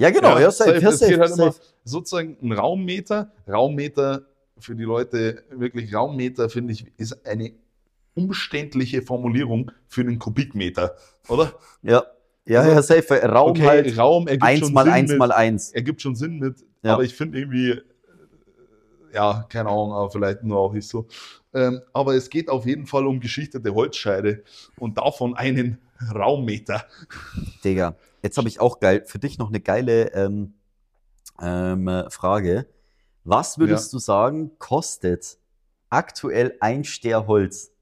[0.00, 1.60] Ja, genau, ja, safe, ja, Es geht safe, halt immer safe.
[1.84, 3.32] sozusagen ein Raummeter.
[3.46, 4.22] Raummeter
[4.58, 7.52] für die Leute, wirklich Raummeter, finde ich, ist eine
[8.14, 10.96] umständliche Formulierung für einen Kubikmeter,
[11.28, 11.52] oder?
[11.82, 12.04] Ja,
[12.46, 13.22] ja, Also, ja, safe.
[13.28, 15.72] Raum okay, halt Raum ergibt 1 schon mal Sinn 1 mit, mal 1.
[15.72, 16.94] ergibt schon Sinn mit, Ja.
[16.94, 17.80] aber ich finde irgendwie, äh,
[19.14, 21.06] ja, keine Ahnung, aber vielleicht nur auch nicht so.
[21.52, 24.44] Ähm, aber es geht auf jeden Fall um geschichtete Holzscheide
[24.78, 25.78] und davon einen
[26.14, 26.84] Raummeter.
[27.64, 30.54] Digga, jetzt habe ich auch geil, für dich noch eine geile ähm,
[31.40, 32.66] ähm, äh, Frage.
[33.24, 35.38] Was würdest du sagen, kostet
[35.90, 37.72] aktuell ein Ster Holz?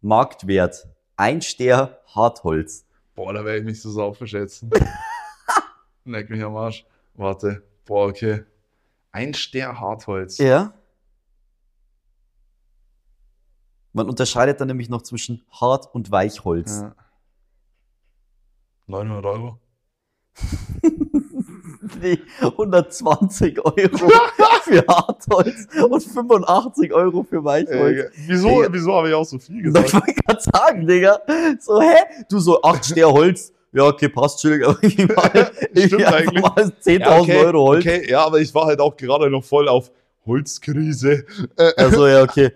[0.00, 0.86] Marktwert.
[1.16, 2.84] Ein Ster Hartholz.
[3.14, 4.70] Boah, da werde ich mich so saufen schätzen.
[6.04, 6.84] Leck mich am Arsch.
[7.14, 7.62] Warte.
[7.84, 8.44] Boah, okay.
[9.12, 10.38] Ein Ster Hartholz.
[10.38, 10.74] Ja.
[13.94, 16.82] Man unterscheidet dann nämlich noch zwischen Hart- und Weichholz.
[16.82, 16.94] Ja.
[18.88, 19.58] 900 Euro.
[22.00, 23.76] Nee, 120 Euro
[24.62, 28.00] für Hartholz und 85 Euro für Weichholz.
[28.06, 28.72] Äh, wieso Digga.
[28.72, 29.92] wieso habe ich auch so viel Ich gesagt?
[29.92, 31.18] wollte gerade sagen, Digga.
[31.60, 31.94] So, hä?
[32.30, 33.52] Du so, 8 Sterne Holz.
[33.72, 36.42] Ja, okay, passt, chillig, aber ich mal, ich Stimmt eigentlich.
[36.42, 37.84] mal 10.000 Ja, okay, Euro Holz.
[37.84, 39.90] Okay, ja, aber ich war halt auch gerade noch voll auf
[40.24, 41.26] Holzkrise.
[41.76, 42.50] Also, ja, okay.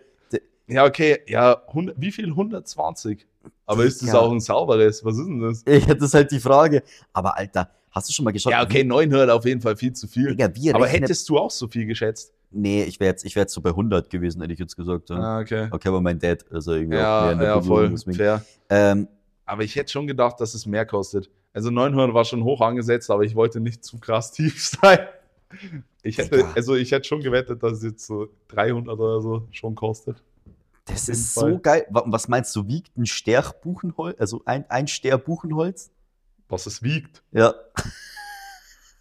[0.69, 2.27] Ja, okay, ja, 100, wie viel?
[2.28, 3.27] 120.
[3.66, 4.19] Aber ist das Digga.
[4.20, 5.05] auch ein sauberes?
[5.05, 5.62] Was ist denn das?
[5.66, 6.82] Ich, das ist halt die Frage.
[7.12, 8.53] Aber, Alter, hast du schon mal geschaut?
[8.53, 10.28] Ja, okay, 900 auf jeden Fall viel zu viel.
[10.28, 12.32] Digga, wie Aber hättest du auch so viel geschätzt?
[12.51, 15.11] Nee, ich wäre jetzt, ich wär jetzt so bei 100 gewesen, hätte ich jetzt gesagt.
[15.11, 15.16] Ja.
[15.16, 15.69] Ah, okay.
[15.70, 18.16] Okay, aber mein Dad, also irgendwie auch Ja, mehr in der ja, voll, deswegen.
[18.16, 18.45] fair.
[18.70, 19.09] Ähm,
[19.45, 21.28] Aber ich hätte schon gedacht, dass es mehr kostet.
[21.53, 24.99] Also 900 war schon hoch angesetzt, aber ich wollte nicht zu krass tief sein.
[26.03, 26.53] Ich hätte, Digga.
[26.55, 30.23] also ich hätte schon gewettet, dass es jetzt so 300 oder so schon kostet.
[30.89, 31.52] Das ist Fall.
[31.55, 31.86] so geil.
[31.90, 35.90] Wa- Was meinst du, wiegt ein Ster Buchenholz, also ein, ein Ster Buchenholz?
[36.48, 37.23] Was es wiegt.
[37.32, 37.55] Ja.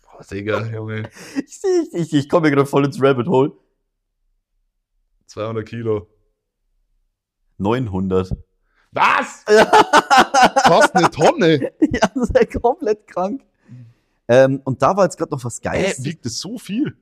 [0.04, 1.10] Boah, Digga, Junge.
[1.36, 3.52] Ich, ich, ich, ich komme gerade voll ins Rabbit Hole.
[5.28, 6.08] 200 Kilo.
[7.58, 8.32] 900.
[8.92, 9.44] Was?
[9.50, 9.66] ja,
[10.64, 11.72] Fast eine Tonne.
[11.80, 13.44] das ist ja komplett krank.
[14.28, 16.04] Ähm, und da war jetzt gerade noch was Geiles.
[16.04, 16.98] wiegt es so viel?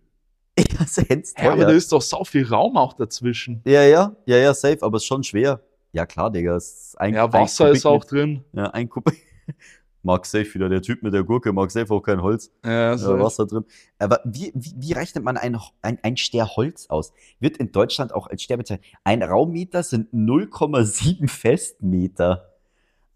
[0.60, 3.61] Ja, ist jetzt Hä, aber da ist doch sau viel Raum auch dazwischen.
[3.65, 5.61] Ja, ja, ja, ja, safe, aber ist schon schwer.
[5.91, 6.56] Ja, klar, Digga.
[6.56, 8.45] Ist ein, Ja, ein Wasser ist Kubikmeter- auch drin.
[8.53, 9.22] Ja, ein Kubik.
[10.03, 10.69] Mag safe wieder.
[10.69, 12.52] Der Typ mit der Gurke mag safe auch kein Holz.
[12.64, 13.18] Ja, Ja, so.
[13.19, 13.65] Wasser drin.
[13.98, 17.11] Aber wie, wie, wie rechnet man ein, ein, ein Ster Holz aus?
[17.40, 18.86] Wird in Deutschland auch als Ster bezeichnet.
[19.03, 22.52] Ein Raummeter sind 0,7 Festmeter.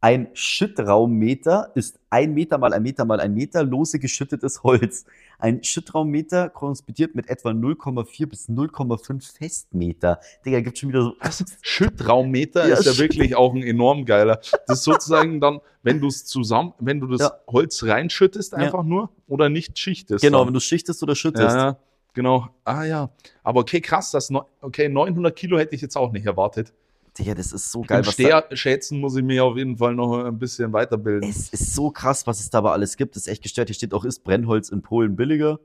[0.01, 5.03] Ein Schüttraummeter ist ein Meter mal ein Meter mal ein Meter lose geschüttetes Holz.
[5.39, 10.21] Ein Schüttraummeter korrespondiert mit etwa 0,4 bis 0,5 Festmeter.
[10.45, 11.15] Digga, gibt schon wieder so.
[11.61, 14.39] Schüttraummeter Ja, ist ja wirklich auch ein enorm geiler.
[14.67, 17.34] Das ist sozusagen dann, wenn du es zusammen, wenn du das Ja.
[17.47, 18.59] Holz reinschüttest, Ja.
[18.59, 20.23] einfach nur oder nicht schichtest.
[20.23, 20.47] Genau, dann.
[20.47, 21.55] wenn du schichtest oder schüttest.
[21.55, 21.77] ja, ja,
[22.13, 22.47] genau.
[22.63, 23.09] Ah ja.
[23.43, 24.31] Aber okay, krass, das
[24.61, 26.73] okay, 900 Kilo hätte ich jetzt auch nicht erwartet.
[27.19, 27.99] Digga, das ist so geil.
[27.99, 31.29] Was da, Steherschätzen muss ich mich auf jeden Fall noch ein bisschen weiterbilden.
[31.29, 33.15] es ist so krass, was es da aber alles gibt.
[33.15, 33.67] Das ist echt gestört.
[33.67, 35.59] Hier steht auch, ist Brennholz in Polen billiger?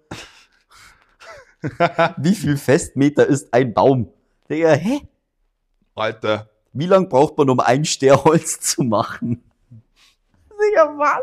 [2.16, 4.08] Wie viel Festmeter ist ein Baum?
[4.50, 5.00] Digga, hä?
[5.94, 6.50] Alter.
[6.72, 9.42] Wie lang braucht man, um ein Sterholz zu machen?
[10.50, 11.22] Digga, was?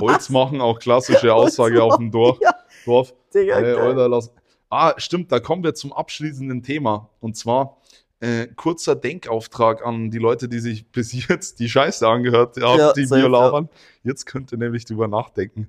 [0.00, 2.38] Holz machen, auch klassische Aussage auf dem Dorf.
[2.40, 2.54] Ja,
[2.86, 3.12] Dorf.
[3.34, 3.74] Digga, Hey.
[3.74, 4.32] Alter, lass.
[4.70, 7.10] Ah, stimmt, da kommen wir zum abschließenden Thema.
[7.20, 7.76] Und zwar
[8.20, 12.92] äh, kurzer Denkauftrag an die Leute, die sich bis jetzt die Scheiße angehört haben, Ja,
[12.92, 13.68] die wir labern.
[14.02, 15.68] Jetzt könnt ihr nämlich drüber nachdenken.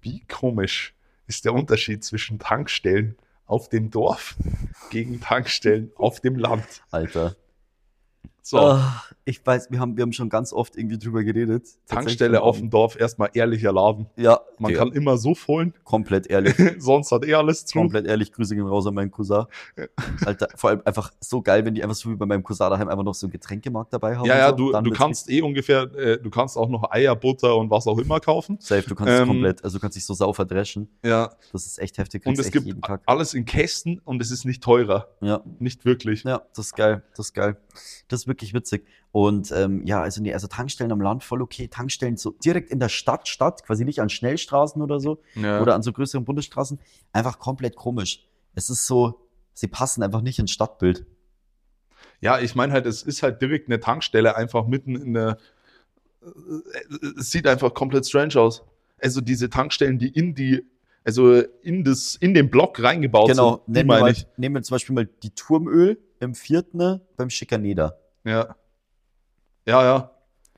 [0.00, 0.94] Wie komisch
[1.26, 3.16] ist der Unterschied zwischen Tankstellen
[3.46, 4.36] auf dem Dorf
[4.90, 6.82] gegen Tankstellen auf dem Land?
[6.90, 7.36] Alter.
[8.46, 11.66] So, Ah, ich weiß, wir haben, wir haben schon ganz oft irgendwie drüber geredet.
[11.86, 14.06] Tankstelle auf dem Dorf, erstmal ehrlicher Laden.
[14.16, 16.54] Ja, Man Digga, kann immer so vollen, komplett ehrlich.
[16.78, 17.78] sonst hat er alles zu.
[17.78, 19.46] Komplett ehrlich, Grüße gehen raus an meinen Cousin.
[20.26, 22.88] Alter, vor allem einfach so geil, wenn die einfach so wie bei meinem Cousin daheim
[22.88, 24.26] einfach noch so einen Getränkemarkt dabei haben.
[24.26, 24.56] Ja, ja, so.
[24.56, 27.86] du, Dann du kannst eh ungefähr, äh, du kannst auch noch Eier, Butter und was
[27.86, 28.58] auch immer kaufen.
[28.60, 30.90] Safe, du kannst es Ähm, komplett, also du kannst dich so sau verdreschen.
[31.02, 32.26] Ja, Das ist echt heftig.
[32.26, 32.76] und es gibt
[33.06, 35.08] alles in Kästen und es ist nicht teurer.
[35.22, 36.24] Ja, Nicht wirklich.
[36.24, 37.02] ja, das ist geil.
[37.16, 37.56] Das ist geil.
[38.08, 38.86] Das ist wirklich witzig.
[39.12, 41.68] Und ähm, ja, also nee, also Tankstellen am Land voll okay.
[41.68, 45.60] Tankstellen so direkt in der Stadt, Stadt, quasi nicht an Schnellstraßen oder so Ja.
[45.62, 46.78] oder an so größeren Bundesstraßen.
[47.12, 48.26] Einfach komplett komisch.
[48.54, 51.06] Es ist so, sie passen einfach nicht ins Stadtbild.
[52.20, 55.38] ja, ich meine halt, es ist halt direkt eine Tankstelle einfach mitten in der.
[56.22, 58.62] äh, Es sieht einfach komplett strange aus.
[59.00, 60.62] Also diese Tankstellen, die in die,
[61.04, 64.62] also in das, in den Block reingebaut Genau, sind, die nehmen wir, mal, nehmen wir
[64.62, 67.98] zum Beispiel mal die Turmöl im vierten beim Schikaneder.
[68.24, 68.56] Ja.
[69.66, 70.10] Ja, ja.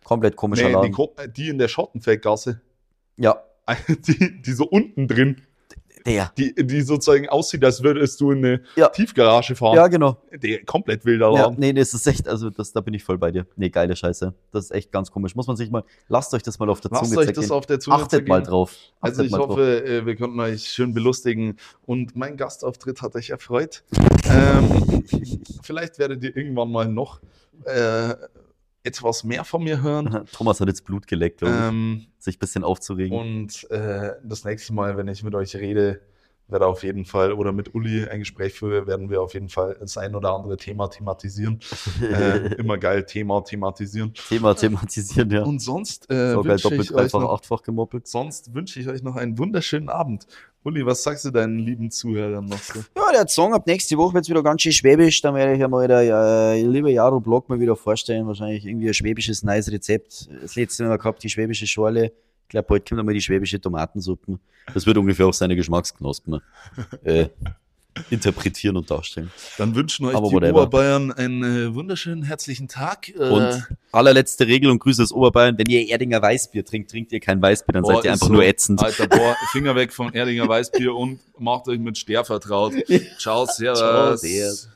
[0.04, 0.92] Komplett komischer Nee, die, Laden.
[0.92, 2.60] Ko- die in der Schottenfeldgasse.
[3.16, 3.42] Ja,
[3.88, 5.42] Die, die so unten drin,
[6.06, 6.32] der.
[6.38, 8.88] die, die sozusagen aussieht, als würdest du in eine Ja.
[8.88, 9.76] Tiefgarage fahren.
[9.76, 10.16] Ja, genau.
[10.32, 11.56] Der komplett wilder Ja, Laden.
[11.58, 13.46] nee, nee, das ist echt, also das, da bin ich voll bei dir.
[13.56, 14.32] Nee, geile Scheiße.
[14.52, 15.34] Das ist echt ganz komisch.
[15.34, 17.42] Muss man sich mal, lasst euch das mal auf der Lasst Zunge euch zergehen.
[17.42, 18.50] das auf der Zunge Achtet mal zergehen.
[18.50, 18.74] drauf.
[19.00, 23.14] Also Achtet ich mal hoffe, äh, wir konnten euch schön belustigen und mein Gastauftritt hat
[23.14, 23.82] euch erfreut.
[24.30, 25.04] ähm,
[25.62, 27.20] vielleicht werdet ihr irgendwann mal noch
[27.64, 28.14] äh,
[28.86, 30.26] etwas mehr von mir hören.
[30.32, 31.42] Thomas hat jetzt Blut geleckt.
[31.42, 33.18] Ähm, sich ein bisschen aufzuregen.
[33.18, 36.00] und äh, das nächste Mal, wenn ich mit euch rede,
[36.48, 39.76] werde auf jeden Fall oder mit Uli ein Gespräch führe, werden wir auf jeden Fall
[39.80, 41.60] das ein oder andere Thema thematisieren.
[42.00, 44.14] äh, immer geil, Thema thematisieren.
[44.14, 45.42] Thema thematisieren, ja.
[45.42, 48.06] Und sonst äh, so wünsche doppelt, ich euch dreifach, noch achtfach gemoppelt.
[48.06, 50.26] Sonst wünsche ich euch noch einen wunderschönen Abend.
[50.66, 52.80] Uli, was sagst du deinen lieben Zuhörern noch so?
[52.96, 55.20] Ja, der Song ab nächste Woche wird wieder ganz schön schwäbisch.
[55.20, 58.26] Dann werde ich ja mal der äh, liebe Jaro Blog mal wieder vorstellen.
[58.26, 60.28] Wahrscheinlich irgendwie ein schwäbisches nice Rezept.
[60.42, 62.06] Das letzte Mal gehabt, die schwäbische Schorle.
[62.06, 64.40] Ich glaube, bald kommt einmal die schwäbische Tomatensuppe.
[64.74, 66.40] Das wird ungefähr auch seine Geschmacksknospen
[67.04, 67.28] äh,
[68.10, 69.30] interpretieren und darstellen.
[69.58, 70.62] Dann wünschen euch Aber die whatever.
[70.62, 73.08] Oberbayern einen äh, wunderschönen herzlichen Tag.
[73.08, 75.56] Äh, Und allerletzte Regel und Grüße aus Oberbayern.
[75.58, 78.32] Wenn ihr Erdinger Weißbier trinkt, trinkt ihr kein Weißbier, dann boah, seid ihr einfach so.
[78.32, 78.82] nur ätzend.
[78.82, 82.74] Alter, boah, Finger weg von Erdinger Weißbier und macht euch mit Ster vertraut.
[83.18, 83.78] Ciao, servus.
[83.78, 84.68] Ciao, servus.